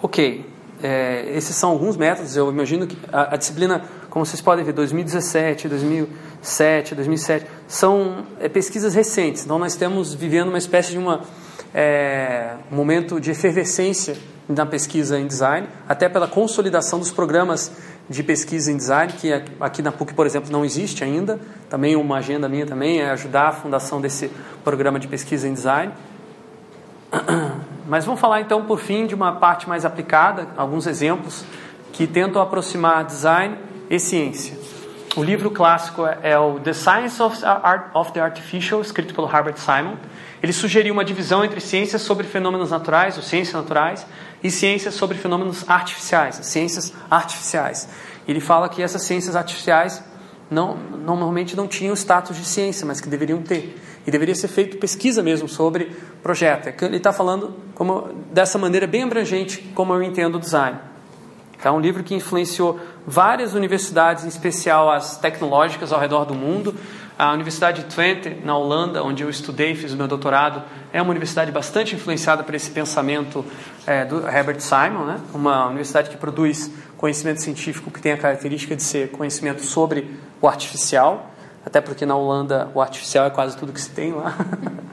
Ok, 0.00 0.46
é, 0.82 1.32
esses 1.34 1.56
são 1.56 1.70
alguns 1.70 1.96
métodos. 1.96 2.36
Eu 2.36 2.50
imagino 2.50 2.86
que 2.86 2.96
a, 3.12 3.34
a, 3.34 3.36
disciplina, 3.36 3.82
como 4.10 4.24
vocês 4.24 4.40
podem 4.40 4.64
ver, 4.64 4.72
2017, 4.72 5.68
2007, 5.68 6.94
2007, 6.94 7.46
são 7.66 8.26
é, 8.38 8.48
pesquisas 8.48 8.94
recentes. 8.94 9.44
Então, 9.44 9.58
nós 9.58 9.72
estamos 9.72 10.14
vivendo 10.14 10.48
uma 10.48 10.58
espécie 10.58 10.92
de 10.92 10.98
uma, 10.98 11.22
é, 11.74 12.54
um 12.70 12.76
momento 12.76 13.20
de 13.20 13.30
efervescência 13.30 14.16
na 14.48 14.64
pesquisa 14.64 15.18
em 15.18 15.26
design, 15.26 15.68
até 15.86 16.08
pela 16.08 16.26
consolidação 16.26 16.98
dos 16.98 17.10
programas 17.10 17.70
de 18.08 18.22
pesquisa 18.22 18.72
em 18.72 18.76
design, 18.76 19.12
que 19.12 19.32
aqui 19.60 19.82
na 19.82 19.92
PUC, 19.92 20.14
por 20.14 20.26
exemplo, 20.26 20.50
não 20.50 20.64
existe 20.64 21.04
ainda. 21.04 21.38
Também 21.68 21.94
uma 21.94 22.18
agenda 22.18 22.48
minha 22.48 22.66
também 22.66 23.00
é 23.00 23.10
ajudar 23.10 23.48
a 23.48 23.52
fundação 23.52 24.00
desse 24.00 24.30
programa 24.64 24.98
de 24.98 25.06
pesquisa 25.06 25.46
em 25.46 25.52
design. 25.52 25.92
Mas 27.86 28.04
vamos 28.04 28.20
falar 28.20 28.40
então, 28.40 28.64
por 28.64 28.80
fim, 28.80 29.06
de 29.06 29.14
uma 29.14 29.32
parte 29.32 29.68
mais 29.68 29.84
aplicada, 29.84 30.48
alguns 30.56 30.86
exemplos 30.86 31.44
que 31.92 32.06
tentam 32.06 32.40
aproximar 32.40 33.04
design 33.04 33.56
e 33.90 33.98
ciência. 33.98 34.56
O 35.16 35.22
livro 35.22 35.50
clássico 35.50 36.06
é, 36.06 36.18
é 36.22 36.38
o 36.38 36.60
The 36.60 36.72
Science 36.72 37.20
of, 37.22 37.44
Art, 37.44 37.86
of 37.94 38.12
the 38.12 38.20
Artificial, 38.20 38.80
escrito 38.80 39.14
pelo 39.14 39.26
Herbert 39.26 39.56
Simon. 39.56 39.96
Ele 40.42 40.52
sugeriu 40.52 40.92
uma 40.92 41.04
divisão 41.04 41.44
entre 41.44 41.60
ciências 41.60 42.02
sobre 42.02 42.26
fenômenos 42.26 42.70
naturais, 42.70 43.16
ou 43.16 43.22
ciências 43.22 43.54
naturais, 43.54 44.06
e 44.42 44.50
ciências 44.50 44.94
sobre 44.94 45.16
fenômenos 45.16 45.68
artificiais, 45.68 46.36
ciências 46.42 46.92
artificiais. 47.10 47.88
Ele 48.26 48.40
fala 48.40 48.68
que 48.68 48.82
essas 48.82 49.02
ciências 49.02 49.34
artificiais 49.34 50.02
não, 50.50 50.76
normalmente 50.76 51.56
não 51.56 51.66
tinham 51.66 51.94
status 51.94 52.36
de 52.36 52.44
ciência, 52.44 52.86
mas 52.86 53.00
que 53.00 53.08
deveriam 53.08 53.42
ter. 53.42 53.78
E 54.06 54.10
deveria 54.10 54.34
ser 54.34 54.48
feito 54.48 54.78
pesquisa 54.78 55.22
mesmo 55.22 55.48
sobre 55.48 55.92
projeto. 56.22 56.68
É 56.68 56.74
ele 56.82 56.96
está 56.96 57.12
falando 57.12 57.54
como, 57.74 58.08
dessa 58.32 58.58
maneira 58.58 58.86
bem 58.86 59.02
abrangente, 59.02 59.60
como 59.74 59.92
eu 59.92 60.02
entendo 60.02 60.36
o 60.36 60.40
design. 60.40 60.78
É 61.62 61.70
um 61.70 61.80
livro 61.80 62.04
que 62.04 62.14
influenciou 62.14 62.78
várias 63.06 63.52
universidades, 63.52 64.24
em 64.24 64.28
especial 64.28 64.90
as 64.90 65.18
tecnológicas 65.18 65.92
ao 65.92 65.98
redor 65.98 66.24
do 66.24 66.34
mundo. 66.34 66.74
A 67.18 67.32
Universidade 67.32 67.82
de 67.82 67.92
Twente, 67.92 68.28
na 68.44 68.56
Holanda, 68.56 69.02
onde 69.02 69.24
eu 69.24 69.28
estudei, 69.28 69.74
fiz 69.74 69.92
o 69.92 69.96
meu 69.96 70.06
doutorado, 70.06 70.62
é 70.92 71.02
uma 71.02 71.10
universidade 71.10 71.50
bastante 71.50 71.96
influenciada 71.96 72.44
por 72.44 72.54
esse 72.54 72.70
pensamento 72.70 73.44
é, 73.84 74.04
do 74.04 74.24
Herbert 74.24 74.60
Simon, 74.60 75.04
né? 75.04 75.20
uma 75.34 75.66
universidade 75.66 76.10
que 76.10 76.16
produz 76.16 76.70
conhecimento 76.96 77.42
científico 77.42 77.90
que 77.90 78.00
tem 78.00 78.12
a 78.12 78.16
característica 78.16 78.76
de 78.76 78.84
ser 78.84 79.10
conhecimento 79.10 79.64
sobre 79.64 80.16
o 80.40 80.46
artificial, 80.46 81.32
até 81.66 81.80
porque 81.80 82.06
na 82.06 82.14
Holanda 82.14 82.70
o 82.72 82.80
artificial 82.80 83.26
é 83.26 83.30
quase 83.30 83.56
tudo 83.56 83.72
que 83.72 83.80
se 83.80 83.90
tem 83.90 84.12
lá. 84.12 84.36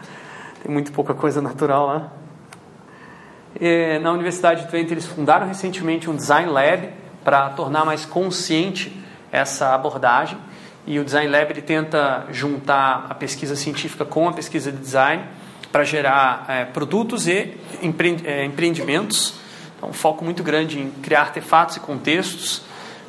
tem 0.65 0.73
muito 0.73 0.91
pouca 0.91 1.13
coisa 1.13 1.39
natural 1.43 1.85
lá. 1.85 2.11
E, 3.61 3.99
na 3.99 4.11
Universidade 4.11 4.63
de 4.63 4.67
Twente 4.67 4.91
eles 4.91 5.05
fundaram 5.05 5.45
recentemente 5.45 6.09
um 6.09 6.15
Design 6.15 6.49
Lab 6.49 6.89
para 7.23 7.51
tornar 7.51 7.85
mais 7.85 8.03
consciente 8.03 8.99
essa 9.31 9.75
abordagem. 9.75 10.39
E 10.87 10.99
o 10.99 11.03
Design 11.03 11.31
Lab 11.31 11.51
ele 11.51 11.61
tenta 11.61 12.25
juntar 12.31 13.07
a 13.09 13.15
pesquisa 13.15 13.55
científica 13.55 14.05
com 14.05 14.29
a 14.29 14.33
pesquisa 14.33 14.71
de 14.71 14.77
design 14.77 15.23
para 15.71 15.83
gerar 15.83 16.45
é, 16.47 16.65
produtos 16.65 17.27
e 17.27 17.57
é, 18.23 18.45
empreendimentos. 18.45 19.33
Então, 19.75 19.89
um 19.89 19.93
foco 19.93 20.23
muito 20.23 20.43
grande 20.43 20.79
em 20.79 20.91
criar 20.91 21.21
artefatos 21.21 21.77
e 21.77 21.79
contextos. 21.79 22.61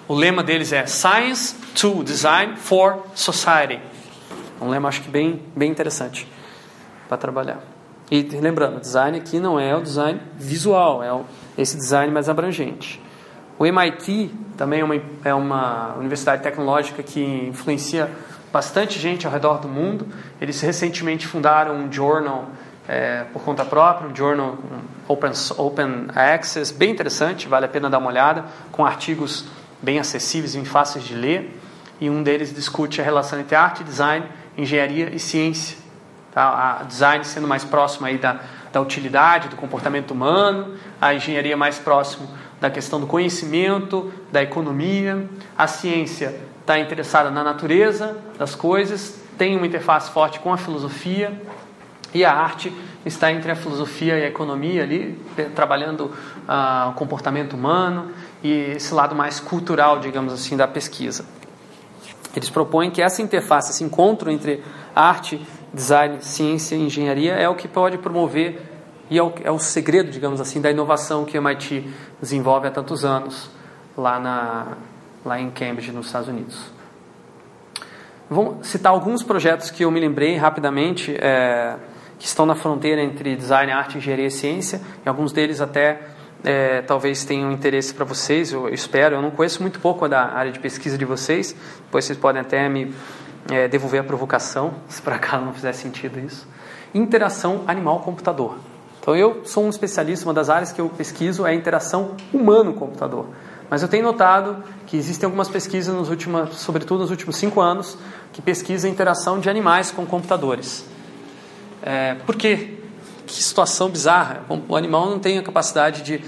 O 0.08 0.14
lema 0.14 0.42
deles 0.42 0.72
é 0.72 0.86
Science 0.86 1.54
to 1.74 2.02
Design 2.02 2.56
for 2.56 3.04
Society. 3.14 3.80
Um 4.60 4.68
lema 4.68 4.88
acho 4.88 5.02
que 5.02 5.10
bem, 5.10 5.42
bem 5.54 5.70
interessante 5.70 6.26
para 7.08 7.16
trabalhar. 7.16 7.60
E 8.10 8.22
lembrando, 8.22 8.80
design 8.80 9.18
aqui 9.18 9.38
não 9.38 9.58
é 9.58 9.76
o 9.76 9.82
design 9.82 10.20
visual, 10.38 11.02
é 11.02 11.60
esse 11.60 11.76
design 11.76 12.12
mais 12.12 12.28
abrangente. 12.28 13.00
O 13.58 13.64
MIT 13.64 14.30
também 14.56 14.80
é 14.80 14.84
uma, 14.84 15.02
é 15.24 15.34
uma 15.34 15.94
universidade 15.96 16.42
tecnológica 16.42 17.02
que 17.02 17.22
influencia 17.22 18.10
bastante 18.52 18.98
gente 18.98 19.26
ao 19.26 19.32
redor 19.32 19.58
do 19.58 19.68
mundo. 19.68 20.06
Eles 20.40 20.60
recentemente 20.60 21.26
fundaram 21.26 21.74
um 21.74 21.90
journal 21.90 22.50
é, 22.86 23.24
por 23.32 23.42
conta 23.42 23.64
própria, 23.64 24.10
um 24.10 24.14
journal 24.14 24.58
open, 25.08 25.32
open 25.56 26.06
access, 26.14 26.72
bem 26.72 26.90
interessante, 26.90 27.48
vale 27.48 27.64
a 27.64 27.68
pena 27.68 27.88
dar 27.88 27.98
uma 27.98 28.08
olhada, 28.08 28.44
com 28.70 28.84
artigos 28.84 29.46
bem 29.82 29.98
acessíveis 29.98 30.54
e 30.54 30.64
fáceis 30.64 31.04
de 31.04 31.14
ler. 31.14 31.58
E 31.98 32.10
um 32.10 32.22
deles 32.22 32.54
discute 32.54 33.00
a 33.00 33.04
relação 33.04 33.40
entre 33.40 33.56
arte, 33.56 33.82
design, 33.82 34.26
engenharia 34.56 35.08
e 35.14 35.18
ciência. 35.18 35.78
Tá? 36.32 36.78
A 36.80 36.84
design 36.84 37.24
sendo 37.24 37.48
mais 37.48 37.64
próximo 37.64 38.06
aí 38.06 38.18
da, 38.18 38.38
da 38.70 38.82
utilidade, 38.82 39.48
do 39.48 39.56
comportamento 39.56 40.10
humano, 40.10 40.74
a 41.00 41.14
engenharia 41.14 41.56
mais 41.56 41.78
próximo 41.78 42.28
da 42.60 42.70
questão 42.70 43.00
do 43.00 43.06
conhecimento, 43.06 44.12
da 44.32 44.42
economia, 44.42 45.28
a 45.56 45.66
ciência 45.66 46.34
está 46.60 46.78
interessada 46.78 47.30
na 47.30 47.44
natureza 47.44 48.16
das 48.38 48.54
coisas, 48.54 49.20
tem 49.36 49.56
uma 49.56 49.66
interface 49.66 50.10
forte 50.10 50.40
com 50.40 50.52
a 50.52 50.56
filosofia, 50.56 51.40
e 52.14 52.24
a 52.24 52.32
arte 52.32 52.72
está 53.04 53.30
entre 53.30 53.52
a 53.52 53.56
filosofia 53.56 54.18
e 54.18 54.24
a 54.24 54.26
economia 54.26 54.82
ali, 54.82 55.20
trabalhando 55.54 56.12
ah, 56.48 56.90
o 56.90 56.94
comportamento 56.94 57.54
humano 57.54 58.10
e 58.42 58.50
esse 58.76 58.94
lado 58.94 59.14
mais 59.14 59.38
cultural, 59.38 60.00
digamos 60.00 60.32
assim, 60.32 60.56
da 60.56 60.66
pesquisa. 60.66 61.24
Eles 62.34 62.50
propõem 62.50 62.90
que 62.90 63.00
essa 63.00 63.22
interface, 63.22 63.70
esse 63.70 63.84
encontro 63.84 64.30
entre 64.30 64.62
arte, 64.94 65.40
design, 65.72 66.18
ciência 66.20 66.74
e 66.74 66.80
engenharia 66.80 67.34
é 67.34 67.48
o 67.48 67.54
que 67.54 67.68
pode 67.68 67.98
promover 67.98 68.75
e 69.10 69.18
é 69.18 69.22
o, 69.22 69.32
é 69.44 69.50
o 69.50 69.58
segredo, 69.58 70.10
digamos 70.10 70.40
assim, 70.40 70.60
da 70.60 70.70
inovação 70.70 71.24
que 71.24 71.38
o 71.38 71.40
MIT 71.40 71.88
desenvolve 72.20 72.68
há 72.68 72.70
tantos 72.70 73.04
anos 73.04 73.50
lá, 73.96 74.18
na, 74.18 74.76
lá 75.24 75.40
em 75.40 75.50
Cambridge, 75.50 75.92
nos 75.92 76.06
Estados 76.06 76.28
Unidos. 76.28 76.58
Vou 78.28 78.58
citar 78.62 78.92
alguns 78.92 79.22
projetos 79.22 79.70
que 79.70 79.84
eu 79.84 79.90
me 79.90 80.00
lembrei 80.00 80.36
rapidamente. 80.36 81.16
É, 81.18 81.76
que 82.18 82.26
estão 82.26 82.46
na 82.46 82.54
fronteira 82.54 83.02
entre 83.02 83.36
design, 83.36 83.70
arte, 83.72 83.98
engenharia 83.98 84.26
e 84.26 84.30
ciência, 84.30 84.80
e 85.04 85.08
alguns 85.08 85.32
deles 85.32 85.60
até 85.60 86.00
é, 86.44 86.82
talvez 86.82 87.24
tenham 87.24 87.50
interesse 87.52 87.92
para 87.92 88.04
vocês, 88.04 88.52
eu 88.52 88.68
espero. 88.68 89.16
Eu 89.16 89.22
não 89.22 89.30
conheço 89.30 89.60
muito 89.60 89.80
pouco 89.80 90.08
da 90.08 90.32
área 90.32 90.52
de 90.52 90.58
pesquisa 90.58 90.96
de 90.96 91.04
vocês, 91.04 91.54
depois 91.84 92.04
vocês 92.04 92.18
podem 92.18 92.40
até 92.40 92.68
me 92.68 92.94
é, 93.50 93.68
devolver 93.68 94.00
a 94.00 94.04
provocação, 94.04 94.74
se 94.88 95.00
por 95.02 95.12
acaso 95.12 95.44
não 95.44 95.52
fizer 95.52 95.72
sentido 95.72 96.18
isso. 96.18 96.46
Interação 96.94 97.64
animal-computador. 97.66 98.56
Então, 99.06 99.14
eu 99.14 99.42
sou 99.44 99.64
um 99.64 99.68
especialista, 99.68 100.26
uma 100.26 100.34
das 100.34 100.50
áreas 100.50 100.72
que 100.72 100.80
eu 100.80 100.88
pesquiso 100.88 101.46
é 101.46 101.50
a 101.50 101.54
interação 101.54 102.16
humano-computador. 102.34 103.26
Mas 103.70 103.80
eu 103.80 103.86
tenho 103.86 104.02
notado 104.02 104.64
que 104.84 104.96
existem 104.96 105.26
algumas 105.28 105.48
pesquisas, 105.48 105.94
nos 105.94 106.10
últimos, 106.10 106.56
sobretudo 106.56 107.02
nos 107.02 107.10
últimos 107.12 107.36
cinco 107.36 107.60
anos, 107.60 107.96
que 108.32 108.42
pesquisam 108.42 108.90
a 108.90 108.92
interação 108.92 109.38
de 109.38 109.48
animais 109.48 109.92
com 109.92 110.04
computadores. 110.04 110.86
É, 111.84 112.16
por 112.26 112.34
quê? 112.34 112.78
Que 113.24 113.32
situação 113.32 113.88
bizarra. 113.88 114.44
O 114.68 114.74
animal 114.74 115.08
não 115.08 115.20
tem 115.20 115.38
a 115.38 115.42
capacidade 115.44 116.02
de 116.02 116.20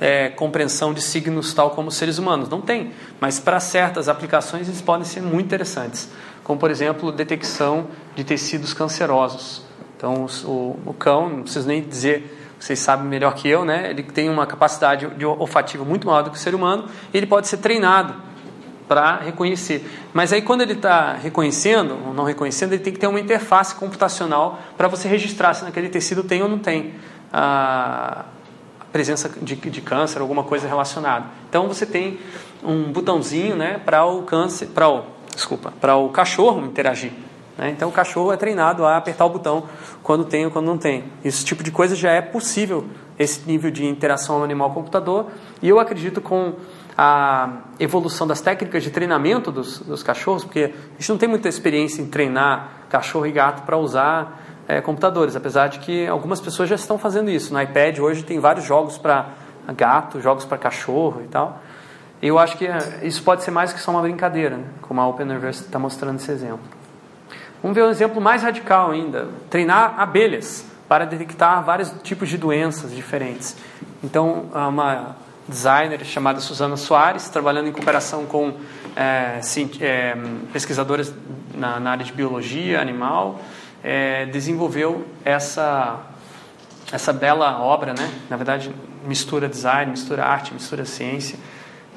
é, 0.00 0.30
compreensão 0.30 0.94
de 0.94 1.02
signos 1.02 1.52
tal 1.52 1.72
como 1.72 1.88
os 1.88 1.96
seres 1.96 2.16
humanos. 2.16 2.48
Não 2.48 2.62
tem. 2.62 2.92
Mas 3.20 3.38
para 3.38 3.60
certas 3.60 4.08
aplicações 4.08 4.68
eles 4.68 4.80
podem 4.80 5.04
ser 5.04 5.20
muito 5.20 5.44
interessantes. 5.44 6.08
Como, 6.42 6.58
por 6.58 6.70
exemplo, 6.70 7.12
detecção 7.12 7.88
de 8.16 8.24
tecidos 8.24 8.72
cancerosos. 8.72 9.70
Então, 10.02 10.26
o, 10.46 10.80
o 10.84 10.92
cão, 10.92 11.28
não 11.28 11.42
preciso 11.44 11.68
nem 11.68 11.80
dizer, 11.80 12.56
vocês 12.58 12.80
sabem 12.80 13.06
melhor 13.06 13.36
que 13.36 13.48
eu, 13.48 13.64
né? 13.64 13.88
ele 13.88 14.02
tem 14.02 14.28
uma 14.28 14.44
capacidade 14.44 15.06
de 15.14 15.24
olfativa 15.24 15.84
muito 15.84 16.08
maior 16.08 16.22
do 16.22 16.30
que 16.30 16.36
o 16.36 16.40
ser 16.40 16.56
humano. 16.56 16.86
E 17.14 17.16
ele 17.16 17.26
pode 17.26 17.46
ser 17.46 17.58
treinado 17.58 18.12
para 18.88 19.18
reconhecer. 19.18 19.88
Mas 20.12 20.32
aí 20.32 20.42
quando 20.42 20.62
ele 20.62 20.72
está 20.72 21.12
reconhecendo 21.12 21.96
ou 22.04 22.12
não 22.12 22.24
reconhecendo, 22.24 22.72
ele 22.72 22.82
tem 22.82 22.92
que 22.92 22.98
ter 22.98 23.06
uma 23.06 23.20
interface 23.20 23.76
computacional 23.76 24.58
para 24.76 24.88
você 24.88 25.06
registrar 25.06 25.54
se 25.54 25.62
naquele 25.62 25.88
tecido 25.88 26.24
tem 26.24 26.42
ou 26.42 26.48
não 26.48 26.58
tem 26.58 26.94
a 27.32 28.24
presença 28.90 29.30
de, 29.40 29.54
de 29.54 29.80
câncer, 29.80 30.20
alguma 30.20 30.42
coisa 30.42 30.66
relacionada. 30.66 31.26
Então 31.48 31.68
você 31.68 31.86
tem 31.86 32.18
um 32.60 32.90
botãozinho, 32.90 33.54
né, 33.54 33.80
para 33.84 34.04
o 34.04 34.22
câncer, 34.22 34.66
para 34.66 34.88
o 34.88 35.04
desculpa, 35.32 35.72
para 35.80 35.94
o 35.94 36.08
cachorro 36.08 36.66
interagir. 36.66 37.12
Né? 37.56 37.70
Então 37.70 37.88
o 37.88 37.92
cachorro 37.92 38.32
é 38.32 38.36
treinado 38.36 38.84
a 38.84 38.96
apertar 38.96 39.24
o 39.26 39.30
botão 39.30 39.64
quando 40.02 40.24
tem 40.24 40.44
ou 40.44 40.50
quando 40.50 40.66
não 40.66 40.78
tem. 40.78 41.04
Esse 41.24 41.44
tipo 41.44 41.62
de 41.62 41.70
coisa 41.70 41.94
já 41.94 42.10
é 42.10 42.20
possível, 42.20 42.86
esse 43.18 43.46
nível 43.46 43.70
de 43.70 43.84
interação 43.84 44.42
animal-computador. 44.42 45.26
E 45.60 45.68
eu 45.68 45.78
acredito 45.78 46.20
com 46.20 46.54
a 46.96 47.48
evolução 47.80 48.26
das 48.26 48.40
técnicas 48.40 48.82
de 48.82 48.90
treinamento 48.90 49.50
dos, 49.50 49.78
dos, 49.80 50.02
cachorros, 50.02 50.44
porque 50.44 50.72
a 50.74 51.00
gente 51.00 51.08
não 51.08 51.18
tem 51.18 51.28
muita 51.28 51.48
experiência 51.48 52.02
em 52.02 52.06
treinar 52.06 52.86
cachorro 52.90 53.26
e 53.26 53.32
gato 53.32 53.62
para 53.62 53.78
usar 53.78 54.42
é, 54.68 54.80
computadores, 54.80 55.34
apesar 55.34 55.68
de 55.68 55.78
que 55.78 56.06
algumas 56.06 56.40
pessoas 56.40 56.68
já 56.68 56.74
estão 56.74 56.98
fazendo 56.98 57.30
isso. 57.30 57.52
No 57.52 57.60
iPad 57.60 57.98
hoje 57.98 58.22
tem 58.22 58.38
vários 58.38 58.64
jogos 58.64 58.98
para 58.98 59.30
gato, 59.74 60.20
jogos 60.20 60.44
para 60.44 60.58
cachorro 60.58 61.22
e 61.24 61.28
tal. 61.28 61.60
Eu 62.20 62.38
acho 62.38 62.56
que 62.56 62.66
é, 62.66 63.00
isso 63.02 63.22
pode 63.22 63.42
ser 63.42 63.50
mais 63.50 63.72
que 63.72 63.80
só 63.80 63.90
uma 63.90 64.02
brincadeira, 64.02 64.56
né? 64.56 64.64
como 64.82 65.00
a 65.00 65.08
Open 65.08 65.26
University 65.26 65.66
está 65.66 65.78
mostrando 65.78 66.16
esse 66.16 66.30
exemplo. 66.30 66.81
Vamos 67.62 67.76
ver 67.76 67.84
um 67.84 67.90
exemplo 67.90 68.20
mais 68.20 68.42
radical 68.42 68.90
ainda: 68.90 69.28
treinar 69.48 70.00
abelhas 70.00 70.66
para 70.88 71.04
detectar 71.06 71.62
vários 71.64 71.92
tipos 72.02 72.28
de 72.28 72.36
doenças 72.36 72.92
diferentes. 72.92 73.56
Então, 74.02 74.46
uma 74.52 75.16
designer 75.48 76.04
chamada 76.04 76.40
Susana 76.40 76.76
Soares, 76.76 77.28
trabalhando 77.28 77.68
em 77.68 77.72
cooperação 77.72 78.26
com 78.26 78.54
é, 78.96 79.40
é, 79.80 80.16
pesquisadoras 80.52 81.14
na, 81.54 81.80
na, 81.80 81.92
área 81.92 82.04
de 82.04 82.12
biologia 82.12 82.80
animal, 82.80 83.40
é, 83.82 84.26
desenvolveu 84.26 85.06
essa, 85.24 86.00
essa 86.92 87.12
bela 87.12 87.60
obra, 87.60 87.92
né? 87.92 88.10
na 88.28 88.36
verdade, 88.36 88.72
mistura 89.04 89.48
design, 89.48 89.90
mistura 89.90 90.24
arte, 90.24 90.52
mistura 90.52 90.84
ciência, 90.84 91.38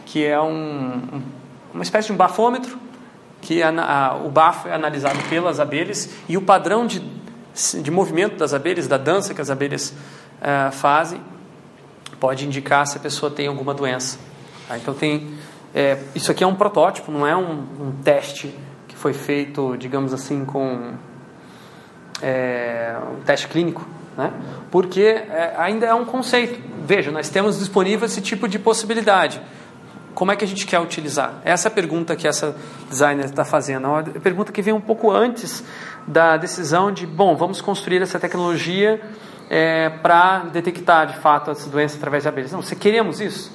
que 0.06 0.26
é 0.26 0.40
um, 0.40 1.22
uma 1.74 1.84
espécie 1.84 2.08
de 2.08 2.14
um 2.14 2.18
bafômetro, 2.18 2.78
que 3.46 3.62
a, 3.62 3.70
a, 3.70 4.16
o 4.16 4.30
bafo 4.30 4.68
é 4.68 4.74
analisado 4.74 5.20
pelas 5.30 5.60
abelhas 5.60 6.10
e 6.28 6.36
o 6.36 6.42
padrão 6.42 6.88
de, 6.88 7.00
de 7.80 7.92
movimento 7.92 8.38
das 8.38 8.56
abelhas, 8.56 8.88
da 8.88 8.98
dança 8.98 9.36
que 9.36 9.42
as 9.42 9.52
abelhas 9.52 9.94
é, 10.42 10.72
fazem, 10.72 11.22
pode 12.20 12.44
indicar 12.44 12.88
se 12.88 12.98
a 12.98 13.00
pessoa 13.00 13.32
tem 13.32 13.46
alguma 13.46 13.72
doença. 13.72 14.18
Tá? 14.68 14.78
Então 14.80 14.96
tem 14.96 15.36
é, 15.76 16.00
isso 16.16 16.32
aqui 16.32 16.44
é 16.44 16.48
um 16.48 16.56
protótipo, 16.56 17.12
não 17.12 17.28
é 17.28 17.38
um, 17.38 17.52
um 17.80 17.92
teste 18.04 18.52
que 18.88 18.96
foi 18.96 19.14
feito, 19.14 19.78
digamos 19.78 20.12
assim, 20.12 20.44
com 20.44 20.94
é, 22.24 22.96
um 23.16 23.22
teste 23.22 23.48
clínico, 23.48 23.88
né? 24.18 24.34
Porque 24.72 25.02
é, 25.02 25.54
ainda 25.56 25.86
é 25.86 25.94
um 25.94 26.06
conceito. 26.06 26.60
Veja, 26.84 27.12
nós 27.12 27.30
temos 27.30 27.60
disponível 27.60 28.08
esse 28.08 28.22
tipo 28.22 28.48
de 28.48 28.58
possibilidade. 28.58 29.40
Como 30.16 30.32
é 30.32 30.36
que 30.38 30.46
a 30.46 30.48
gente 30.48 30.66
quer 30.66 30.80
utilizar? 30.80 31.42
Essa 31.44 31.68
é 31.68 31.70
a 31.70 31.74
pergunta 31.74 32.16
que 32.16 32.26
essa 32.26 32.56
designer 32.90 33.26
está 33.26 33.44
fazendo. 33.44 33.86
É 33.86 33.90
uma 33.90 34.04
pergunta 34.04 34.50
que 34.50 34.62
vem 34.62 34.74
um 34.74 34.80
pouco 34.80 35.12
antes 35.12 35.62
da 36.08 36.38
decisão 36.38 36.90
de, 36.90 37.06
bom, 37.06 37.36
vamos 37.36 37.60
construir 37.60 38.02
essa 38.02 38.18
tecnologia 38.18 39.02
é, 39.50 39.90
para 39.90 40.40
detectar 40.54 41.08
de 41.08 41.18
fato 41.18 41.52
essa 41.52 41.70
doença 41.70 41.98
através 41.98 42.24
de 42.24 42.30
abelhas. 42.30 42.54
Não, 42.54 42.62
você 42.62 42.78
queremos 42.78 43.20
isso? 43.20 43.52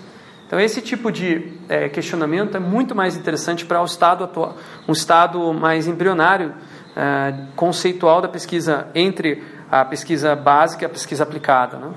Então 0.46 0.60
esse 0.60 0.82
tipo 0.82 1.10
de 1.10 1.50
é, 1.66 1.88
questionamento 1.88 2.58
é 2.58 2.60
muito 2.60 2.94
mais 2.94 3.16
interessante 3.16 3.64
para 3.64 3.80
o 3.80 3.84
estado 3.86 4.22
atual, 4.22 4.56
um 4.86 4.92
estado 4.92 5.54
mais 5.54 5.86
embrionário, 5.86 6.52
é, 6.94 7.46
conceitual 7.56 8.20
da 8.20 8.28
pesquisa 8.28 8.88
entre 8.94 9.42
a 9.70 9.82
pesquisa 9.82 10.36
básica 10.36 10.84
e 10.84 10.86
a 10.86 10.90
pesquisa 10.90 11.22
aplicada. 11.22 11.78
Né? 11.78 11.94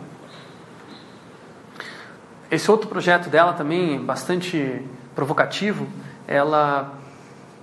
Esse 2.54 2.70
outro 2.70 2.88
projeto 2.88 3.32
dela 3.32 3.54
também 3.54 4.00
bastante 4.00 4.80
provocativo, 5.16 5.88
ela 6.28 6.94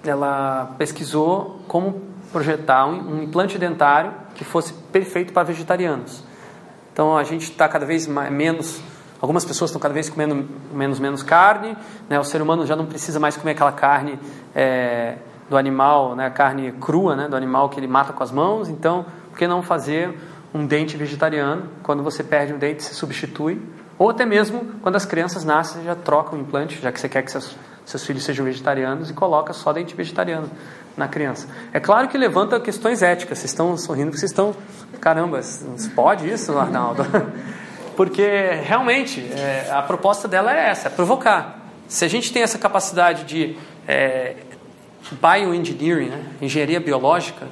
ela 0.05 0.75
pesquisou 0.79 1.61
como 1.69 2.03
projetar 2.33 2.87
um, 2.87 3.23
implante 3.23 3.57
dentário 3.57 4.13
que 4.35 4.43
fosse 4.43 4.73
perfeito 4.73 5.33
para 5.33 5.45
vegetarianos. 5.45 6.25
Então 6.93 7.17
a 7.17 7.23
gente 7.23 7.43
está 7.43 7.69
cada 7.69 7.87
vez 7.87 8.09
mais, 8.09 8.33
menos, 8.33 8.83
algumas 9.21 9.45
pessoas 9.45 9.71
estão 9.71 9.81
cada 9.81 9.95
vez 9.95 10.11
comendo 10.11 10.49
menos 10.73 10.99
menos 10.99 11.23
carne, 11.23 11.77
né? 12.09 12.19
O 12.19 12.25
ser 12.25 12.43
humano 12.43 12.67
já 12.67 12.75
não 12.75 12.87
precisa 12.87 13.21
mais 13.21 13.37
comer 13.37 13.53
aquela 13.53 13.71
carne 13.71 14.19
é, 14.57 15.19
do 15.49 15.57
animal, 15.57 16.17
né? 16.17 16.31
Carne 16.31 16.73
crua, 16.81 17.15
né? 17.15 17.29
Do 17.29 17.37
animal 17.37 17.69
que 17.69 17.79
ele 17.79 17.87
mata 17.87 18.13
com 18.13 18.25
as 18.25 18.33
mãos. 18.33 18.69
Então, 18.69 19.07
por 19.31 19.39
que 19.39 19.47
não 19.47 19.63
fazer 19.63 20.19
um 20.53 20.67
dente 20.67 20.97
vegetariano? 20.97 21.69
Quando 21.81 22.03
você 22.03 22.25
perde 22.25 22.53
um 22.53 22.59
dente, 22.59 22.83
se 22.83 22.93
substitui. 22.93 23.63
Ou 24.01 24.09
até 24.09 24.25
mesmo 24.25 24.65
quando 24.81 24.97
as 24.97 25.05
crianças 25.05 25.45
nascem, 25.45 25.85
já 25.85 25.95
troca 25.95 26.35
o 26.35 26.39
implante, 26.39 26.81
já 26.81 26.91
que 26.91 26.99
você 26.99 27.07
quer 27.07 27.23
que 27.23 27.31
seus, 27.31 27.55
seus 27.85 28.03
filhos 28.03 28.25
sejam 28.25 28.47
vegetarianos 28.47 29.11
e 29.11 29.13
coloca 29.13 29.53
só 29.53 29.75
dente 29.75 29.95
vegetariano 29.95 30.51
na 30.97 31.07
criança. 31.07 31.47
É 31.71 31.79
claro 31.79 32.09
que 32.09 32.17
levanta 32.17 32.59
questões 32.59 33.03
éticas. 33.03 33.41
Vocês 33.41 33.51
estão 33.51 33.77
sorrindo 33.77 34.07
porque 34.07 34.21
vocês 34.21 34.31
estão. 34.31 34.57
Caramba, 35.03 35.43
pode 35.95 36.27
isso, 36.27 36.57
Arnaldo? 36.57 37.05
Porque 37.95 38.23
realmente 38.65 39.21
é, 39.35 39.69
a 39.71 39.83
proposta 39.83 40.27
dela 40.27 40.51
é 40.51 40.71
essa: 40.71 40.89
é 40.89 40.91
provocar. 40.91 41.61
Se 41.87 42.03
a 42.03 42.09
gente 42.09 42.33
tem 42.33 42.43
essa 42.43 42.59
capacidade 42.59 43.25
de 43.25 43.59
é, 43.87 44.37
bioengineering, 45.11 46.09
né, 46.09 46.25
engenharia 46.41 46.81
biológica, 46.81 47.47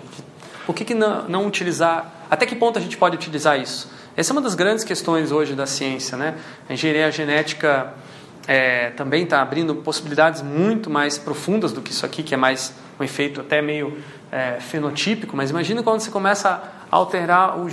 por 0.65 0.75
que, 0.75 0.87
que 0.87 0.95
não, 0.95 1.29
não 1.29 1.47
utilizar? 1.47 2.11
Até 2.31 2.47
que 2.47 2.57
ponto 2.57 2.79
a 2.79 2.81
gente 2.81 2.97
pode 2.97 3.17
utilizar 3.17 3.61
isso? 3.61 3.91
Essa 4.19 4.33
é 4.33 4.35
uma 4.35 4.43
das 4.43 4.57
grandes 4.57 4.83
questões 4.83 5.31
hoje 5.31 5.55
da 5.55 5.65
ciência, 5.65 6.19
né? 6.19 6.35
A 6.69 6.73
engenharia 6.73 7.09
genética 7.09 7.95
é, 8.49 8.91
também 8.91 9.23
está 9.23 9.41
abrindo 9.41 9.77
possibilidades 9.77 10.43
muito 10.43 10.91
mais 10.91 11.17
profundas 11.17 11.73
do 11.73 11.81
que 11.81 11.93
isso 11.93 12.05
aqui, 12.05 12.25
que 12.25 12.35
é 12.35 12.37
mais 12.37 12.75
um 12.99 13.05
efeito 13.05 13.41
até 13.41 13.63
meio 13.63 13.97
é, 14.33 14.59
fenotípico. 14.59 15.37
Mas 15.37 15.51
imagina 15.51 15.85
quando 15.85 16.01
você 16.01 16.11
começa 16.11 16.49
a 16.51 16.97
alterar 16.97 17.61
o, 17.61 17.69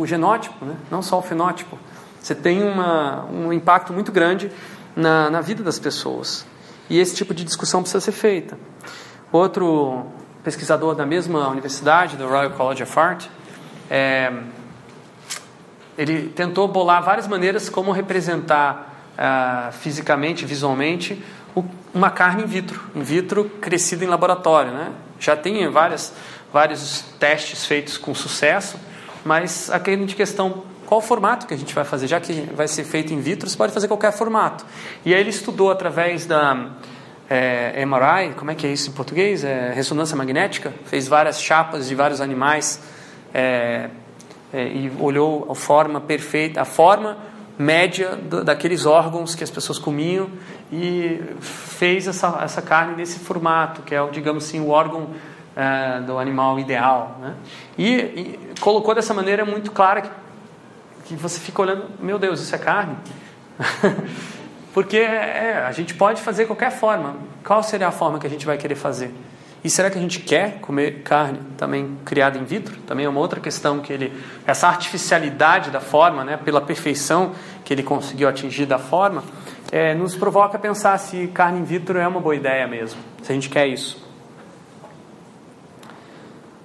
o 0.00 0.06
genótipo, 0.06 0.64
né? 0.64 0.74
não 0.90 1.02
só 1.02 1.18
o 1.18 1.22
fenótipo. 1.22 1.78
Você 2.18 2.34
tem 2.34 2.62
uma, 2.62 3.26
um 3.26 3.52
impacto 3.52 3.92
muito 3.92 4.10
grande 4.10 4.50
na, 4.96 5.28
na 5.28 5.42
vida 5.42 5.62
das 5.62 5.78
pessoas. 5.78 6.46
E 6.88 6.98
esse 6.98 7.14
tipo 7.14 7.34
de 7.34 7.44
discussão 7.44 7.82
precisa 7.82 8.00
ser 8.00 8.12
feita. 8.12 8.58
Outro 9.30 10.06
pesquisador 10.42 10.94
da 10.94 11.04
mesma 11.04 11.46
universidade, 11.48 12.16
do 12.16 12.26
Royal 12.26 12.52
College 12.52 12.82
of 12.84 12.98
Art, 12.98 13.26
é, 13.90 14.32
ele 15.96 16.28
tentou 16.28 16.66
bolar 16.68 17.02
várias 17.02 17.26
maneiras 17.26 17.68
como 17.68 17.92
representar 17.92 19.14
uh, 19.18 19.72
fisicamente, 19.72 20.44
visualmente, 20.44 21.22
o, 21.54 21.64
uma 21.92 22.10
carne 22.10 22.42
in 22.42 22.46
vitro, 22.46 22.80
in 22.94 23.02
vitro 23.02 23.44
crescida 23.60 24.04
em 24.04 24.08
laboratório. 24.08 24.72
Né? 24.72 24.92
Já 25.20 25.36
tem 25.36 25.68
várias, 25.70 26.12
vários 26.52 27.04
testes 27.18 27.64
feitos 27.66 27.96
com 27.96 28.14
sucesso, 28.14 28.78
mas 29.24 29.70
a 29.70 29.78
grande 29.78 30.14
questão 30.14 30.64
qual 30.86 30.98
o 30.98 31.02
formato 31.02 31.46
que 31.46 31.54
a 31.54 31.56
gente 31.56 31.74
vai 31.74 31.84
fazer? 31.84 32.06
Já 32.06 32.20
que 32.20 32.32
vai 32.54 32.68
ser 32.68 32.84
feito 32.84 33.12
in 33.12 33.20
vitro, 33.20 33.48
você 33.48 33.56
pode 33.56 33.72
fazer 33.72 33.88
qualquer 33.88 34.12
formato. 34.12 34.64
E 35.04 35.14
aí 35.14 35.20
ele 35.20 35.30
estudou 35.30 35.70
através 35.70 36.26
da 36.26 36.72
é, 37.28 37.84
MRI, 37.86 38.34
como 38.36 38.50
é 38.50 38.54
que 38.54 38.66
é 38.66 38.72
isso 38.72 38.90
em 38.90 38.92
português? 38.92 39.44
É, 39.44 39.72
ressonância 39.72 40.16
magnética. 40.16 40.72
Fez 40.84 41.08
várias 41.08 41.40
chapas 41.40 41.88
de 41.88 41.94
vários 41.94 42.20
animais 42.20 42.80
é, 43.32 43.88
é 44.54 44.68
e 44.68 44.92
olhou 45.00 45.48
a 45.50 45.54
forma 45.54 46.00
perfeita, 46.00 46.62
a 46.62 46.64
forma 46.64 47.16
média 47.58 48.16
daqueles 48.44 48.86
órgãos 48.86 49.34
que 49.34 49.44
as 49.44 49.50
pessoas 49.50 49.78
comiam 49.78 50.28
e 50.72 51.20
fez 51.40 52.06
essa, 52.06 52.40
essa 52.42 52.62
carne 52.62 52.96
nesse 52.96 53.18
formato, 53.18 53.82
que 53.82 53.94
é, 53.94 54.06
digamos 54.10 54.44
assim, 54.44 54.60
o 54.60 54.70
órgão 54.70 55.08
é, 55.56 56.00
do 56.00 56.18
animal 56.18 56.58
ideal. 56.58 57.18
Né? 57.20 57.34
E, 57.78 57.90
e, 57.94 58.40
colocou 58.60 58.94
dessa 58.94 59.12
maneira 59.12 59.44
muito 59.44 59.70
clara 59.70 60.02
que, 60.02 60.10
que 61.06 61.14
você 61.14 61.38
fica 61.40 61.62
olhando, 61.62 61.86
meu 62.00 62.18
Deus, 62.18 62.40
isso 62.40 62.54
é 62.54 62.58
carne? 62.58 62.96
Porque 64.72 64.98
é, 64.98 65.64
a 65.64 65.70
gente 65.70 65.94
pode 65.94 66.20
fazer 66.20 66.46
qualquer 66.46 66.72
forma. 66.72 67.16
Qual 67.44 67.62
seria 67.62 67.88
a 67.88 67.92
forma 67.92 68.18
que 68.18 68.26
a 68.26 68.30
gente 68.30 68.44
vai 68.44 68.58
querer 68.58 68.74
fazer? 68.74 69.14
E 69.64 69.70
será 69.70 69.88
que 69.90 69.96
a 69.96 70.00
gente 70.00 70.20
quer 70.20 70.60
comer 70.60 71.00
carne 71.02 71.40
também 71.56 71.96
criada 72.04 72.38
in 72.38 72.44
vitro? 72.44 72.76
Também 72.86 73.06
é 73.06 73.08
uma 73.08 73.18
outra 73.18 73.40
questão 73.40 73.80
que 73.80 73.90
ele, 73.90 74.12
essa 74.46 74.68
artificialidade 74.68 75.70
da 75.70 75.80
forma, 75.80 76.22
né, 76.22 76.36
pela 76.36 76.60
perfeição 76.60 77.32
que 77.64 77.72
ele 77.72 77.82
conseguiu 77.82 78.28
atingir 78.28 78.66
da 78.66 78.78
forma, 78.78 79.24
é, 79.72 79.94
nos 79.94 80.14
provoca 80.14 80.58
a 80.58 80.60
pensar 80.60 80.98
se 80.98 81.28
carne 81.28 81.60
in 81.60 81.64
vitro 81.64 81.98
é 81.98 82.06
uma 82.06 82.20
boa 82.20 82.36
ideia 82.36 82.68
mesmo, 82.68 83.00
se 83.22 83.32
a 83.32 83.34
gente 83.34 83.48
quer 83.48 83.66
isso. 83.66 84.04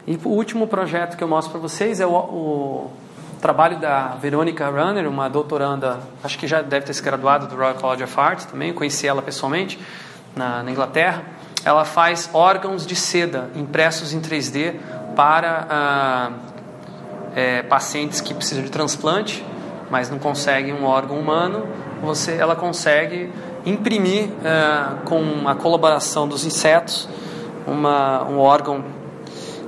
E 0.06 0.20
o 0.22 0.30
último 0.30 0.68
projeto 0.68 1.16
que 1.16 1.24
eu 1.24 1.28
mostro 1.28 1.54
para 1.54 1.62
vocês 1.62 2.02
é 2.02 2.06
o, 2.06 2.12
o 2.12 2.92
trabalho 3.40 3.80
da 3.80 4.10
Verônica 4.22 4.68
Runner, 4.70 5.08
uma 5.08 5.30
doutoranda, 5.30 6.02
acho 6.22 6.38
que 6.38 6.48
já 6.48 6.62
deve 6.62 6.86
ter 6.86 6.94
se 6.94 7.02
graduado 7.02 7.48
do 7.48 7.56
Royal 7.56 7.76
College 7.76 8.04
of 8.04 8.20
Art 8.20 8.44
também, 8.44 8.74
conheci 8.74 9.08
ela 9.08 9.22
pessoalmente 9.22 9.80
na, 10.36 10.62
na 10.64 10.70
Inglaterra 10.70 11.39
ela 11.66 11.86
faz 11.86 12.30
órgãos 12.34 12.86
de 12.86 12.96
seda 12.96 13.50
impressos 13.56 14.14
em 14.14 14.22
3D 14.22 14.76
para 15.16 15.68
ah, 15.70 16.32
é, 17.36 17.64
pacientes 17.64 18.22
que 18.22 18.34
precisam 18.34 18.64
de 18.64 18.70
transplante, 18.70 19.46
mas 19.90 20.10
não 20.10 20.20
conseguem 20.20 20.74
um 20.74 20.86
órgão 20.86 21.20
humano. 21.20 21.68
Você, 22.02 22.34
ela 22.34 22.56
consegue 22.56 23.32
imprimir 23.66 24.30
ah, 24.46 24.98
com 25.06 25.48
a 25.48 25.56
colaboração 25.56 26.28
dos 26.28 26.46
insetos 26.46 27.10
uma, 27.68 28.24
um 28.24 28.40
órgão 28.40 28.84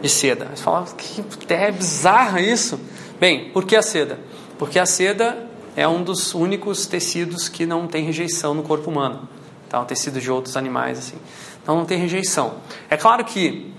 de 0.02 0.10
seda. 0.10 0.48
Você 0.56 0.64
fala, 0.64 0.86
que 0.96 1.54
é 1.54 1.72
bizarro 1.72 2.40
isso. 2.40 2.80
Bem, 3.20 3.50
por 3.52 3.66
que 3.66 3.76
a 3.76 3.82
seda? 3.82 4.20
Porque 4.58 4.80
a 4.80 4.86
seda 4.86 5.46
é 5.76 5.88
um 5.88 6.04
dos 6.04 6.34
únicos 6.34 6.86
tecidos 6.86 7.48
que 7.48 7.66
não 7.66 7.88
tem 7.88 8.04
rejeição 8.04 8.54
no 8.54 8.64
corpo 8.64 8.90
humano. 8.90 9.28
Tá? 9.70 9.80
Um 9.80 9.86
tecido 9.86 10.20
de 10.20 10.30
outros 10.32 10.58
animais 10.58 11.00
assim. 11.00 11.18
Então 11.62 11.76
não 11.76 11.86
tem 11.86 11.98
rejeição. 11.98 12.56
É 12.90 12.98
claro 12.98 13.24
que 13.24 13.72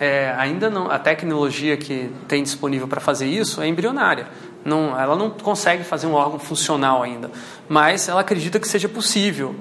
é, 0.00 0.34
ainda 0.36 0.68
não, 0.68 0.90
a 0.90 0.98
tecnologia 0.98 1.76
que 1.76 2.10
tem 2.26 2.42
disponível 2.42 2.88
para 2.88 3.00
fazer 3.00 3.26
isso 3.26 3.60
é 3.62 3.68
embrionária. 3.68 4.26
Não, 4.64 4.98
ela 4.98 5.16
não 5.16 5.30
consegue 5.30 5.84
fazer 5.84 6.06
um 6.06 6.14
órgão 6.14 6.38
funcional 6.38 7.02
ainda, 7.02 7.30
mas 7.68 8.08
ela 8.08 8.20
acredita 8.20 8.60
que 8.60 8.68
seja 8.68 8.88
possível 8.88 9.54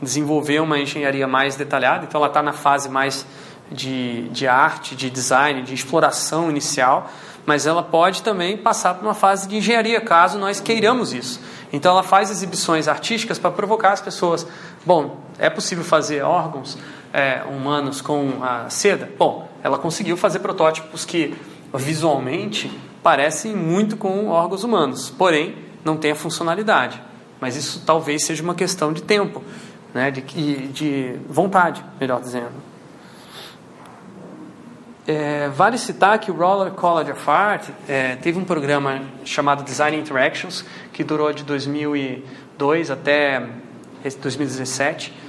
desenvolver 0.00 0.60
uma 0.60 0.78
engenharia 0.78 1.26
mais 1.26 1.56
detalhada. 1.56 2.04
Então 2.04 2.20
ela 2.20 2.28
está 2.28 2.42
na 2.42 2.52
fase 2.52 2.88
mais 2.88 3.26
de, 3.70 4.28
de 4.28 4.46
arte, 4.46 4.94
de 4.96 5.10
design, 5.10 5.62
de 5.62 5.74
exploração 5.74 6.48
inicial, 6.50 7.10
mas 7.48 7.64
ela 7.64 7.82
pode 7.82 8.22
também 8.22 8.58
passar 8.58 8.92
por 8.92 9.06
uma 9.06 9.14
fase 9.14 9.48
de 9.48 9.56
engenharia, 9.56 10.02
caso 10.02 10.38
nós 10.38 10.60
queiramos 10.60 11.14
isso. 11.14 11.40
Então 11.72 11.92
ela 11.92 12.02
faz 12.02 12.30
exibições 12.30 12.86
artísticas 12.86 13.38
para 13.38 13.50
provocar 13.50 13.92
as 13.92 14.02
pessoas. 14.02 14.46
Bom, 14.84 15.16
é 15.38 15.48
possível 15.48 15.82
fazer 15.82 16.20
órgãos 16.20 16.76
é, 17.10 17.42
humanos 17.50 18.02
com 18.02 18.44
a 18.44 18.68
seda? 18.68 19.10
Bom, 19.18 19.48
ela 19.62 19.78
conseguiu 19.78 20.14
fazer 20.14 20.40
protótipos 20.40 21.06
que 21.06 21.34
visualmente 21.72 22.70
parecem 23.02 23.56
muito 23.56 23.96
com 23.96 24.28
órgãos 24.28 24.62
humanos, 24.62 25.08
porém 25.08 25.56
não 25.82 25.96
tem 25.96 26.10
a 26.10 26.14
funcionalidade. 26.14 27.02
Mas 27.40 27.56
isso 27.56 27.82
talvez 27.86 28.26
seja 28.26 28.42
uma 28.42 28.54
questão 28.54 28.92
de 28.92 29.02
tempo, 29.02 29.42
né, 29.94 30.10
de, 30.10 30.20
de 30.68 31.16
vontade, 31.26 31.82
melhor 31.98 32.20
dizendo. 32.20 32.67
É, 35.10 35.48
vale 35.48 35.78
citar 35.78 36.18
que 36.18 36.30
o 36.30 36.34
Roller 36.34 36.70
College 36.72 37.12
of 37.12 37.30
Art 37.30 37.70
é, 37.88 38.16
teve 38.16 38.38
um 38.38 38.44
programa 38.44 39.00
chamado 39.24 39.64
Design 39.64 39.96
Interactions, 39.96 40.64
que 40.92 41.02
durou 41.02 41.32
de 41.32 41.44
2002 41.44 42.90
até 42.90 43.48
2017 44.02 45.28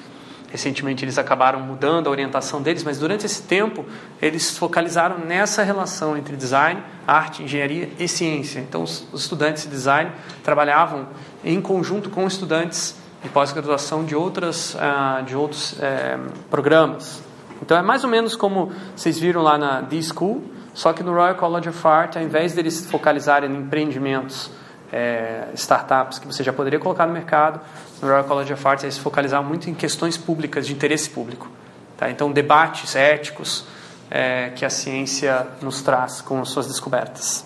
Recentemente 0.51 1.05
eles 1.05 1.17
acabaram 1.17 1.59
mudando 1.59 2.07
a 2.07 2.09
orientação 2.09 2.61
deles, 2.61 2.83
mas 2.83 2.97
durante 2.97 3.25
esse 3.25 3.43
tempo 3.43 3.85
eles 4.21 4.57
focalizaram 4.57 5.19
nessa 5.19 5.63
relação 5.63 6.17
entre 6.17 6.35
design, 6.35 6.81
arte, 7.05 7.43
engenharia 7.43 7.89
e 7.99 8.07
ciência. 8.07 8.59
Então 8.59 8.83
os, 8.83 9.07
estudantes 9.13 9.63
de 9.63 9.69
design 9.69 10.11
trabalhavam 10.43 11.07
em 11.43 11.61
conjunto 11.61 12.09
com 12.09 12.25
estudantes 12.25 12.95
de 13.21 13.29
pós-graduação 13.29 14.03
de 14.03 14.15
outras 14.15 14.73
uh, 14.75 15.23
de 15.23 15.35
outros 15.35 15.79
é, 15.79 16.17
programas. 16.49 17.28
Então 17.61 17.77
é 17.77 17.81
mais 17.81 18.03
ou 18.03 18.09
menos 18.09 18.35
como 18.35 18.71
vocês 18.95 19.19
viram 19.19 19.41
lá 19.41 19.57
na 19.57 19.81
D-School, 19.81 20.43
só 20.73 20.93
que 20.93 21.03
no 21.03 21.13
Royal 21.13 21.35
College 21.35 21.69
of 21.69 21.87
Art, 21.87 22.15
ao 22.15 22.23
invés 22.23 22.53
deles 22.53 22.85
focalizarem 22.85 23.49
em 23.49 23.57
empreendimentos 23.57 24.49
é, 24.91 25.47
startups 25.53 26.19
que 26.19 26.27
você 26.27 26.43
já 26.43 26.53
poderia 26.53 26.79
colocar 26.79 27.05
no 27.05 27.13
mercado, 27.13 27.59
no 28.01 28.07
Royal 28.07 28.23
College 28.23 28.53
of 28.53 28.67
Arts 28.67 28.83
eles 28.83 28.97
focalizavam 28.97 29.47
muito 29.47 29.69
em 29.69 29.73
questões 29.73 30.17
públicas, 30.17 30.65
de 30.65 30.73
interesse 30.73 31.09
público. 31.09 31.49
Tá? 31.97 32.09
Então, 32.09 32.31
debates 32.31 32.95
éticos 32.95 33.65
é, 34.09 34.51
que 34.55 34.65
a 34.65 34.69
ciência 34.69 35.47
nos 35.61 35.81
traz 35.81 36.21
com 36.21 36.39
as 36.39 36.49
suas 36.49 36.67
descobertas. 36.67 37.45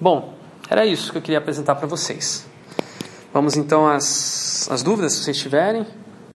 Bom, 0.00 0.34
era 0.68 0.84
isso 0.84 1.12
que 1.12 1.18
eu 1.18 1.22
queria 1.22 1.38
apresentar 1.38 1.76
para 1.76 1.86
vocês. 1.86 2.46
Vamos 3.32 3.56
então 3.56 3.86
às, 3.86 4.68
às 4.70 4.82
dúvidas, 4.82 5.12
se 5.12 5.22
vocês 5.22 5.38
tiverem. 5.38 5.86